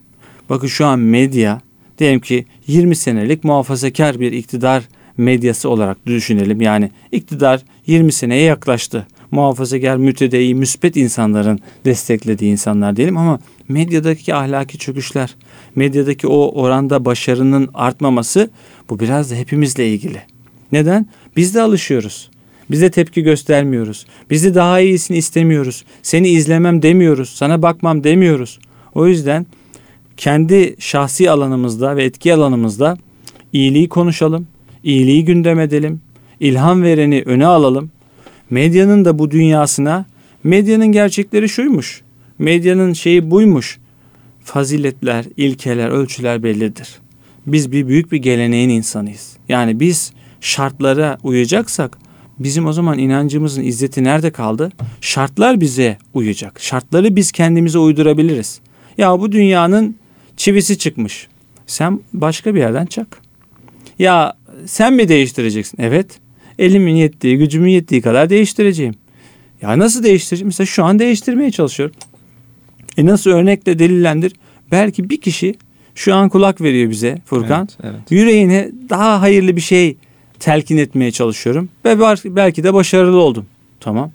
Bakın 0.50 0.66
şu 0.66 0.86
an 0.86 0.98
medya 0.98 1.60
diyelim 1.98 2.20
ki 2.20 2.44
20 2.66 2.96
senelik 2.96 3.44
muhafazakar 3.44 4.20
bir 4.20 4.32
iktidar 4.32 4.84
medyası 5.16 5.68
olarak 5.68 6.06
düşünelim. 6.06 6.60
Yani 6.60 6.90
iktidar 7.12 7.62
20 7.86 8.12
seneye 8.12 8.42
yaklaştı. 8.42 9.06
Muhafazakar, 9.32 9.96
mütedeyyi, 9.96 10.54
müspet 10.54 10.96
insanların 10.96 11.60
desteklediği 11.84 12.52
insanlar 12.52 12.96
diyelim 12.96 13.16
ama 13.16 13.38
medyadaki 13.68 14.34
ahlaki 14.34 14.78
çöküşler, 14.78 15.34
medyadaki 15.74 16.26
o 16.26 16.62
oranda 16.62 17.04
başarının 17.04 17.68
artmaması 17.74 18.50
bu 18.90 19.00
biraz 19.00 19.30
da 19.30 19.34
hepimizle 19.34 19.88
ilgili. 19.88 20.22
Neden? 20.72 21.06
Biz 21.36 21.54
de 21.54 21.62
alışıyoruz. 21.62 22.30
Biz 22.70 22.82
de 22.82 22.90
tepki 22.90 23.22
göstermiyoruz. 23.22 24.06
Biz 24.30 24.44
de 24.44 24.54
daha 24.54 24.80
iyisini 24.80 25.16
istemiyoruz. 25.16 25.84
Seni 26.02 26.28
izlemem 26.28 26.82
demiyoruz. 26.82 27.28
Sana 27.28 27.62
bakmam 27.62 28.04
demiyoruz. 28.04 28.58
O 28.94 29.06
yüzden 29.06 29.46
kendi 30.16 30.76
şahsi 30.78 31.30
alanımızda 31.30 31.96
ve 31.96 32.04
etki 32.04 32.34
alanımızda 32.34 32.98
iyiliği 33.52 33.88
konuşalım. 33.88 34.46
iyiliği 34.84 35.24
gündem 35.24 35.60
edelim. 35.60 36.00
ilham 36.40 36.82
vereni 36.82 37.22
öne 37.26 37.46
alalım. 37.46 37.90
Medyanın 38.52 39.04
da 39.04 39.18
bu 39.18 39.30
dünyasına 39.30 40.04
medyanın 40.44 40.86
gerçekleri 40.86 41.48
şuymuş. 41.48 42.02
Medyanın 42.38 42.92
şeyi 42.92 43.30
buymuş. 43.30 43.78
Faziletler, 44.44 45.24
ilkeler, 45.36 45.88
ölçüler 45.88 46.42
bellidir. 46.42 46.88
Biz 47.46 47.72
bir 47.72 47.88
büyük 47.88 48.12
bir 48.12 48.16
geleneğin 48.16 48.68
insanıyız. 48.68 49.36
Yani 49.48 49.80
biz 49.80 50.12
şartlara 50.40 51.18
uyacaksak 51.22 51.98
bizim 52.38 52.66
o 52.66 52.72
zaman 52.72 52.98
inancımızın 52.98 53.62
izzeti 53.62 54.04
nerede 54.04 54.30
kaldı? 54.30 54.72
Şartlar 55.00 55.60
bize 55.60 55.98
uyacak. 56.14 56.60
Şartları 56.60 57.16
biz 57.16 57.32
kendimize 57.32 57.78
uydurabiliriz. 57.78 58.60
Ya 58.98 59.20
bu 59.20 59.32
dünyanın 59.32 59.96
çivisi 60.36 60.78
çıkmış. 60.78 61.28
Sen 61.66 62.00
başka 62.12 62.54
bir 62.54 62.60
yerden 62.60 62.86
çak. 62.86 63.20
Ya 63.98 64.34
sen 64.66 64.94
mi 64.94 65.08
değiştireceksin? 65.08 65.82
Evet. 65.82 66.21
Elimin 66.58 66.94
yettiği, 66.94 67.38
gücümün 67.38 67.70
yettiği 67.70 68.02
kadar 68.02 68.30
değiştireceğim. 68.30 68.94
Ya 69.62 69.78
nasıl 69.78 70.02
değiştireceğim? 70.02 70.48
Mesela 70.48 70.66
şu 70.66 70.84
an 70.84 70.98
değiştirmeye 70.98 71.50
çalışıyorum. 71.50 71.96
E 72.96 73.06
nasıl 73.06 73.30
örnekle 73.30 73.78
delillendir? 73.78 74.32
Belki 74.70 75.10
bir 75.10 75.20
kişi 75.20 75.54
şu 75.94 76.14
an 76.14 76.28
kulak 76.28 76.60
veriyor 76.60 76.90
bize 76.90 77.18
Furkan. 77.26 77.68
Evet, 77.82 77.94
evet. 77.94 78.10
Yüreğine 78.10 78.70
daha 78.90 79.20
hayırlı 79.20 79.56
bir 79.56 79.60
şey 79.60 79.96
telkin 80.40 80.76
etmeye 80.76 81.10
çalışıyorum. 81.10 81.68
Ve 81.84 82.00
belki 82.24 82.64
de 82.64 82.74
başarılı 82.74 83.20
oldum. 83.20 83.46
Tamam. 83.80 84.10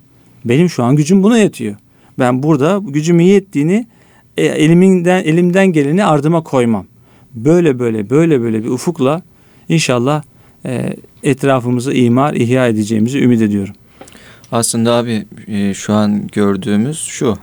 Benim 0.46 0.70
şu 0.70 0.84
an 0.84 0.96
gücüm 0.96 1.24
buna 1.24 1.38
yetiyor. 1.38 1.76
Ben 2.20 2.44
burada 2.44 2.82
gücümün 2.88 3.24
yettiğini 3.24 3.88
e, 4.38 4.46
elimden 4.46 5.24
elimden 5.24 5.68
geleni 5.68 6.06
ardıma 6.06 6.44
koymam. 6.44 6.86
Böyle 7.34 7.80
böyle 7.80 8.10
böyle 8.10 8.42
böyle 8.42 8.64
bir 8.64 8.70
ufukla 8.70 9.22
inşallah 9.70 10.24
etrafımızı 11.24 11.94
imar, 11.94 12.34
ihya 12.34 12.68
edeceğimizi 12.68 13.20
ümit 13.20 13.42
ediyorum. 13.42 13.74
Aslında 14.52 14.94
abi 14.94 15.26
e, 15.48 15.74
şu 15.74 15.94
an 15.94 16.28
gördüğümüz 16.28 17.00
şu. 17.00 17.38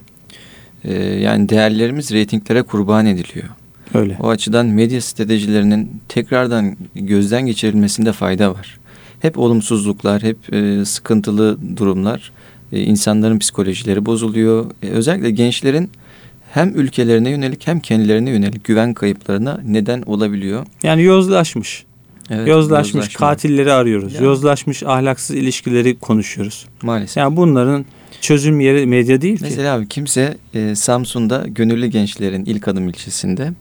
E, 0.84 0.94
yani 1.02 1.48
değerlerimiz 1.48 2.12
reytinglere 2.12 2.62
kurban 2.62 3.06
ediliyor. 3.06 3.48
Öyle. 3.94 4.16
O 4.20 4.28
açıdan 4.28 4.66
medya 4.66 5.00
stratejilerinin 5.00 5.90
tekrardan 6.08 6.76
gözden 6.94 7.46
geçirilmesinde 7.46 8.12
fayda 8.12 8.54
var. 8.54 8.78
Hep 9.20 9.38
olumsuzluklar, 9.38 10.22
hep 10.22 10.54
e, 10.54 10.84
sıkıntılı 10.84 11.58
durumlar, 11.76 12.32
e, 12.72 12.80
insanların 12.80 13.38
psikolojileri 13.38 14.06
bozuluyor. 14.06 14.70
E, 14.82 14.88
özellikle 14.88 15.30
gençlerin 15.30 15.90
hem 16.52 16.78
ülkelerine 16.78 17.30
yönelik 17.30 17.66
hem 17.66 17.80
kendilerine 17.80 18.30
yönelik 18.30 18.64
güven 18.64 18.94
kayıplarına 18.94 19.60
neden 19.66 20.02
olabiliyor. 20.02 20.66
Yani 20.82 21.02
yozlaşmış. 21.02 21.84
Evet, 22.30 22.48
yozlaşmış 22.48 22.94
yozlaşma. 22.94 23.26
katilleri 23.26 23.72
arıyoruz. 23.72 24.14
Yani. 24.14 24.24
Yozlaşmış 24.24 24.82
ahlaksız 24.82 25.36
ilişkileri 25.36 25.98
konuşuyoruz. 25.98 26.66
Maalesef. 26.82 27.16
Yani 27.16 27.36
bunların 27.36 27.84
çözüm 28.20 28.60
yeri 28.60 28.86
medya 28.86 29.20
değil 29.20 29.32
Mesela 29.32 29.48
ki. 29.48 29.56
Mesela 29.56 29.74
abi 29.74 29.88
kimse 29.88 30.36
e, 30.54 30.74
Samsun'da 30.74 31.44
gönüllü 31.48 31.86
gençlerin 31.86 32.44
ilk 32.44 32.68
adım 32.68 32.88
ilçesinde 32.88 33.52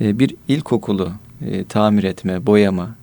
e, 0.00 0.18
bir 0.18 0.34
ilkokulu 0.48 1.12
e, 1.50 1.64
tamir 1.64 2.04
etme, 2.04 2.46
boyama, 2.46 2.94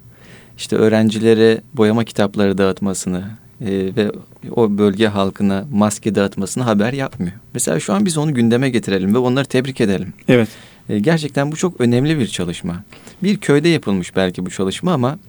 işte 0.58 0.76
öğrencilere 0.76 1.62
boyama 1.74 2.04
kitapları 2.04 2.58
dağıtmasını 2.58 3.24
e, 3.62 3.70
ve 3.70 4.12
o 4.52 4.78
bölge 4.78 5.08
halkına 5.08 5.66
maske 5.72 6.16
dağıtmasını 6.16 6.64
haber 6.64 6.94
yapmıyor. 6.94 7.34
Mesela 7.54 7.80
şu 7.80 7.94
an 7.94 8.06
biz 8.06 8.18
onu 8.18 8.34
gündeme 8.34 8.70
getirelim 8.70 9.14
ve 9.14 9.18
onları 9.18 9.46
tebrik 9.46 9.82
edelim. 9.82 10.14
Evet. 10.28 10.50
E, 10.90 11.00
gerçekten 11.00 11.52
bu 11.52 11.56
çok 11.56 11.82
önemli 11.82 12.20
bir 12.20 12.28
çalışma. 12.28 12.84
Bir 13.24 13.38
köyde 13.38 13.70
yapılmış 13.70 14.16
belki 14.16 14.46
bu 14.46 14.50
çalışma 14.50 14.94
ama 14.94 15.20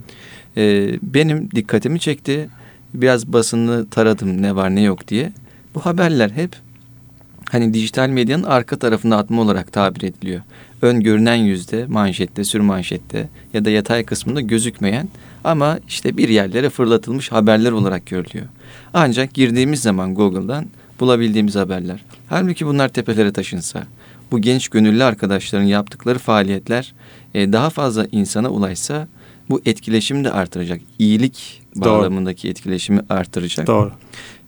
e, 0.57 0.95
benim 1.03 1.51
dikkatimi 1.51 2.01
çekti. 2.01 2.49
Biraz 2.95 3.27
basını 3.27 3.89
taradım 3.91 4.43
ne 4.43 4.57
var 4.57 4.75
ne 4.75 4.83
yok 4.83 5.09
diye. 5.09 5.33
Bu 5.75 5.81
haberler 5.81 6.31
hep 6.31 6.51
hani 7.51 7.75
dijital 7.75 8.09
medyanın 8.09 8.43
arka 8.43 8.79
tarafında 8.79 9.17
atma 9.17 9.43
olarak 9.43 9.73
tabir 9.73 10.03
ediliyor. 10.03 10.41
Ön 10.83 11.01
görünen 11.01 11.35
yüzde, 11.35 11.87
manşette, 11.87 12.45
sür 12.45 12.61
manşette 12.61 13.29
ya 13.55 13.65
da 13.65 13.71
yatay 13.71 14.05
kısmında 14.05 14.41
gözükmeyen 14.41 15.09
ama 15.45 15.79
işte 15.89 16.17
bir 16.17 16.29
yerlere 16.29 16.71
fırlatılmış 16.71 17.33
haberler 17.33 17.73
olarak 17.73 18.07
görülüyor. 18.07 18.47
Ancak 18.95 19.35
girdiğimiz 19.35 19.83
zaman 19.83 20.15
Google'dan 20.15 20.67
bulabildiğimiz 21.01 21.57
haberler. 21.57 22.05
Halbuki 22.29 22.67
bunlar 22.67 22.89
tepelere 22.89 23.33
taşınsa, 23.33 23.87
bu 24.33 24.41
genç 24.41 24.69
gönüllü 24.69 25.05
arkadaşların 25.05 25.65
yaptıkları 25.65 26.19
faaliyetler 26.19 26.95
e, 27.35 27.53
daha 27.53 27.71
fazla 27.71 28.07
insana 28.13 28.49
ulaşsa 28.49 29.09
bu 29.51 29.63
etkileşimi 29.67 30.25
de 30.25 30.31
artıracak. 30.31 30.81
İyilik 30.99 31.63
Doğru. 31.77 31.85
bağlamındaki 31.85 32.49
etkileşimi 32.49 33.01
artıracak. 33.09 33.67
Doğru. 33.67 33.93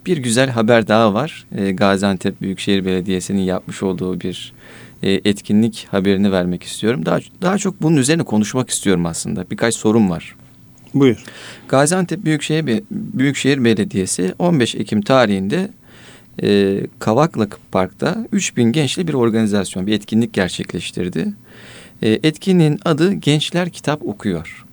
Bir 0.06 0.16
güzel 0.16 0.50
haber 0.50 0.88
daha 0.88 1.14
var. 1.14 1.46
E, 1.56 1.72
Gaziantep 1.72 2.40
Büyükşehir 2.40 2.84
Belediyesi'nin 2.84 3.42
yapmış 3.42 3.82
olduğu 3.82 4.20
bir 4.20 4.52
e, 5.02 5.10
etkinlik 5.10 5.86
haberini 5.90 6.32
vermek 6.32 6.62
istiyorum. 6.62 7.06
Daha 7.06 7.18
daha 7.42 7.58
çok 7.58 7.82
bunun 7.82 7.96
üzerine 7.96 8.22
konuşmak 8.22 8.70
istiyorum 8.70 9.06
aslında. 9.06 9.50
Birkaç 9.50 9.74
sorum 9.74 10.10
var. 10.10 10.34
Buyur. 10.94 11.24
Gaziantep 11.68 12.24
Büyükşehir, 12.24 12.82
Büyükşehir 12.90 13.64
Belediyesi 13.64 14.34
15 14.38 14.74
Ekim 14.74 15.02
tarihinde 15.02 15.70
e, 16.42 16.80
Kavaklık 16.98 17.58
Park'ta 17.72 18.26
3000 18.32 18.72
gençli 18.72 19.08
bir 19.08 19.14
organizasyon, 19.14 19.86
bir 19.86 19.92
etkinlik 19.92 20.32
gerçekleştirdi. 20.32 21.32
E, 22.02 22.20
etkinliğin 22.22 22.78
adı 22.84 23.12
Gençler 23.12 23.70
Kitap 23.70 24.02
Okuyor. 24.02 24.64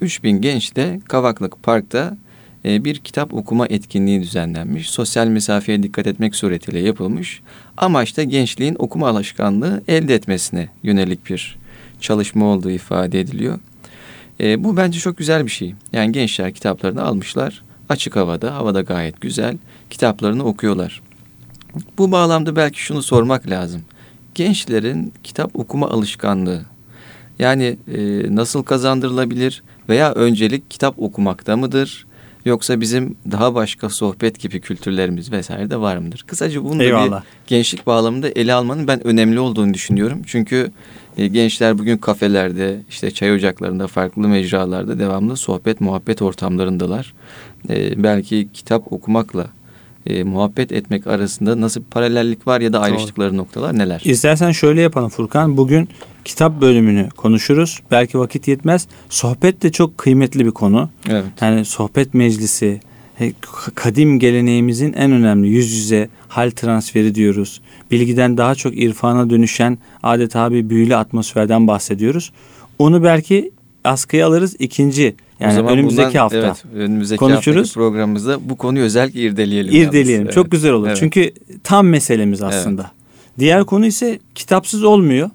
3000 0.00 0.40
genç 0.40 0.76
de 0.76 1.00
Kavaklık 1.08 1.62
Park'ta 1.62 2.16
e, 2.64 2.84
bir 2.84 2.98
kitap 2.98 3.34
okuma 3.34 3.66
etkinliği 3.66 4.22
düzenlenmiş. 4.22 4.90
Sosyal 4.90 5.26
mesafeye 5.26 5.82
dikkat 5.82 6.06
etmek 6.06 6.34
suretiyle 6.34 6.78
yapılmış. 6.78 7.42
Amaç 7.76 8.16
da 8.16 8.22
gençliğin 8.22 8.76
okuma 8.78 9.08
alışkanlığı 9.08 9.82
elde 9.88 10.14
etmesine 10.14 10.68
yönelik 10.82 11.30
bir 11.30 11.58
çalışma 12.00 12.46
olduğu 12.46 12.70
ifade 12.70 13.20
ediliyor. 13.20 13.58
E, 14.40 14.64
bu 14.64 14.76
bence 14.76 14.98
çok 14.98 15.16
güzel 15.16 15.46
bir 15.46 15.50
şey. 15.50 15.74
Yani 15.92 16.12
gençler 16.12 16.52
kitaplarını 16.52 17.02
almışlar. 17.02 17.62
Açık 17.88 18.16
havada, 18.16 18.54
havada 18.54 18.80
gayet 18.80 19.20
güzel. 19.20 19.56
Kitaplarını 19.90 20.44
okuyorlar. 20.44 21.02
Bu 21.98 22.12
bağlamda 22.12 22.56
belki 22.56 22.80
şunu 22.80 23.02
sormak 23.02 23.50
lazım. 23.50 23.82
Gençlerin 24.34 25.12
kitap 25.24 25.50
okuma 25.56 25.88
alışkanlığı 25.90 26.62
yani 27.38 27.78
e, 27.94 28.00
nasıl 28.36 28.62
kazandırılabilir 28.62 29.62
veya 29.88 30.12
öncelik 30.12 30.70
kitap 30.70 30.98
okumakta 30.98 31.56
mıdır? 31.56 32.06
Yoksa 32.44 32.80
bizim 32.80 33.16
daha 33.30 33.54
başka 33.54 33.88
sohbet 33.88 34.40
gibi 34.40 34.60
kültürlerimiz 34.60 35.32
vesaire 35.32 35.70
de 35.70 35.80
var 35.80 35.96
mıdır? 35.96 36.24
Kısaca 36.26 36.64
bunu 36.64 36.80
da 36.80 36.84
bir 36.84 37.14
gençlik 37.46 37.86
bağlamında 37.86 38.28
ele 38.28 38.54
almanın 38.54 38.88
ben 38.88 39.06
önemli 39.06 39.40
olduğunu 39.40 39.74
düşünüyorum. 39.74 40.22
Çünkü 40.26 40.70
e, 41.16 41.26
gençler 41.26 41.78
bugün 41.78 41.98
kafelerde, 41.98 42.80
işte 42.88 43.10
çay 43.10 43.32
ocaklarında, 43.32 43.86
farklı 43.86 44.28
mecralarda 44.28 44.98
devamlı 44.98 45.36
sohbet, 45.36 45.80
muhabbet 45.80 46.22
ortamlarındalar. 46.22 47.14
E, 47.68 48.02
belki 48.02 48.48
kitap 48.52 48.92
okumakla 48.92 49.46
e, 50.06 50.24
muhabbet 50.24 50.72
etmek 50.72 51.06
arasında 51.06 51.60
nasıl 51.60 51.80
bir 51.80 51.86
paralellik 51.86 52.46
var 52.46 52.60
ya 52.60 52.72
da 52.72 52.80
ayrıştıkları 52.80 53.30
Doğru. 53.30 53.36
noktalar 53.36 53.78
neler? 53.78 54.00
İstersen 54.04 54.52
şöyle 54.52 54.80
yapalım 54.80 55.08
Furkan. 55.08 55.56
Bugün 55.56 55.88
kitap 56.24 56.60
bölümünü 56.60 57.08
konuşuruz. 57.16 57.80
Belki 57.90 58.18
vakit 58.18 58.48
yetmez. 58.48 58.88
Sohbet 59.08 59.62
de 59.62 59.72
çok 59.72 59.98
kıymetli 59.98 60.46
bir 60.46 60.50
konu. 60.50 60.90
Evet. 61.08 61.24
Yani 61.40 61.64
sohbet 61.64 62.14
meclisi, 62.14 62.80
kadim 63.74 64.18
geleneğimizin 64.18 64.92
en 64.92 65.12
önemli 65.12 65.48
yüz 65.48 65.72
yüze 65.72 66.08
hal 66.28 66.50
transferi 66.50 67.14
diyoruz. 67.14 67.60
Bilgiden 67.90 68.36
daha 68.36 68.54
çok 68.54 68.78
irfana 68.78 69.30
dönüşen 69.30 69.78
adeta 70.02 70.52
bir 70.52 70.70
büyülü 70.70 70.96
atmosferden 70.96 71.66
bahsediyoruz. 71.66 72.32
Onu 72.78 73.02
belki 73.02 73.50
askıya 73.84 74.26
alırız 74.26 74.56
ikinci 74.58 75.14
yani 75.40 75.52
o 75.52 75.54
zaman 75.54 75.72
önümüzdeki 75.72 76.08
bundan, 76.08 76.20
hafta 76.20 76.38
evet, 76.38 76.64
önümüzdeki 76.74 77.18
konuşuruz. 77.18 77.74
programımızda 77.74 78.48
bu 78.48 78.56
konuyu 78.56 78.84
özellikle 78.84 79.20
irdeleyelim. 79.20 79.74
İrdeleyelim. 79.74 80.20
Yalnız. 80.20 80.34
Çok 80.34 80.44
evet. 80.44 80.52
güzel 80.52 80.72
olur. 80.72 80.86
Evet. 80.86 80.96
Çünkü 81.00 81.32
tam 81.64 81.86
meselemiz 81.86 82.42
aslında. 82.42 82.82
Evet. 82.82 83.38
Diğer 83.38 83.64
konu 83.64 83.86
ise 83.86 84.18
kitapsız 84.34 84.84
olmuyor. 84.84 85.30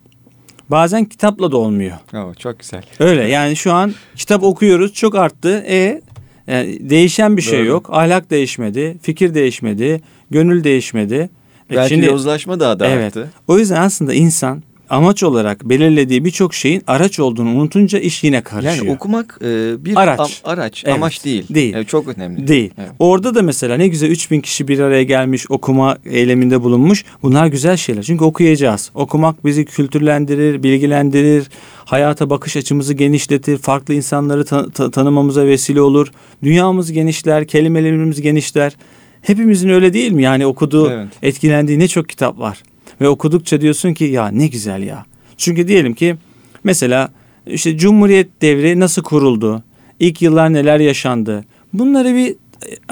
Bazen 0.70 1.06
kitapla 1.06 1.51
da 1.51 1.58
olmuyor. 1.58 1.97
Oo, 2.14 2.34
çok 2.34 2.60
güzel. 2.60 2.84
Öyle 2.99 3.24
yani 3.24 3.56
şu 3.56 3.74
an 3.74 3.93
kitap 4.16 4.43
okuyoruz 4.43 4.93
çok 4.93 5.16
arttı. 5.16 5.64
E 5.68 6.01
yani 6.47 6.89
değişen 6.89 7.38
bir 7.38 7.41
şey 7.41 7.60
Doğru. 7.60 7.68
yok. 7.68 7.89
Ahlak 7.91 8.32
değişmedi, 8.32 8.97
fikir 9.01 9.34
değişmedi, 9.34 10.01
gönül 10.32 10.64
değişmedi. 10.64 11.30
E, 11.72 11.76
Belki 11.76 11.89
Şimdi, 11.89 12.06
yozlaşma 12.06 12.60
daha 12.60 12.80
da 12.80 12.88
evet, 12.88 13.18
arttı. 13.18 13.32
O 13.47 13.58
yüzden 13.58 13.82
aslında 13.82 14.14
insan 14.14 14.64
amaç 14.90 15.24
olarak 15.24 15.70
belirlediği 15.70 16.26
birçok 16.26 16.54
şeyin 16.54 16.84
araç 16.88 17.20
olduğunu 17.20 17.50
unutunca 17.50 18.00
iş 18.00 18.24
yine 18.24 18.42
karışıyor. 18.42 18.76
Yani 18.76 18.92
okumak 18.92 19.40
e, 19.42 19.86
bir 19.86 19.96
araç, 19.96 20.20
am, 20.20 20.28
araç 20.44 20.84
evet. 20.86 20.96
amaç 20.96 21.26
değil. 21.26 21.46
Değil. 21.50 21.74
Yani 21.74 21.86
çok 21.86 22.08
önemli. 22.08 22.48
Değil. 22.48 22.72
Evet. 22.78 22.92
Orada 23.00 23.36
da 23.36 23.42
mesela 23.42 23.78
ne 23.78 23.88
güzel 23.88 24.10
3000 24.10 24.42
kişi 24.42 24.68
bir 24.68 24.80
araya 24.80 25.04
gelmiş 25.04 25.46
okuma 25.50 25.98
eyleminde 26.06 26.64
bulunmuş. 26.64 27.06
Bunlar 27.24 27.48
güzel 27.48 27.78
şeyler. 27.78 28.04
Çünkü 28.04 28.24
okuyacağız. 28.24 28.92
Okumak 28.94 29.46
bizi 29.46 29.66
kültürlendirir, 29.66 30.64
bilgilendirir, 30.64 31.50
hayata 31.86 32.30
bakış 32.30 32.58
açımızı 32.58 32.94
genişletir, 32.94 33.58
farklı 33.58 33.94
insanları 33.94 34.46
ta- 34.46 34.70
ta- 34.70 34.92
tanımamıza 34.92 35.46
vesile 35.46 35.82
olur. 35.82 36.12
Dünyamız 36.44 36.92
genişler, 36.92 37.48
kelimelerimiz 37.48 38.22
genişler. 38.22 38.76
Hepimizin 39.22 39.70
öyle 39.70 39.94
değil 39.94 40.12
mi? 40.12 40.24
Yani 40.24 40.46
okuduğu, 40.46 40.92
evet. 40.92 41.08
etkilendiği 41.22 41.80
ne 41.80 41.88
çok 41.88 42.10
kitap 42.10 42.40
var. 42.40 42.64
Ve 43.02 43.10
okudukça 43.10 43.62
diyorsun 43.62 43.93
ki 43.93 44.04
ya 44.04 44.28
ne 44.28 44.48
güzel 44.48 44.84
ya. 44.84 45.06
Çünkü 45.38 45.68
diyelim 45.68 45.93
ki 45.93 46.16
mesela 46.64 47.10
işte 47.48 47.78
Cumhuriyet 47.78 48.41
devri 48.41 48.80
nasıl 48.80 49.04
kuruldu? 49.04 49.64
İlk 50.00 50.22
yıllar 50.22 50.54
neler 50.54 50.80
yaşandı? 50.80 51.46
Bunları 51.74 52.16
bir 52.16 52.36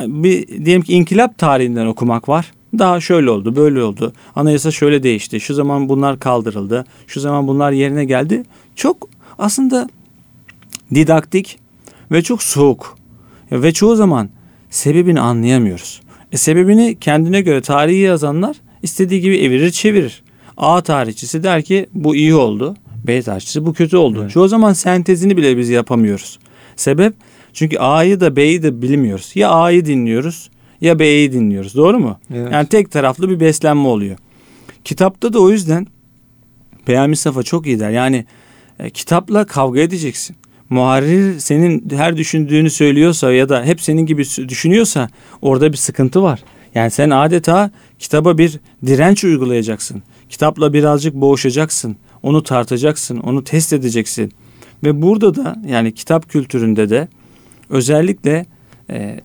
bir 0.07 0.65
diyelim 0.65 0.81
ki 0.81 0.93
inkılap 0.93 1.37
tarihinden 1.37 1.85
okumak 1.85 2.29
var. 2.29 2.51
Daha 2.79 2.99
şöyle 2.99 3.29
oldu, 3.29 3.55
böyle 3.55 3.83
oldu. 3.83 4.13
Anayasa 4.35 4.71
şöyle 4.71 5.03
değişti. 5.03 5.39
Şu 5.39 5.53
zaman 5.53 5.89
bunlar 5.89 6.19
kaldırıldı. 6.19 6.85
Şu 7.07 7.19
zaman 7.19 7.47
bunlar 7.47 7.71
yerine 7.71 8.05
geldi. 8.05 8.43
Çok 8.75 9.09
aslında 9.39 9.89
didaktik 10.93 11.59
ve 12.11 12.21
çok 12.21 12.43
soğuk. 12.43 12.97
Ve 13.51 13.73
çoğu 13.73 13.95
zaman 13.95 14.29
sebebini 14.69 15.19
anlayamıyoruz. 15.19 16.01
E 16.31 16.37
sebebini 16.37 16.97
kendine 16.99 17.41
göre 17.41 17.61
tarihi 17.61 17.99
yazanlar 17.99 18.55
istediği 18.83 19.21
gibi 19.21 19.37
evirir 19.37 19.71
çevirir. 19.71 20.23
A 20.57 20.81
tarihçisi 20.81 21.43
der 21.43 21.61
ki 21.61 21.85
bu 21.93 22.15
iyi 22.15 22.35
oldu. 22.35 22.75
B 23.07 23.21
tarihçisi 23.21 23.65
bu 23.65 23.73
kötü 23.73 23.97
oldu. 23.97 24.19
Evet. 24.21 24.31
Çoğu 24.31 24.47
zaman 24.47 24.73
sentezini 24.73 25.37
bile 25.37 25.57
biz 25.57 25.69
yapamıyoruz. 25.69 26.39
Sebep 26.75 27.13
çünkü 27.53 27.77
A'yı 27.77 28.19
da 28.19 28.35
B'yi 28.35 28.63
de 28.63 28.81
bilmiyoruz. 28.81 29.31
Ya 29.35 29.49
A'yı 29.49 29.85
dinliyoruz 29.85 30.49
ya 30.81 30.99
B'yi 30.99 31.33
dinliyoruz. 31.33 31.75
Doğru 31.75 31.99
mu? 31.99 32.19
Evet. 32.33 32.51
Yani 32.51 32.67
tek 32.67 32.91
taraflı 32.91 33.29
bir 33.29 33.39
beslenme 33.39 33.87
oluyor. 33.87 34.17
Kitapta 34.83 35.33
da 35.33 35.39
o 35.39 35.49
yüzden 35.49 35.87
Peyami 36.85 37.15
Safa 37.15 37.43
çok 37.43 37.67
iyi 37.67 37.79
der. 37.79 37.89
Yani 37.89 38.25
e, 38.79 38.89
kitapla 38.89 39.45
kavga 39.45 39.79
edeceksin. 39.79 40.35
Muharrir 40.69 41.39
senin 41.39 41.89
her 41.89 42.17
düşündüğünü 42.17 42.69
söylüyorsa 42.69 43.33
ya 43.33 43.49
da 43.49 43.65
hep 43.65 43.81
senin 43.81 44.05
gibi 44.05 44.23
düşünüyorsa 44.47 45.09
orada 45.41 45.71
bir 45.71 45.77
sıkıntı 45.77 46.23
var. 46.23 46.43
Yani 46.75 46.91
sen 46.91 47.09
adeta 47.09 47.71
kitaba 47.99 48.37
bir 48.37 48.59
direnç 48.85 49.23
uygulayacaksın. 49.23 50.03
Kitapla 50.29 50.73
birazcık 50.73 51.15
boğuşacaksın. 51.15 51.95
Onu 52.23 52.43
tartacaksın, 52.43 53.17
onu 53.17 53.43
test 53.43 53.73
edeceksin. 53.73 54.31
Ve 54.83 55.01
burada 55.01 55.35
da 55.35 55.55
yani 55.67 55.93
kitap 55.93 56.29
kültüründe 56.29 56.89
de 56.89 57.07
özellikle 57.69 58.45
e, 58.89 59.19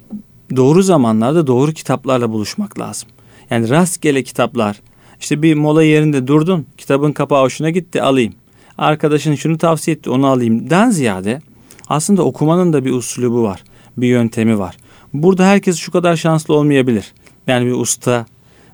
doğru 0.57 0.82
zamanlarda 0.82 1.46
doğru 1.46 1.72
kitaplarla 1.72 2.32
buluşmak 2.32 2.78
lazım. 2.78 3.09
Yani 3.51 3.68
rastgele 3.68 4.22
kitaplar. 4.22 4.80
İşte 5.20 5.42
bir 5.42 5.55
mola 5.55 5.82
yerinde 5.82 6.26
durdun, 6.26 6.66
kitabın 6.76 7.12
kapağı 7.12 7.42
hoşuna 7.42 7.70
gitti 7.70 8.03
alayım. 8.03 8.34
Arkadaşın 8.78 9.34
şunu 9.34 9.59
tavsiye 9.59 9.96
etti 9.96 10.11
onu 10.11 10.26
alayım. 10.26 10.70
Den 10.70 10.90
ziyade 10.90 11.40
aslında 11.88 12.22
okumanın 12.22 12.72
da 12.72 12.84
bir 12.84 12.92
usulü 12.92 13.30
var. 13.30 13.64
Bir 13.96 14.09
yöntemi 14.09 14.59
var. 14.59 14.76
Burada 15.14 15.46
herkes 15.46 15.76
şu 15.76 15.92
kadar 15.92 16.16
şanslı 16.16 16.55
olmayabilir. 16.55 17.12
Yani 17.49 17.66
bir 17.66 17.72
usta, 17.72 18.26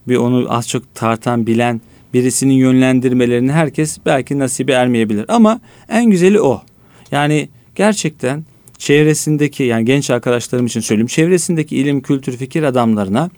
bir 0.09 0.17
onu 0.17 0.47
az 0.49 0.69
çok 0.69 0.95
tartan, 0.95 1.47
bilen 1.47 1.81
birisinin 2.15 2.55
yönlendirmelerini 2.55 3.53
herkes 3.53 3.99
belki 4.07 4.39
nasibi 4.39 4.73
ermeyebilir. 4.73 5.25
Ama 5.29 5.61
en 5.89 6.11
güzeli 6.11 6.41
o. 6.41 6.63
Yani 7.11 7.49
gerçekten 7.75 8.45
çevresindeki 8.79 9.63
yani 9.63 9.85
genç 9.85 10.11
arkadaşlarım 10.11 10.67
için 10.67 10.81
söyleyeyim. 10.81 11.07
Çevresindeki 11.07 11.77
ilim, 11.77 12.01
kültür, 12.01 12.37
fikir 12.37 12.63
adamlarına 12.63 13.31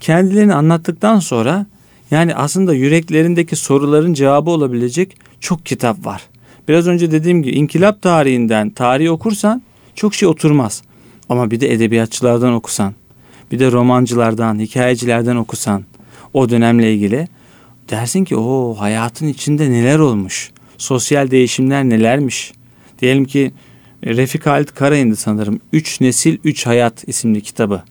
kendilerini 0.00 0.54
anlattıktan 0.54 1.18
sonra 1.18 1.66
yani 2.10 2.34
aslında 2.34 2.74
yüreklerindeki 2.74 3.56
soruların 3.56 4.14
cevabı 4.14 4.50
olabilecek 4.50 5.16
çok 5.40 5.66
kitap 5.66 6.06
var. 6.06 6.22
Biraz 6.68 6.86
önce 6.86 7.10
dediğim 7.10 7.42
gibi 7.42 7.56
inkılap 7.56 8.02
tarihinden 8.02 8.70
tarihi 8.70 9.10
okursan 9.10 9.62
çok 9.94 10.14
şey 10.14 10.28
oturmaz. 10.28 10.82
Ama 11.28 11.50
bir 11.50 11.60
de 11.60 11.72
edebiyatçılardan 11.72 12.52
okusan, 12.52 12.94
bir 13.52 13.58
de 13.58 13.72
romancılardan, 13.72 14.58
hikayecilerden 14.58 15.36
okusan 15.36 15.84
o 16.34 16.48
dönemle 16.48 16.94
ilgili 16.94 17.28
dersin 17.90 18.24
ki 18.24 18.36
o 18.36 18.76
hayatın 18.78 19.26
içinde 19.26 19.70
neler 19.70 19.98
olmuş. 19.98 20.50
Sosyal 20.78 21.30
değişimler 21.30 21.84
nelermiş. 21.84 22.52
Diyelim 23.00 23.24
ki 23.24 23.52
e, 24.02 24.14
Refik 24.14 24.46
Halit 24.46 24.74
Karayındı 24.74 25.16
sanırım. 25.16 25.60
Üç 25.72 26.00
Nesil 26.00 26.38
Üç 26.44 26.66
Hayat 26.66 27.08
isimli 27.08 27.40
kitabı. 27.40 27.82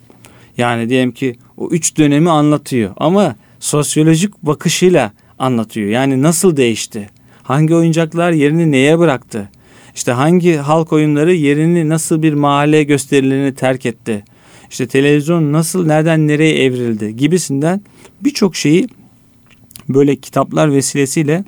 Yani 0.58 0.90
diyelim 0.90 1.12
ki 1.12 1.36
o 1.58 1.70
üç 1.70 1.98
dönemi 1.98 2.30
anlatıyor 2.30 2.92
ama 2.98 3.36
sosyolojik 3.60 4.44
bakışıyla 4.44 5.12
anlatıyor. 5.40 5.90
Yani 5.90 6.24
nasıl 6.24 6.58
değişti? 6.58 7.10
Hangi 7.44 7.76
oyuncaklar 7.76 8.32
yerini 8.32 8.72
neye 8.72 9.00
bıraktı? 9.00 9.50
İşte 9.96 10.12
hangi 10.12 10.56
halk 10.56 10.94
oyunları 10.94 11.34
yerini 11.34 11.90
nasıl 11.90 12.22
bir 12.22 12.34
mahalle 12.34 12.84
gösterilerini 12.84 13.56
terk 13.56 13.86
etti? 13.86 14.24
İşte 14.70 14.88
televizyon 14.88 15.54
nasıl 15.54 15.86
nereden 15.86 16.28
nereye 16.28 16.64
evrildi 16.64 17.16
gibisinden 17.16 17.82
birçok 18.22 18.56
şeyi 18.56 18.88
böyle 19.90 20.16
kitaplar 20.16 20.72
vesilesiyle 20.72 21.44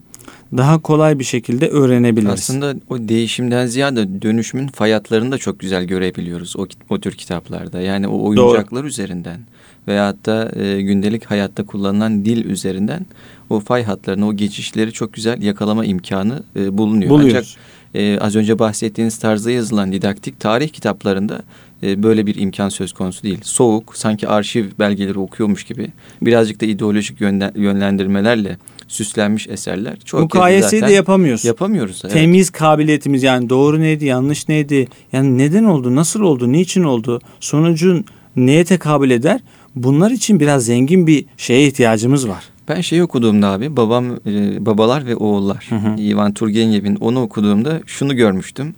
daha 0.58 0.82
kolay 0.82 1.20
bir 1.20 1.24
şekilde 1.24 1.68
öğrenebiliriz. 1.68 2.34
Aslında 2.34 2.76
o 2.90 3.00
değişimden 3.00 3.66
ziyade 3.66 4.22
dönüşümün 4.22 4.68
fayatlarını 4.68 5.32
da 5.32 5.38
çok 5.38 5.60
güzel 5.60 5.84
görebiliyoruz 5.84 6.56
o, 6.58 6.68
o 6.90 7.00
tür 7.00 7.12
kitaplarda. 7.12 7.82
Yani 7.82 8.08
o 8.08 8.28
oyuncaklar 8.28 8.82
Doğru. 8.82 8.88
üzerinden 8.88 9.40
veyahut 9.88 10.26
da 10.26 10.52
e, 10.56 10.82
gündelik 10.82 11.26
hayatta 11.26 11.66
kullanılan 11.66 12.26
dil 12.26 12.46
üzerinden 12.46 13.06
o 13.50 13.60
fay 13.60 13.84
hatlarını, 13.84 14.28
o 14.28 14.34
geçişleri 14.34 14.92
çok 14.92 15.14
güzel 15.14 15.42
yakalama 15.42 15.86
imkanı 15.86 16.44
e, 16.56 16.78
bulunuyor. 16.78 17.10
Buluyoruz. 17.10 17.58
Ancak 17.94 18.04
e, 18.04 18.20
az 18.20 18.36
önce 18.36 18.60
bahsettiğiniz 18.60 19.20
tarzda 19.20 19.52
yazılan 19.52 19.92
didaktik 19.92 20.40
tarih 20.40 20.70
kitaplarında 20.70 21.42
e, 21.84 22.04
böyle 22.04 22.26
bir 22.26 22.36
imkan 22.36 22.70
söz 22.70 22.94
konusu 22.94 23.24
değil. 23.24 23.40
Soğuk, 23.44 23.98
sanki 23.98 24.28
arşiv 24.28 24.66
belgeleri 24.80 25.20
okuyormuş 25.20 25.64
gibi 25.64 25.88
birazcık 26.22 26.62
da 26.62 26.66
ideolojik 26.66 27.22
yönlendirmelerle 27.56 28.58
süslenmiş 28.88 29.48
eserler. 29.48 29.98
Çok 30.06 30.22
Mukayeseyi 30.22 30.82
de 30.82 30.94
yapamıyoruz. 30.94 31.46
Yapamıyoruz. 31.46 32.02
Evet. 32.04 32.14
Temiz 32.14 32.50
kabiliyetimiz 32.50 33.24
yani 33.24 33.50
doğru 33.50 33.80
neydi, 33.80 34.06
yanlış 34.06 34.50
neydi? 34.50 34.88
Yani 35.14 35.38
neden 35.38 35.64
oldu, 35.64 35.96
nasıl 35.96 36.22
oldu, 36.22 36.52
niçin 36.52 36.84
oldu? 36.84 37.22
Sonucun 37.40 38.06
neye 38.36 38.64
tekabül 38.64 39.12
eder? 39.12 39.40
Bunlar 39.76 40.12
için 40.12 40.40
biraz 40.40 40.66
zengin 40.66 41.08
bir 41.08 41.26
şeye 41.38 41.68
ihtiyacımız 41.68 42.30
var. 42.30 42.44
Ben 42.68 42.82
şey 42.82 43.02
okuduğumda 43.02 43.48
abi 43.48 43.78
babam 43.78 44.06
e, 44.26 44.66
babalar 44.66 45.06
ve 45.06 45.16
oğullar 45.16 45.66
hı 45.70 45.76
hı. 45.76 46.02
Ivan 46.02 46.34
Turgenev'in 46.34 46.96
onu 46.96 47.22
okuduğumda 47.22 47.82
şunu 47.86 48.16
görmüştüm. 48.16 48.76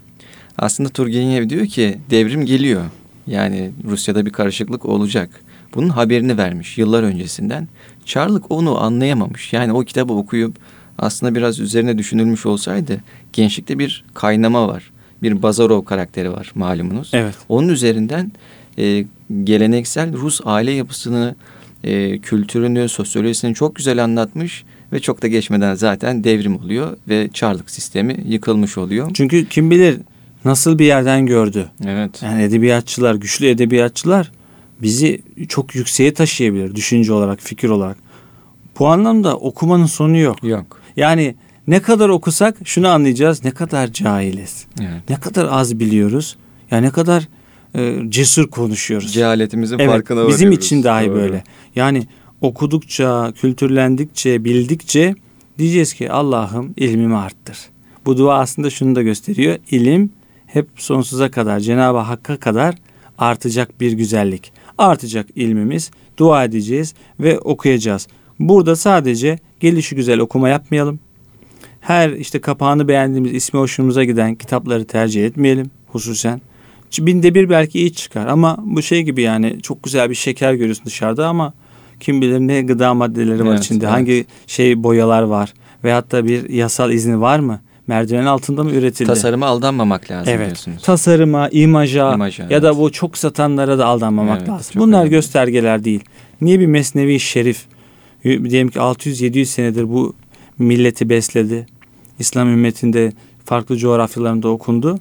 Aslında 0.62 0.90
Turgenev 0.90 1.50
diyor 1.50 1.66
ki 1.66 1.98
devrim 2.10 2.46
geliyor. 2.46 2.84
Yani 3.28 3.72
Rusya'da 3.84 4.26
bir 4.26 4.32
karışıklık 4.32 4.86
olacak. 4.86 5.30
Bunun 5.76 5.90
haberini 5.90 6.38
vermiş 6.38 6.78
yıllar 6.78 7.04
öncesinden. 7.04 7.68
Çarlık 8.06 8.52
onu 8.52 8.82
anlayamamış. 8.82 9.54
Yani 9.54 9.74
o 9.74 9.84
kitabı 9.84 10.14
okuyup 10.14 10.56
aslında 10.98 11.36
biraz 11.36 11.60
üzerine 11.60 11.98
düşünülmüş 11.98 12.46
olsaydı 12.46 13.02
gençlikte 13.34 13.80
bir 13.80 14.06
kaynama 14.14 14.68
var. 14.68 14.92
Bir 15.24 15.42
Bazarov 15.42 15.86
karakteri 15.86 16.32
var 16.32 16.52
malumunuz. 16.56 17.12
Evet. 17.14 17.36
Onun 17.50 17.70
üzerinden 17.70 18.32
e, 18.78 19.06
geleneksel 19.44 20.14
Rus 20.14 20.42
aile 20.46 20.72
yapısını, 20.72 21.36
e, 21.84 22.20
kültürünü, 22.20 22.90
sosyolojisini 22.90 23.56
çok 23.56 23.76
güzel 23.76 24.04
anlatmış 24.04 24.64
ve 24.94 25.00
çok 25.00 25.22
da 25.22 25.28
geçmeden 25.28 25.76
zaten 25.76 26.24
devrim 26.24 26.56
oluyor 26.56 26.98
ve 27.08 27.30
Çarlık 27.34 27.72
sistemi 27.72 28.18
yıkılmış 28.28 28.78
oluyor. 28.78 29.12
Çünkü 29.14 29.46
kim 29.46 29.72
bilir 29.72 30.00
nasıl 30.46 30.80
bir 30.80 30.86
yerden 30.86 31.26
gördü. 31.26 31.70
Evet. 31.86 32.24
Yani 32.24 32.44
edebiyatçılar, 32.44 33.16
güçlü 33.16 33.48
edebiyatçılar 33.48 34.32
bizi 34.82 35.22
çok 35.50 35.76
yükseğe 35.76 36.14
taşıyabilir 36.14 36.76
düşünce 36.76 37.14
olarak, 37.14 37.42
fikir 37.42 37.70
olarak. 37.70 37.98
Bu 38.80 38.88
anlamda 38.88 39.38
okumanın 39.38 39.86
sonu 39.86 40.18
yok. 40.18 40.44
Yok. 40.44 40.80
Yani 40.96 41.36
ne 41.68 41.82
kadar 41.82 42.10
okusak 42.10 42.58
şunu 42.64 42.88
anlayacağız. 42.88 43.44
Ne 43.44 43.52
kadar 43.52 43.88
cahiliz. 43.88 44.66
Evet. 44.80 45.10
Ne 45.10 45.20
kadar 45.20 45.48
az 45.52 45.80
biliyoruz. 45.80 46.38
Ya 46.72 46.78
ne 46.78 46.90
kadar 46.90 47.28
e, 47.76 47.96
cesur 48.10 48.50
konuşuyoruz. 48.50 49.14
Cehaletimizin 49.14 49.80
evet, 49.80 49.90
farkına 49.90 50.18
varıyoruz. 50.18 50.36
Bizim 50.36 50.52
için 50.52 50.84
dahi 50.84 51.08
Doğru. 51.08 51.16
böyle. 51.16 51.44
Yani 51.76 52.08
okudukça, 52.42 53.34
kültürlendikçe, 53.36 54.44
bildikçe 54.44 55.16
diyeceğiz 55.58 55.94
ki 55.94 56.12
Allah'ım 56.12 56.74
ilmimi 56.78 57.16
arttır. 57.16 57.58
Bu 58.06 58.18
dua 58.18 58.40
aslında 58.40 58.70
şunu 58.70 58.96
da 58.96 59.02
gösteriyor. 59.02 59.58
İlim 59.72 60.10
hep 60.54 60.68
sonsuza 60.76 61.32
kadar 61.32 61.60
Cenab-ı 61.60 61.98
Hakk'a 61.98 62.38
kadar 62.38 62.76
artacak 63.18 63.82
bir 63.82 63.92
güzellik. 63.92 64.54
Artacak 64.78 65.28
ilmimiz, 65.36 65.92
dua 66.18 66.44
edeceğiz 66.44 66.94
ve 67.20 67.40
okuyacağız. 67.40 68.08
Burada 68.40 68.76
sadece 68.76 69.40
gelişi 69.60 69.96
güzel 69.96 70.20
okuma 70.20 70.50
yapmayalım. 70.50 71.00
Her 71.82 72.10
işte 72.10 72.42
kapağını 72.42 72.88
beğendiğimiz, 72.88 73.34
ismi 73.34 73.60
hoşumuza 73.60 74.04
giden 74.04 74.36
kitapları 74.36 74.86
tercih 74.86 75.26
etmeyelim 75.26 75.72
hususen. 75.88 76.42
Binde 77.00 77.36
bir 77.36 77.50
belki 77.50 77.80
iyi 77.80 77.94
çıkar 77.94 78.28
ama 78.28 78.58
bu 78.64 78.82
şey 78.82 79.04
gibi 79.04 79.22
yani 79.22 79.62
çok 79.62 79.84
güzel 79.84 80.10
bir 80.10 80.16
şeker 80.16 80.54
görüyorsun 80.54 80.86
dışarıda 80.86 81.28
ama 81.28 81.54
kim 82.00 82.22
bilir 82.22 82.40
ne 82.40 82.62
gıda 82.62 82.94
maddeleri 82.94 83.46
var 83.46 83.52
evet, 83.52 83.64
içinde, 83.64 83.86
evet. 83.86 83.94
hangi 83.94 84.26
şey 84.48 84.84
boyalar 84.84 85.22
var 85.22 85.54
ve 85.84 85.92
hatta 85.92 86.26
bir 86.26 86.50
yasal 86.50 86.92
izni 86.92 87.22
var 87.22 87.40
mı? 87.40 87.62
Merdiven 87.92 88.26
altında 88.26 88.64
mı 88.64 88.72
üretildi? 88.72 89.08
Tasarıma 89.08 89.46
aldanmamak 89.46 90.12
lazım 90.12 90.34
evet. 90.34 90.46
diyorsunuz. 90.46 90.84
Tasatıma, 90.84 91.50
imaja, 91.50 92.14
imaja 92.14 92.44
ya 92.44 92.50
evet. 92.52 92.64
da 92.64 92.78
bu 92.78 92.92
çok 92.92 93.18
satanlara 93.18 93.78
da 93.78 93.86
aldanmamak 93.86 94.38
evet, 94.38 94.50
lazım. 94.50 94.82
Bunlar 94.82 94.98
önemli. 94.98 95.10
göstergeler 95.10 95.84
değil. 95.84 96.04
Niye 96.42 96.60
bir 96.60 96.66
mesnevi 96.66 97.20
şerif 97.20 97.66
diyelim 98.24 98.70
ki 98.70 98.80
600-700 98.80 99.46
senedir 99.46 99.90
bu 99.90 100.16
milleti 100.60 101.10
besledi. 101.10 101.66
İslam 102.20 102.50
ümmetinde 102.50 103.12
farklı 103.46 103.78
coğrafyalarında 103.78 104.48
okundu. 104.48 105.00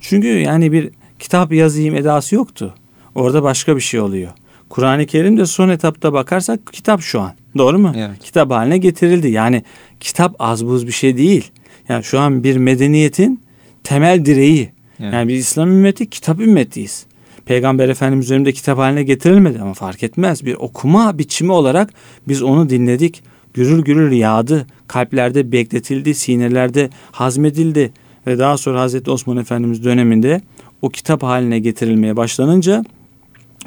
Çünkü 0.00 0.28
yani 0.28 0.72
bir 0.72 0.90
kitap 1.18 1.52
yazayım 1.52 1.94
edası 1.94 2.34
yoktu. 2.34 2.74
Orada 3.14 3.42
başka 3.42 3.76
bir 3.76 3.80
şey 3.80 4.00
oluyor. 4.00 4.30
Kur'an-ı 4.68 5.06
Kerim 5.06 5.38
de 5.38 5.46
son 5.46 5.68
etapta 5.68 6.12
bakarsak 6.12 6.60
kitap 6.72 7.00
şu 7.00 7.20
an. 7.20 7.32
Doğru 7.58 7.78
mu? 7.78 7.92
Evet. 7.96 8.18
Kitap 8.22 8.50
haline 8.50 8.78
getirildi. 8.78 9.28
Yani 9.28 9.62
kitap 10.00 10.36
az 10.38 10.66
buz 10.66 10.86
bir 10.86 10.92
şey 10.92 11.16
değil. 11.16 11.50
Yani 11.88 12.04
şu 12.04 12.18
an 12.20 12.44
bir 12.44 12.56
medeniyetin 12.56 13.40
temel 13.84 14.24
direği. 14.24 14.70
Evet. 15.00 15.12
Yani 15.14 15.28
biz 15.28 15.40
İslam 15.40 15.70
ümmeti 15.70 16.10
kitap 16.10 16.40
ümmetiyiz. 16.40 17.06
Peygamber 17.46 17.88
Efendimiz 17.88 18.30
önünde 18.30 18.52
kitap 18.52 18.78
haline 18.78 19.02
getirilmedi 19.02 19.58
ama 19.60 19.74
fark 19.74 20.02
etmez. 20.02 20.44
Bir 20.46 20.54
okuma 20.54 21.18
biçimi 21.18 21.52
olarak 21.52 21.90
biz 22.28 22.42
onu 22.42 22.70
dinledik. 22.70 23.22
Gürül 23.54 23.82
gürül 23.82 24.12
yağdı. 24.12 24.66
Kalplerde 24.88 25.52
bekletildi, 25.52 26.14
sinirlerde 26.14 26.90
hazmedildi. 27.12 27.92
Ve 28.26 28.38
daha 28.38 28.56
sonra 28.56 28.80
Hazreti 28.80 29.10
Osman 29.10 29.36
Efendimiz 29.36 29.84
döneminde 29.84 30.40
o 30.82 30.88
kitap 30.88 31.22
haline 31.22 31.58
getirilmeye 31.58 32.16
başlanınca 32.16 32.84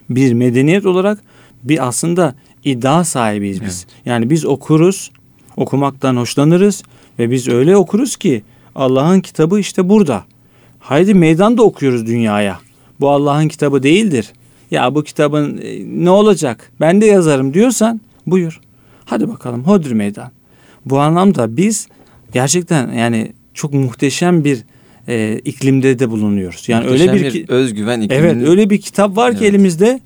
bir 0.09 0.34
medeniyet 0.34 0.86
olarak 0.86 1.20
bir 1.63 1.88
aslında 1.88 2.36
iddia 2.63 3.03
sahibiyiz 3.03 3.61
biz. 3.61 3.86
Evet. 3.89 4.05
Yani 4.05 4.30
biz 4.30 4.45
okuruz, 4.45 5.11
okumaktan 5.60 6.16
hoşlanırız 6.16 6.84
ve 7.20 7.32
biz 7.32 7.47
öyle 7.47 7.78
okuruz 7.78 8.16
ki 8.16 8.43
Allah'ın 8.76 9.22
kitabı 9.22 9.60
işte 9.60 9.89
burada. 9.89 10.24
Haydi 10.80 11.14
meydanda 11.14 11.64
okuyoruz 11.64 12.07
dünyaya. 12.07 12.60
Bu 12.99 13.10
Allah'ın 13.10 13.47
kitabı 13.47 13.84
değildir. 13.84 14.34
Ya 14.72 14.95
bu 14.95 15.03
kitabın 15.03 15.57
e, 15.57 16.05
ne 16.05 16.10
olacak? 16.10 16.72
Ben 16.80 17.01
de 17.01 17.05
yazarım 17.05 17.53
diyorsan 17.53 18.01
buyur. 18.28 18.60
Hadi 19.05 19.30
bakalım 19.30 19.64
hodri 19.64 19.95
meydan. 19.95 20.32
Bu 20.86 20.99
anlamda 20.99 21.57
biz 21.57 21.88
gerçekten 22.34 22.91
yani 22.91 23.32
çok 23.53 23.74
muhteşem 23.74 24.43
bir 24.43 24.64
e, 25.07 25.39
iklimde 25.45 25.99
de 25.99 26.10
bulunuyoruz. 26.10 26.70
Yani 26.70 26.86
muhteşem 26.86 27.10
öyle 27.10 27.24
bir, 27.24 27.34
bir 27.34 27.49
özgüven 27.49 28.01
ikliminde. 28.01 28.28
Evet, 28.28 28.47
öyle 28.47 28.70
bir 28.70 28.82
kitap 28.82 29.18
var 29.18 29.30
evet. 29.30 29.39
ki 29.39 29.45
elimizde 29.45 29.99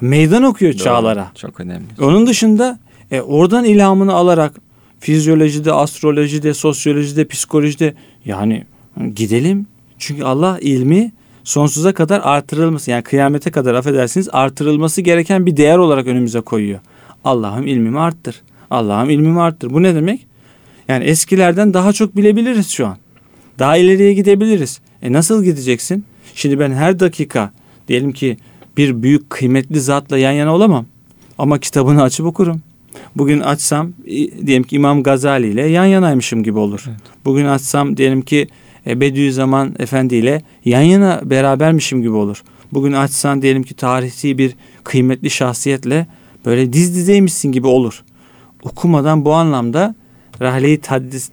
meydan 0.00 0.42
okuyor 0.42 0.72
Doğru, 0.72 0.82
çağlara. 0.82 1.32
Çok 1.34 1.60
önemli. 1.60 1.86
Onun 2.00 2.26
dışında 2.26 2.78
e, 3.10 3.20
oradan 3.20 3.64
ilhamını 3.64 4.12
alarak 4.12 4.63
fizyolojide, 5.04 5.72
astrolojide, 5.72 6.54
sosyolojide, 6.54 7.24
psikolojide 7.24 7.94
yani 8.24 8.64
gidelim. 9.14 9.66
Çünkü 9.98 10.22
Allah 10.22 10.58
ilmi 10.60 11.12
sonsuza 11.44 11.94
kadar 11.94 12.20
artırılması 12.24 12.90
yani 12.90 13.02
kıyamete 13.02 13.50
kadar 13.50 13.74
affedersiniz 13.74 14.28
artırılması 14.32 15.00
gereken 15.00 15.46
bir 15.46 15.56
değer 15.56 15.78
olarak 15.78 16.06
önümüze 16.06 16.40
koyuyor. 16.40 16.80
Allah'ım 17.24 17.66
ilmimi 17.66 18.00
arttır. 18.00 18.42
Allah'ım 18.70 19.10
ilmimi 19.10 19.40
arttır. 19.40 19.70
Bu 19.70 19.82
ne 19.82 19.94
demek? 19.94 20.26
Yani 20.88 21.04
eskilerden 21.04 21.74
daha 21.74 21.92
çok 21.92 22.16
bilebiliriz 22.16 22.68
şu 22.70 22.86
an. 22.86 22.96
Daha 23.58 23.76
ileriye 23.76 24.14
gidebiliriz. 24.14 24.80
E 25.02 25.12
nasıl 25.12 25.44
gideceksin? 25.44 26.04
Şimdi 26.34 26.58
ben 26.58 26.72
her 26.72 27.00
dakika 27.00 27.52
diyelim 27.88 28.12
ki 28.12 28.36
bir 28.76 29.02
büyük 29.02 29.30
kıymetli 29.30 29.80
zatla 29.80 30.18
yan 30.18 30.32
yana 30.32 30.54
olamam. 30.54 30.86
Ama 31.38 31.58
kitabını 31.58 32.02
açıp 32.02 32.26
okurum. 32.26 32.62
Bugün 33.16 33.40
açsam 33.40 33.92
diyelim 34.46 34.62
ki 34.62 34.76
İmam 34.76 35.02
Gazali 35.02 35.48
ile 35.48 35.66
yan 35.66 35.84
yanaymışım 35.84 36.42
gibi 36.42 36.58
olur. 36.58 36.84
Evet. 36.88 37.00
Bugün 37.24 37.44
açsam 37.44 37.96
diyelim 37.96 38.22
ki 38.22 38.48
e, 38.86 39.00
Bediüzzaman 39.00 39.74
Efendi 39.78 40.14
ile 40.14 40.42
yan 40.64 40.82
yana 40.82 41.20
berabermişim 41.24 42.02
gibi 42.02 42.14
olur. 42.14 42.42
Bugün 42.72 42.92
açsan 42.92 43.42
diyelim 43.42 43.62
ki 43.62 43.74
tarihi 43.74 44.38
bir 44.38 44.54
kıymetli 44.84 45.30
şahsiyetle 45.30 46.06
böyle 46.46 46.72
diz 46.72 46.94
dizeymişsin 46.94 47.52
gibi 47.52 47.66
olur. 47.66 48.04
Okumadan 48.62 49.24
bu 49.24 49.34
anlamda 49.34 49.94
rahle-i 50.40 50.80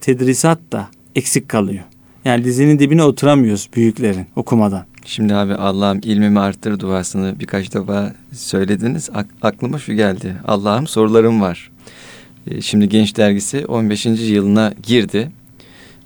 tedrisat 0.00 0.58
da 0.72 0.88
eksik 1.16 1.48
kalıyor. 1.48 1.84
Yani 2.24 2.44
dizinin 2.44 2.78
dibine 2.78 3.04
oturamıyoruz 3.04 3.68
büyüklerin 3.76 4.26
okumadan. 4.36 4.84
Şimdi 5.04 5.34
abi 5.34 5.54
Allah'ım 5.54 6.00
ilmimi 6.02 6.40
arttır 6.40 6.80
duasını 6.80 7.34
birkaç 7.40 7.74
defa 7.74 8.14
söylediniz. 8.32 9.10
aklıma 9.42 9.78
şu 9.78 9.92
geldi. 9.92 10.36
Allah'ım 10.46 10.86
sorularım 10.86 11.40
var. 11.40 11.70
Ee, 12.46 12.60
şimdi 12.60 12.88
Genç 12.88 13.16
Dergisi 13.16 13.66
15. 13.66 14.06
yılına 14.06 14.74
girdi. 14.82 15.30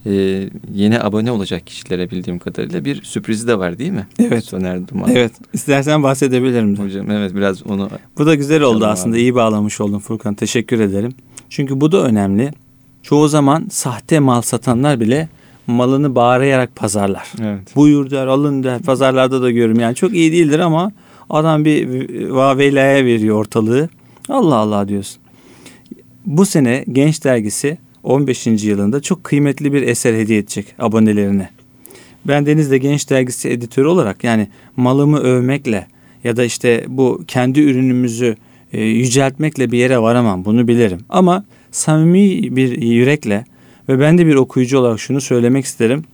Ee, 0.07 0.49
yeni 0.75 1.01
abone 1.01 1.31
olacak 1.31 1.67
kişilere 1.67 2.11
bildiğim 2.11 2.39
kadarıyla 2.39 2.85
bir 2.85 3.03
sürprizi 3.03 3.49
de 3.49 3.59
var 3.59 3.79
değil 3.79 3.91
mi? 3.91 4.07
Evet. 4.19 4.45
Soner 4.45 4.89
Duman. 4.89 5.11
Evet. 5.11 5.33
İstersen 5.53 6.03
bahsedebilirim. 6.03 6.77
De. 6.77 6.83
Hocam 6.83 7.11
evet 7.11 7.35
biraz 7.35 7.67
onu... 7.67 7.91
Bu 8.19 8.27
da 8.27 8.35
güzel 8.35 8.63
oldu 8.63 8.87
aslında. 8.87 9.17
Abi. 9.17 9.23
İyi 9.23 9.35
bağlamış 9.35 9.81
oldun 9.81 9.99
Furkan. 9.99 10.35
Teşekkür 10.35 10.81
ederim. 10.81 11.13
Çünkü 11.51 11.81
bu 11.81 11.93
da 11.93 12.03
önemli. 12.03 12.53
Çoğu 13.03 13.29
zaman 13.29 13.67
sahte 13.71 14.19
mal 14.21 14.43
satanlar 14.43 15.01
bile 15.01 15.29
malını 15.67 16.15
bağırayarak 16.15 16.77
pazarlar. 16.77 17.33
Evet. 17.43 17.77
Buyur 17.77 18.11
der, 18.11 18.27
alın 18.27 18.63
der. 18.63 18.83
Pazarlarda 18.83 19.43
da 19.43 19.51
görürüm. 19.51 19.81
Yani 19.81 19.95
çok 19.95 20.13
iyi 20.13 20.33
değildir 20.33 20.59
ama 20.59 20.93
adam 21.31 21.65
bir 21.65 21.89
vavelaya 22.31 23.05
veriyor 23.05 23.37
ortalığı. 23.37 23.89
Allah 24.29 24.55
Allah 24.55 24.89
diyorsun. 24.89 25.23
Bu 26.27 26.47
sene 26.47 26.85
Genç 26.93 27.25
Dergisi 27.25 27.79
15. 28.03 28.47
yılında 28.47 29.01
çok 29.01 29.25
kıymetli 29.25 29.73
bir 29.73 29.83
eser 29.83 30.15
hediye 30.15 30.39
edecek 30.39 30.67
abonelerine. 30.79 31.51
ben 32.25 32.47
Deniz'de 32.47 32.79
Genç 32.79 33.11
Dergisi 33.11 33.49
editörü 33.49 33.87
olarak 33.87 34.25
yani 34.25 34.49
malımı 34.77 35.19
övmekle 35.19 35.87
ya 36.25 36.37
da 36.37 36.45
işte 36.45 36.85
bu 36.89 37.25
kendi 37.29 37.61
ürünümüzü 37.61 38.37
e, 38.73 38.85
yüceltmekle 38.85 39.73
bir 39.73 39.79
yere 39.79 39.99
varamam 39.99 40.45
bunu 40.45 40.69
bilirim. 40.69 41.01
Ama 41.09 41.45
samimi 41.71 42.57
bir 42.57 42.83
yürekle 42.83 43.45
ve 43.89 44.01
ben 44.01 44.19
de 44.19 44.27
bir 44.27 44.35
okuyucu 44.35 44.79
olarak 44.79 45.01
şunu 45.01 45.21
söylemek 45.21 45.65
isterim. 45.65 46.05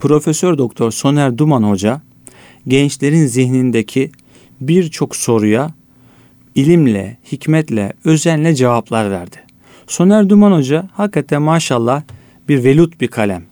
Profesör 0.00 0.58
Doktor 0.58 0.90
Soner 0.90 1.38
Duman 1.38 1.62
Hoca 1.62 2.00
gençlerin 2.68 3.26
zihnindeki 3.26 4.10
birçok 4.60 5.16
soruya 5.16 5.70
ilimle, 6.54 7.16
hikmetle, 7.32 7.92
özenle 8.04 8.54
cevaplar 8.54 9.10
verdi. 9.10 9.36
Soner 9.86 10.28
Duman 10.28 10.52
Hoca 10.52 10.88
hakikaten 10.92 11.42
maşallah 11.42 12.02
bir 12.48 12.64
velut 12.64 13.00
bir 13.00 13.08
kalem 13.08 13.44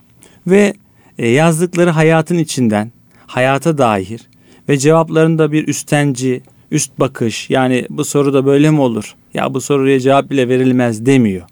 ve 0.47 0.73
e, 1.17 1.27
yazdıkları 1.27 1.89
hayatın 1.89 2.37
içinden 2.37 2.91
hayata 3.27 3.77
dair 3.77 4.21
ve 4.69 4.77
cevaplarında 4.77 5.51
bir 5.51 5.67
üstenci, 5.67 6.41
üst 6.71 6.99
bakış 6.99 7.49
yani 7.49 7.85
bu 7.89 8.05
soru 8.05 8.33
da 8.33 8.45
böyle 8.45 8.71
mi 8.71 8.81
olur? 8.81 9.15
Ya 9.33 9.53
bu 9.53 9.61
soruya 9.61 9.99
cevap 9.99 10.29
bile 10.29 10.49
verilmez 10.49 11.05
demiyor. 11.05 11.43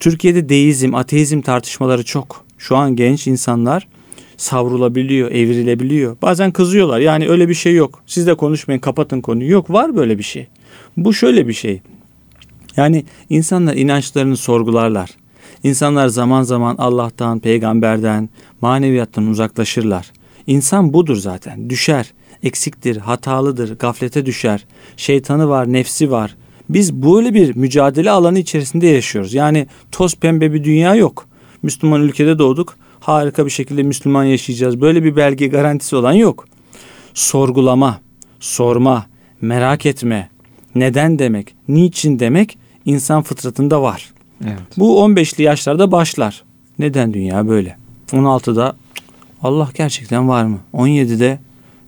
Türkiye'de 0.00 0.48
deizm, 0.48 0.94
ateizm 0.94 1.40
tartışmaları 1.40 2.04
çok. 2.04 2.44
Şu 2.58 2.76
an 2.76 2.96
genç 2.96 3.26
insanlar 3.26 3.88
savrulabiliyor, 4.36 5.30
evrilebiliyor. 5.30 6.16
Bazen 6.22 6.52
kızıyorlar. 6.52 7.00
Yani 7.00 7.28
öyle 7.28 7.48
bir 7.48 7.54
şey 7.54 7.74
yok. 7.74 8.02
Siz 8.06 8.26
de 8.26 8.34
konuşmayın, 8.34 8.80
kapatın 8.80 9.20
konuyu. 9.20 9.50
Yok, 9.50 9.70
var 9.70 9.96
böyle 9.96 10.18
bir 10.18 10.22
şey. 10.22 10.46
Bu 10.96 11.14
şöyle 11.14 11.48
bir 11.48 11.52
şey. 11.52 11.80
Yani 12.76 13.04
insanlar 13.30 13.74
inançlarını 13.74 14.36
sorgularlar. 14.36 15.10
İnsanlar 15.62 16.08
zaman 16.08 16.42
zaman 16.42 16.76
Allah'tan, 16.78 17.38
peygamberden, 17.38 18.28
maneviyattan 18.60 19.26
uzaklaşırlar. 19.26 20.12
İnsan 20.46 20.92
budur 20.92 21.16
zaten. 21.16 21.70
Düşer, 21.70 22.12
eksiktir, 22.42 22.96
hatalıdır, 22.96 23.78
gaflete 23.78 24.26
düşer. 24.26 24.64
Şeytanı 24.96 25.48
var, 25.48 25.72
nefsi 25.72 26.10
var. 26.10 26.36
Biz 26.68 26.94
böyle 26.94 27.34
bir 27.34 27.56
mücadele 27.56 28.10
alanı 28.10 28.38
içerisinde 28.38 28.86
yaşıyoruz. 28.86 29.34
Yani 29.34 29.66
toz 29.92 30.14
pembe 30.16 30.52
bir 30.52 30.64
dünya 30.64 30.94
yok. 30.94 31.26
Müslüman 31.62 32.02
ülkede 32.02 32.38
doğduk. 32.38 32.76
Harika 33.00 33.46
bir 33.46 33.50
şekilde 33.50 33.82
Müslüman 33.82 34.24
yaşayacağız. 34.24 34.80
Böyle 34.80 35.04
bir 35.04 35.16
belge 35.16 35.46
garantisi 35.46 35.96
olan 35.96 36.12
yok. 36.12 36.48
Sorgulama, 37.14 38.00
sorma, 38.40 39.06
merak 39.40 39.86
etme, 39.86 40.28
neden 40.74 41.18
demek, 41.18 41.54
niçin 41.68 42.18
demek 42.18 42.58
insan 42.84 43.22
fıtratında 43.22 43.82
var. 43.82 44.12
Evet. 44.44 44.60
Bu 44.76 45.00
15'li 45.00 45.42
yaşlarda 45.42 45.92
başlar. 45.92 46.44
Neden 46.78 47.14
dünya 47.14 47.48
böyle? 47.48 47.76
16'da 48.10 48.76
Allah 49.42 49.68
gerçekten 49.74 50.28
var 50.28 50.44
mı? 50.44 50.58
17'de 50.74 51.38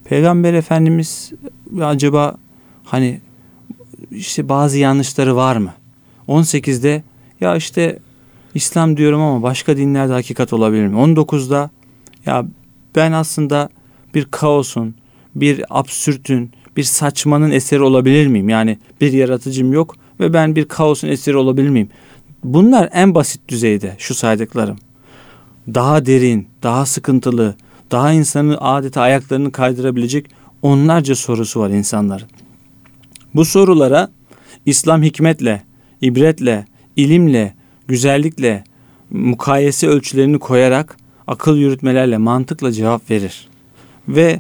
Peygamber 0.05 0.55
Efendimiz 0.55 1.33
acaba 1.81 2.37
hani 2.85 3.21
işte 4.11 4.49
bazı 4.49 4.79
yanlışları 4.79 5.37
var 5.37 5.57
mı? 5.57 5.75
18'de 6.29 7.03
ya 7.41 7.57
işte 7.57 7.99
İslam 8.55 8.97
diyorum 8.97 9.21
ama 9.21 9.43
başka 9.43 9.77
dinlerde 9.77 10.13
hakikat 10.13 10.53
olabilir 10.53 10.87
mi? 10.87 10.97
19'da 10.97 11.71
ya 12.27 12.47
ben 12.97 13.13
aslında 13.13 13.69
bir 14.15 14.25
kaosun, 14.25 14.95
bir 15.35 15.65
absürtün, 15.71 16.51
bir 16.77 16.85
saçmanın 16.85 17.51
eseri 17.51 17.83
olabilir 17.83 18.27
miyim? 18.27 18.49
Yani 18.49 18.79
bir 19.01 19.13
yaratıcım 19.13 19.73
yok 19.73 19.97
ve 20.21 20.33
ben 20.33 20.57
bir 20.57 20.65
kaosun 20.65 21.09
eseri 21.09 21.37
olabilir 21.37 21.69
miyim? 21.69 21.89
Bunlar 22.45 22.89
en 22.93 23.15
basit 23.15 23.49
düzeyde 23.49 23.95
şu 23.99 24.15
saydıklarım. 24.15 24.77
Daha 25.75 26.07
derin, 26.07 26.49
daha 26.63 26.87
sıkıntılı, 26.87 27.55
daha 27.91 28.13
insanın 28.13 28.57
adeta 28.61 29.01
ayaklarını 29.01 29.53
kaydırabilecek 29.53 30.27
onlarca 30.63 31.15
sorusu 31.15 31.61
var 31.61 31.71
insanların. 31.71 32.27
Bu 33.37 33.45
sorulara 33.45 34.09
İslam 34.67 35.03
hikmetle, 35.03 35.63
ibretle, 36.01 36.67
ilimle, 36.97 37.55
güzellikle, 37.89 38.65
mukayese 39.11 39.89
ölçülerini 39.89 40.39
koyarak 40.39 40.97
akıl 41.27 41.57
yürütmelerle, 41.57 42.19
mantıkla 42.19 42.73
cevap 42.73 43.11
verir. 43.11 43.49
Ve 44.09 44.39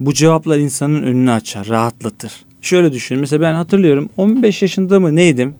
bu 0.00 0.14
cevaplar 0.14 0.58
insanın 0.58 1.02
önünü 1.02 1.30
açar, 1.30 1.68
rahatlatır. 1.68 2.32
Şöyle 2.60 2.92
düşün. 2.92 3.18
Mesela 3.18 3.40
ben 3.40 3.54
hatırlıyorum 3.54 4.08
15 4.16 4.62
yaşında 4.62 5.00
mı 5.00 5.16
neydim? 5.16 5.54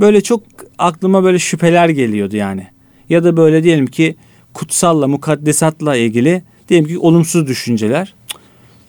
Böyle 0.00 0.20
çok 0.20 0.42
aklıma 0.78 1.24
böyle 1.24 1.38
şüpheler 1.38 1.88
geliyordu 1.88 2.36
yani. 2.36 2.66
Ya 3.08 3.24
da 3.24 3.36
böyle 3.36 3.64
diyelim 3.64 3.86
ki 3.86 4.16
kutsalla, 4.54 5.08
mukaddesatla 5.08 5.96
ilgili 5.96 6.42
diyelim 6.68 6.88
ki 6.88 6.98
olumsuz 6.98 7.46
düşünceler. 7.46 8.14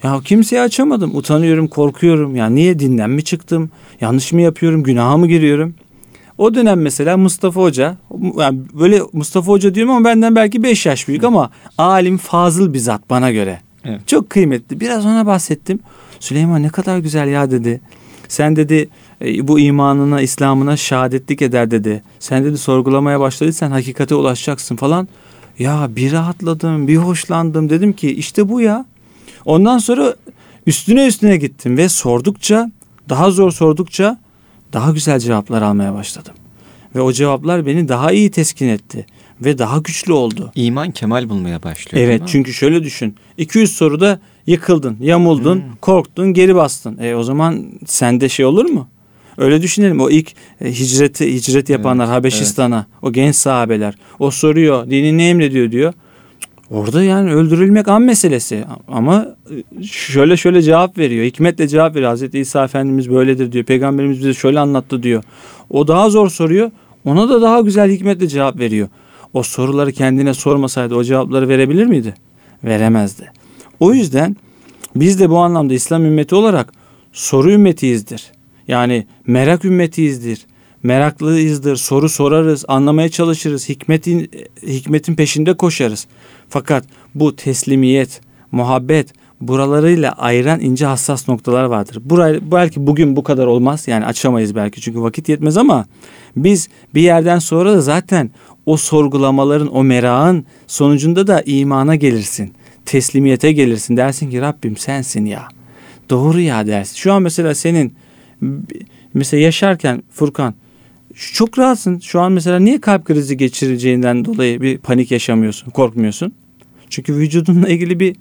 Ya 0.04 0.22
kimseye 0.26 0.62
açamadım. 0.62 1.16
Utanıyorum, 1.16 1.68
korkuyorum. 1.68 2.36
Ya 2.36 2.50
niye 2.50 2.80
dinden 2.80 3.10
mi 3.10 3.24
çıktım? 3.24 3.72
Yanlış 4.02 4.34
mı 4.34 4.42
yapıyorum? 4.42 4.84
Günaha 4.84 5.18
mı 5.18 5.28
giriyorum? 5.28 5.76
O 6.38 6.54
dönem 6.56 6.82
mesela 6.82 7.18
Mustafa 7.18 7.62
Hoca, 7.62 7.98
yani 8.38 8.60
böyle 8.74 9.02
Mustafa 9.14 9.52
Hoca 9.52 9.76
diyorum 9.76 9.94
ama 9.94 10.06
benden 10.06 10.36
belki 10.36 10.64
5 10.64 10.86
yaş 10.86 11.08
büyük 11.08 11.24
ama 11.24 11.50
alim 11.78 12.18
fazıl 12.18 12.74
bir 12.74 12.80
zat 12.80 13.10
bana 13.10 13.32
göre. 13.32 13.60
Evet. 13.86 14.08
Çok 14.08 14.30
kıymetli. 14.30 14.80
Biraz 14.80 15.06
ona 15.06 15.26
bahsettim. 15.26 15.80
Süleyman 16.20 16.64
ne 16.64 16.70
kadar 16.70 16.98
güzel 16.98 17.28
ya 17.28 17.52
dedi. 17.52 17.82
Sen 18.28 18.56
dedi 18.56 18.90
e, 19.26 19.48
bu 19.48 19.60
imanına, 19.60 20.22
İslam'ına 20.22 20.78
şehadetlik 20.78 21.42
eder 21.42 21.72
dedi. 21.72 22.04
Sen 22.20 22.44
dedi 22.44 22.58
sorgulamaya 22.58 23.20
başladıysan 23.20 23.72
hakikate 23.72 24.16
ulaşacaksın 24.16 24.76
falan. 24.76 25.08
Ya 25.60 25.90
bir 25.96 26.12
rahatladım, 26.12 26.88
bir 26.88 26.98
hoşlandım. 26.98 27.70
Dedim 27.70 27.94
ki 27.94 28.12
işte 28.12 28.50
bu 28.50 28.62
ya. 28.62 28.86
Ondan 29.46 29.78
sonra 29.78 30.16
üstüne 30.68 31.08
üstüne 31.08 31.38
gittim 31.38 31.78
ve 31.78 31.90
sordukça, 31.90 32.72
daha 33.10 33.32
zor 33.32 33.52
sordukça 33.52 34.20
daha 34.74 34.92
güzel 34.92 35.20
cevaplar 35.20 35.62
almaya 35.62 35.94
başladım. 35.94 36.34
Ve 36.96 37.02
o 37.02 37.12
cevaplar 37.12 37.66
beni 37.66 37.90
daha 37.90 38.12
iyi 38.12 38.32
teskin 38.32 38.68
etti 38.68 39.06
ve 39.42 39.58
daha 39.58 39.78
güçlü 39.78 40.14
oldu. 40.14 40.52
İman 40.56 40.92
kemal 40.92 41.30
bulmaya 41.30 41.64
başlıyor. 41.64 42.06
Evet 42.06 42.22
çünkü 42.26 42.54
şöyle 42.54 42.84
düşün. 42.84 43.16
200 43.38 43.76
soruda 43.76 44.20
yıkıldın, 44.48 44.98
yamuldun, 45.02 45.56
hmm. 45.56 45.76
korktun, 45.82 46.34
geri 46.34 46.56
bastın. 46.56 46.98
E 46.98 47.16
o 47.16 47.24
zaman 47.24 47.66
sende 47.86 48.30
şey 48.30 48.46
olur 48.46 48.66
mu? 48.66 48.88
Öyle 49.38 49.62
düşünelim. 49.62 50.00
O 50.00 50.10
ilk 50.10 50.34
e, 50.62 50.72
hicreti 50.72 51.34
hicret 51.34 51.70
yapanlar 51.70 52.06
evet, 52.06 52.16
Habeşistan'a, 52.16 52.76
evet. 52.76 52.88
o 53.02 53.12
genç 53.12 53.36
sahabeler. 53.36 53.94
O 54.20 54.32
soruyor, 54.32 54.90
dini 54.90 55.18
ne 55.18 55.30
emrediyor 55.30 55.72
diyor. 55.72 55.94
Orada 56.74 57.04
yani 57.04 57.34
öldürülmek 57.34 57.88
an 57.88 58.02
meselesi. 58.02 58.64
Ama 58.88 59.36
e, 59.80 59.84
şöyle 59.84 60.38
şöyle 60.38 60.62
cevap 60.62 60.98
veriyor. 60.98 61.26
Hikmetle 61.26 61.68
cevap 61.68 61.96
veriyor. 61.96 62.10
Hazreti 62.10 62.40
İsa 62.40 62.64
Efendimiz 62.64 63.12
böyledir 63.12 63.52
diyor. 63.52 63.66
Peygamberimiz 63.66 64.20
bize 64.20 64.34
şöyle 64.34 64.60
anlattı 64.60 65.04
diyor. 65.04 65.24
O 65.70 65.88
daha 65.88 66.10
zor 66.10 66.30
soruyor. 66.30 66.72
Ona 67.06 67.30
da 67.30 67.42
daha 67.42 67.62
güzel 67.62 67.92
hikmetle 67.92 68.28
cevap 68.28 68.60
veriyor. 68.60 68.88
O 69.34 69.44
soruları 69.44 69.92
kendine 69.92 70.34
sormasaydı 70.34 70.96
o 70.96 71.04
cevapları 71.04 71.50
verebilir 71.50 71.86
miydi? 71.86 72.14
Veremezdi. 72.64 73.32
O 73.80 73.94
yüzden 73.94 74.36
biz 74.96 75.20
de 75.20 75.30
bu 75.30 75.38
anlamda 75.38 75.74
İslam 75.74 76.06
ümmeti 76.06 76.36
olarak 76.36 76.74
soru 77.12 77.52
ümmetiyizdir. 77.52 78.32
Yani 78.68 79.08
merak 79.28 79.66
ümmetiyizdir. 79.66 80.46
Meraklıyızdır. 80.84 81.76
Soru 81.76 82.10
sorarız, 82.10 82.66
anlamaya 82.68 83.10
çalışırız. 83.10 83.70
Hikmetin 83.70 84.32
hikmetin 84.68 85.16
peşinde 85.16 85.54
koşarız. 85.54 86.08
Fakat 86.50 86.86
bu 87.16 87.36
teslimiyet, 87.36 88.22
muhabbet 88.52 89.14
buralarıyla 89.42 90.12
ayıran 90.12 90.62
ince 90.62 90.86
hassas 90.86 91.28
noktalar 91.28 91.64
vardır. 91.64 92.02
Burayı 92.06 92.52
belki 92.52 92.88
bugün 92.88 93.16
bu 93.16 93.24
kadar 93.24 93.48
olmaz. 93.48 93.88
Yani 93.88 94.06
açamayız 94.06 94.56
belki 94.56 94.82
çünkü 94.82 95.02
vakit 95.02 95.30
yetmez 95.30 95.58
ama 95.58 95.86
biz 96.36 96.70
bir 96.96 97.02
yerden 97.02 97.40
sonra 97.40 97.74
da 97.74 97.82
zaten 97.82 98.32
o 98.66 98.78
sorgulamaların, 98.78 99.76
o 99.76 99.84
merakın 99.84 100.46
sonucunda 100.68 101.28
da 101.28 101.42
imana 101.42 101.96
gelirsin. 101.96 102.54
Teslimiyete 102.86 103.52
gelirsin. 103.52 103.98
Dersin 103.98 104.30
ki 104.30 104.42
Rabbim 104.42 104.78
sensin 104.78 105.26
ya. 105.26 105.48
Doğru 106.10 106.40
ya 106.40 106.68
dersin. 106.68 106.96
Şu 106.96 107.14
an 107.14 107.22
mesela 107.22 107.56
senin 107.56 107.96
mesela 109.14 109.42
yaşarken 109.42 110.04
Furkan 110.12 110.54
çok 111.16 111.60
rahatsın. 111.60 112.00
Şu 112.00 112.22
an 112.22 112.32
mesela 112.32 112.60
niye 112.60 112.82
kalp 112.82 113.06
krizi 113.06 113.38
geçireceğinden 113.38 114.26
dolayı 114.26 114.62
bir 114.62 114.78
panik 114.78 115.12
yaşamıyorsun, 115.12 115.72
korkmuyorsun? 115.72 116.34
Çünkü 116.90 117.16
vücudunla 117.16 117.70
ilgili 117.70 118.00
bir 118.00 118.16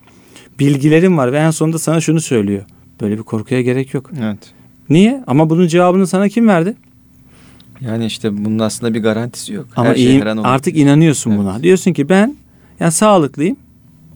bilgilerin 0.58 1.16
var 1.16 1.32
ve 1.32 1.38
en 1.38 1.50
sonunda 1.50 1.78
sana 1.78 2.00
şunu 2.00 2.20
söylüyor. 2.20 2.62
Böyle 3.00 3.18
bir 3.18 3.22
korkuya 3.22 3.62
gerek 3.62 3.94
yok. 3.94 4.10
Evet. 4.20 4.38
Niye? 4.88 5.24
Ama 5.26 5.50
bunun 5.50 5.66
cevabını 5.66 6.06
sana 6.06 6.28
kim 6.28 6.48
verdi? 6.48 6.74
Yani 7.80 8.06
işte 8.06 8.44
bunun 8.44 8.58
aslında 8.58 8.94
bir 8.94 9.02
garantisi 9.02 9.52
yok. 9.52 9.66
Ama 9.76 9.88
Her 9.88 9.94
şey 9.94 10.04
iyi, 10.04 10.24
artık 10.24 10.76
inanıyorsun 10.76 11.30
evet. 11.30 11.40
buna. 11.40 11.62
Diyorsun 11.62 11.92
ki 11.92 12.08
ben 12.08 12.36
ya 12.80 12.90
sağlıklıyım. 12.90 13.56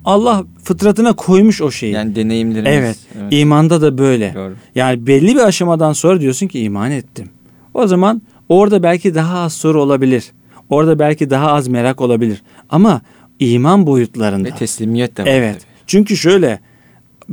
Allah 0.04 0.44
fıtratına 0.64 1.12
koymuş 1.12 1.62
o 1.62 1.70
şeyi. 1.70 1.92
Yani 1.92 2.16
deneyimlerimiz. 2.16 2.72
Evet. 2.72 2.96
evet. 3.18 3.32
İmanda 3.32 3.80
da 3.80 3.98
böyle. 3.98 4.34
Doğru. 4.34 4.54
Yani 4.74 5.06
belli 5.06 5.34
bir 5.34 5.40
aşamadan 5.40 5.92
sonra 5.92 6.20
diyorsun 6.20 6.48
ki 6.48 6.60
iman 6.60 6.90
ettim. 6.90 7.28
O 7.74 7.86
zaman 7.86 8.22
orada 8.48 8.82
belki 8.82 9.14
daha 9.14 9.38
az 9.38 9.52
soru 9.52 9.82
olabilir. 9.82 10.24
Orada 10.70 10.98
belki 10.98 11.30
daha 11.30 11.52
az 11.52 11.68
merak 11.68 12.00
olabilir. 12.00 12.42
Ama 12.70 13.00
iman 13.38 13.86
boyutlarında. 13.86 14.48
Ve 14.48 14.54
teslimiyet 14.54 15.16
de 15.16 15.22
var. 15.22 15.28
Evet. 15.28 15.54
tabii. 15.54 15.64
Çünkü 15.86 16.16
şöyle 16.16 16.60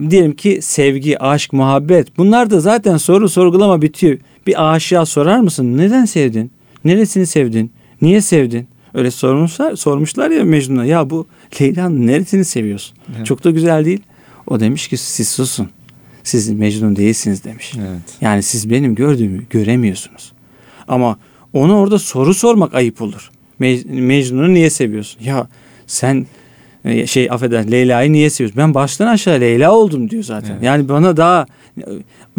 diyelim 0.10 0.36
ki 0.36 0.60
sevgi, 0.62 1.20
aşk, 1.20 1.54
muhabbet 1.54 2.18
bunlar 2.18 2.50
da 2.50 2.60
zaten 2.60 2.98
soru 2.98 3.30
sorgulama 3.30 3.82
bitiyor. 3.82 4.18
Bir 4.48 4.74
aşığa 4.74 5.06
sorar 5.06 5.40
mısın? 5.40 5.78
Neden 5.78 6.06
sevdin? 6.06 6.52
Neresini 6.86 7.28
sevdin? 7.28 7.72
Niye 8.02 8.22
sevdin? 8.22 8.68
Öyle 8.94 9.12
sormuşlar, 9.12 9.76
sormuşlar 9.76 10.32
ya 10.32 10.44
Mecnun'a. 10.44 10.86
Ya 10.86 11.10
bu 11.10 11.28
Leyla'nın 11.62 12.08
neresini 12.08 12.46
seviyorsun? 12.46 12.98
Evet. 13.18 13.26
Çok 13.26 13.44
da 13.44 13.52
güzel 13.52 13.86
değil. 13.86 14.02
O 14.48 14.60
demiş 14.60 14.88
ki 14.88 14.98
siz 14.98 15.30
susun. 15.30 15.70
Siz 16.24 16.50
Mecnun 16.50 16.96
değilsiniz 16.96 17.44
demiş. 17.44 17.74
Evet. 17.78 18.02
Yani 18.22 18.44
siz 18.44 18.70
benim 18.70 18.96
gördüğümü 18.96 19.44
göremiyorsunuz. 19.50 20.33
Ama 20.88 21.18
ona 21.54 21.78
orada 21.78 22.00
soru 22.00 22.34
sormak 22.34 22.74
ayıp 22.76 23.02
olur. 23.02 23.32
Me- 23.62 24.02
Mecnun'u 24.02 24.54
niye 24.54 24.70
seviyorsun? 24.70 25.24
Ya 25.24 25.48
sen 25.88 26.26
e, 26.86 27.08
şey 27.08 27.32
affeder 27.32 27.72
Leyla'yı 27.72 28.12
niye 28.12 28.30
seviyorsun? 28.30 28.58
Ben 28.58 28.74
baştan 28.74 29.08
aşağı 29.08 29.42
Leyla 29.42 29.72
oldum 29.72 30.10
diyor 30.10 30.24
zaten. 30.24 30.52
Evet. 30.54 30.64
Yani 30.64 30.90
bana 30.90 31.18
daha 31.18 31.46
e, 31.78 31.82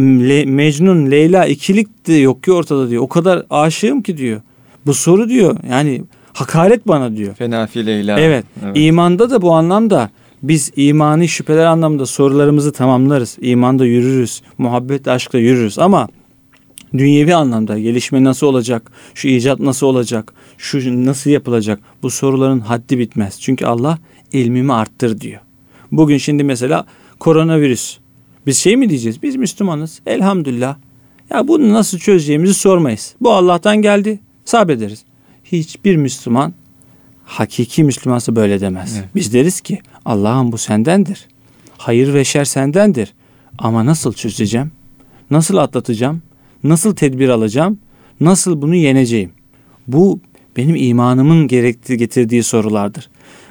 Le- 0.03 0.45
Mecnun 0.45 1.11
Leyla 1.11 1.47
ikilik 1.47 2.07
de 2.07 2.13
yok 2.15 2.43
ki 2.43 2.53
ortada 2.53 2.91
diyor. 2.91 3.03
O 3.03 3.09
kadar 3.09 3.43
aşığım 3.51 4.03
ki 4.03 4.17
diyor. 4.17 4.41
Bu 4.87 4.95
soru 4.95 5.29
diyor. 5.29 5.57
Yani 5.71 6.03
hakaret 6.33 6.89
bana 6.89 7.17
diyor. 7.17 7.35
Fenafi 7.35 7.87
Leyla. 7.87 8.21
Evet. 8.21 8.45
İmanda 8.75 9.31
da 9.31 9.43
bu 9.43 9.53
anlamda 9.53 10.11
biz 10.43 10.73
imani 10.77 11.29
şüpheler 11.29 11.65
anlamında 11.65 12.07
sorularımızı 12.07 12.73
tamamlarız. 12.73 13.39
İmanda 13.41 13.85
yürürüz. 13.87 14.43
Muhabbet 14.59 15.09
aşkla 15.09 15.39
yürürüz 15.39 15.79
ama 15.79 16.09
dünyevi 16.99 17.35
anlamda 17.35 17.79
gelişme 17.79 18.25
nasıl 18.25 18.47
olacak? 18.47 18.93
Şu 19.15 19.29
icat 19.29 19.61
nasıl 19.61 19.87
olacak? 19.87 20.33
Şu 20.59 21.07
nasıl 21.07 21.31
yapılacak? 21.31 21.81
Bu 22.03 22.11
soruların 22.11 22.61
haddi 22.61 22.99
bitmez. 22.99 23.41
Çünkü 23.41 23.67
Allah 23.67 23.99
ilmimi 24.33 24.73
arttır 24.73 25.21
diyor. 25.21 25.41
Bugün 25.93 26.19
şimdi 26.19 26.45
mesela 26.45 26.87
koronavirüs. 27.19 27.99
Biz 28.47 28.59
şey 28.59 28.77
mi 28.77 28.91
diyeceğiz? 28.91 29.23
Biz 29.23 29.37
Müslümanız. 29.37 30.01
Elhamdülillah. 30.07 30.77
Ya 31.31 31.49
bunu 31.49 31.73
nasıl 31.73 31.99
çözeceğimizi 31.99 32.55
sormayız. 32.55 33.15
Bu 33.21 33.33
Allah'tan 33.33 33.77
geldi. 33.77 34.21
Sabrederiz. 34.45 35.05
Hiçbir 35.45 35.97
Müslüman 35.97 36.55
hakiki 37.25 37.85
Müslümansa 37.85 38.37
böyle 38.37 38.61
demez. 38.61 38.97
Evet. 38.99 39.09
Biz 39.15 39.33
deriz 39.33 39.61
ki 39.61 39.81
Allah'ım 40.05 40.53
bu 40.53 40.59
sendendir. 40.59 41.29
Hayır 41.79 42.15
ve 42.15 42.25
şer 42.25 42.45
sendendir. 42.45 43.15
Ama 43.59 43.87
nasıl 43.87 44.13
çözeceğim? 44.13 44.73
Nasıl 45.31 45.57
atlatacağım? 45.57 46.23
Nasıl 46.65 46.97
tedbir 46.97 47.29
alacağım? 47.29 47.79
Nasıl 48.21 48.63
bunu 48.63 48.75
yeneceğim? 48.75 49.31
Bu 49.87 50.21
benim 50.57 50.77
imanımın 50.77 51.49
gerektiği 51.49 51.97
getirdiği 51.97 52.43
sorulardır. 52.43 53.09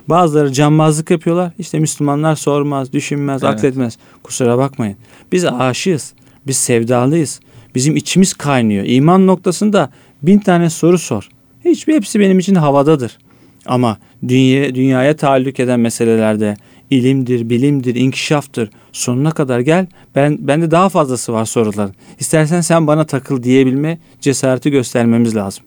Bazıları 0.09 0.53
cambazlık 0.53 1.11
yapıyorlar. 1.11 1.51
İşte 1.59 1.79
Müslümanlar 1.79 2.35
sormaz, 2.35 2.93
düşünmez, 2.93 3.43
Evet. 3.43 3.53
akletmez. 3.53 3.97
Kusura 4.23 4.57
bakmayın. 4.57 4.95
Biz 5.31 5.45
aşığız. 5.45 6.13
Biz 6.47 6.57
sevdalıyız. 6.57 7.39
Bizim 7.75 7.95
içimiz 7.95 8.33
kaynıyor. 8.33 8.85
İman 8.85 9.27
noktasında 9.27 9.89
bin 10.21 10.39
tane 10.39 10.69
soru 10.69 10.97
sor. 10.97 11.29
Hiçbir 11.65 11.95
hepsi 11.95 12.19
benim 12.19 12.39
için 12.39 12.55
havadadır. 12.55 13.17
Ama 13.65 13.97
dünya, 14.27 14.75
dünyaya 14.75 15.15
taalluk 15.15 15.59
eden 15.59 15.79
meselelerde 15.79 16.57
ilimdir, 16.99 17.49
bilimdir, 17.49 17.95
inkişaftır. 17.95 18.69
Sonuna 18.91 19.31
kadar 19.31 19.59
gel. 19.59 19.87
Ben 20.15 20.37
bende 20.47 20.71
daha 20.71 20.89
fazlası 20.89 21.33
var 21.33 21.45
soruların. 21.45 21.93
İstersen 22.19 22.61
sen 22.61 22.87
bana 22.87 23.03
takıl 23.05 23.43
diyebilme 23.43 23.97
cesareti 24.21 24.71
göstermemiz 24.71 25.35
lazım. 25.35 25.63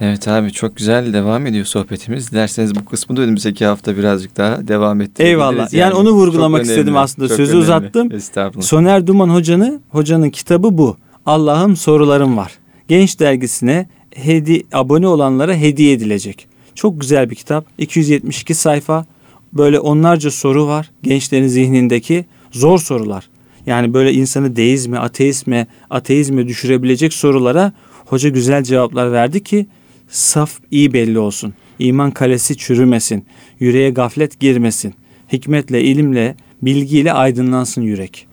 Evet 0.00 0.28
abi 0.28 0.52
çok 0.52 0.76
güzel 0.76 1.12
devam 1.12 1.46
ediyor 1.46 1.64
sohbetimiz. 1.64 2.30
Dilerseniz 2.32 2.74
bu 2.74 2.84
kısmı 2.84 3.16
da 3.16 3.20
önümüzdeki 3.20 3.64
hafta 3.66 3.96
birazcık 3.96 4.36
daha 4.36 4.68
devam 4.68 5.00
ettirebiliriz. 5.00 5.32
Eyvallah. 5.40 5.72
Yani 5.72 5.94
onu 5.94 6.10
vurgulamak 6.10 6.62
istedim 6.62 6.96
aslında. 6.96 7.28
çok 7.28 7.36
Sözü 7.36 7.52
önemli. 7.52 7.62
uzattım. 7.64 8.12
Estağfurullah. 8.12 8.62
Soner 8.66 9.06
Duman 9.06 9.28
hocanı, 9.28 9.80
hocanın 9.90 10.30
kitabı 10.30 10.78
bu. 10.78 10.96
Allah'ım 11.26 11.76
sorularım 11.76 12.36
var. 12.36 12.52
Genç 12.88 13.20
dergisine 13.20 13.88
hedi, 14.14 14.62
abone 14.72 15.08
olanlara 15.08 15.54
hediye 15.54 15.92
edilecek. 15.92 16.46
Çok 16.74 17.00
güzel 17.00 17.30
bir 17.30 17.34
kitap. 17.34 17.66
272 17.78 18.54
sayfa. 18.54 19.06
Böyle 19.52 19.80
onlarca 19.80 20.30
soru 20.30 20.66
var. 20.66 20.90
Gençlerin 21.02 21.48
zihnindeki 21.48 22.24
zor 22.50 22.78
sorular. 22.78 23.28
Yani 23.66 23.94
böyle 23.94 24.12
insanı 24.12 24.56
deizme, 24.56 24.98
ateizme, 24.98 25.66
ateizme 25.90 26.48
düşürebilecek 26.48 27.12
sorulara 27.12 27.72
hoca 28.06 28.28
güzel 28.28 28.62
cevaplar 28.62 29.12
verdi 29.12 29.44
ki 29.44 29.66
saf 30.08 30.58
iyi 30.70 30.92
belli 30.92 31.18
olsun. 31.18 31.54
İman 31.78 32.10
kalesi 32.10 32.56
çürümesin. 32.56 33.24
Yüreğe 33.60 33.90
gaflet 33.90 34.40
girmesin. 34.40 34.94
Hikmetle, 35.32 35.82
ilimle, 35.82 36.36
bilgiyle 36.62 37.12
aydınlansın 37.12 37.82
yürek. 37.82 38.26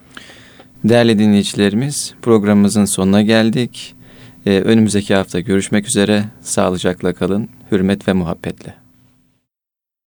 Değerli 0.83 1.19
dinleyicilerimiz 1.19 2.13
programımızın 2.21 2.85
sonuna 2.85 3.21
geldik. 3.21 3.95
Ee, 4.45 4.59
önümüzdeki 4.59 5.15
hafta 5.15 5.39
görüşmek 5.39 5.87
üzere. 5.87 6.25
Sağlıcakla 6.41 7.13
kalın. 7.13 7.49
Hürmet 7.71 8.07
ve 8.07 8.13
muhabbetle. 8.13 8.78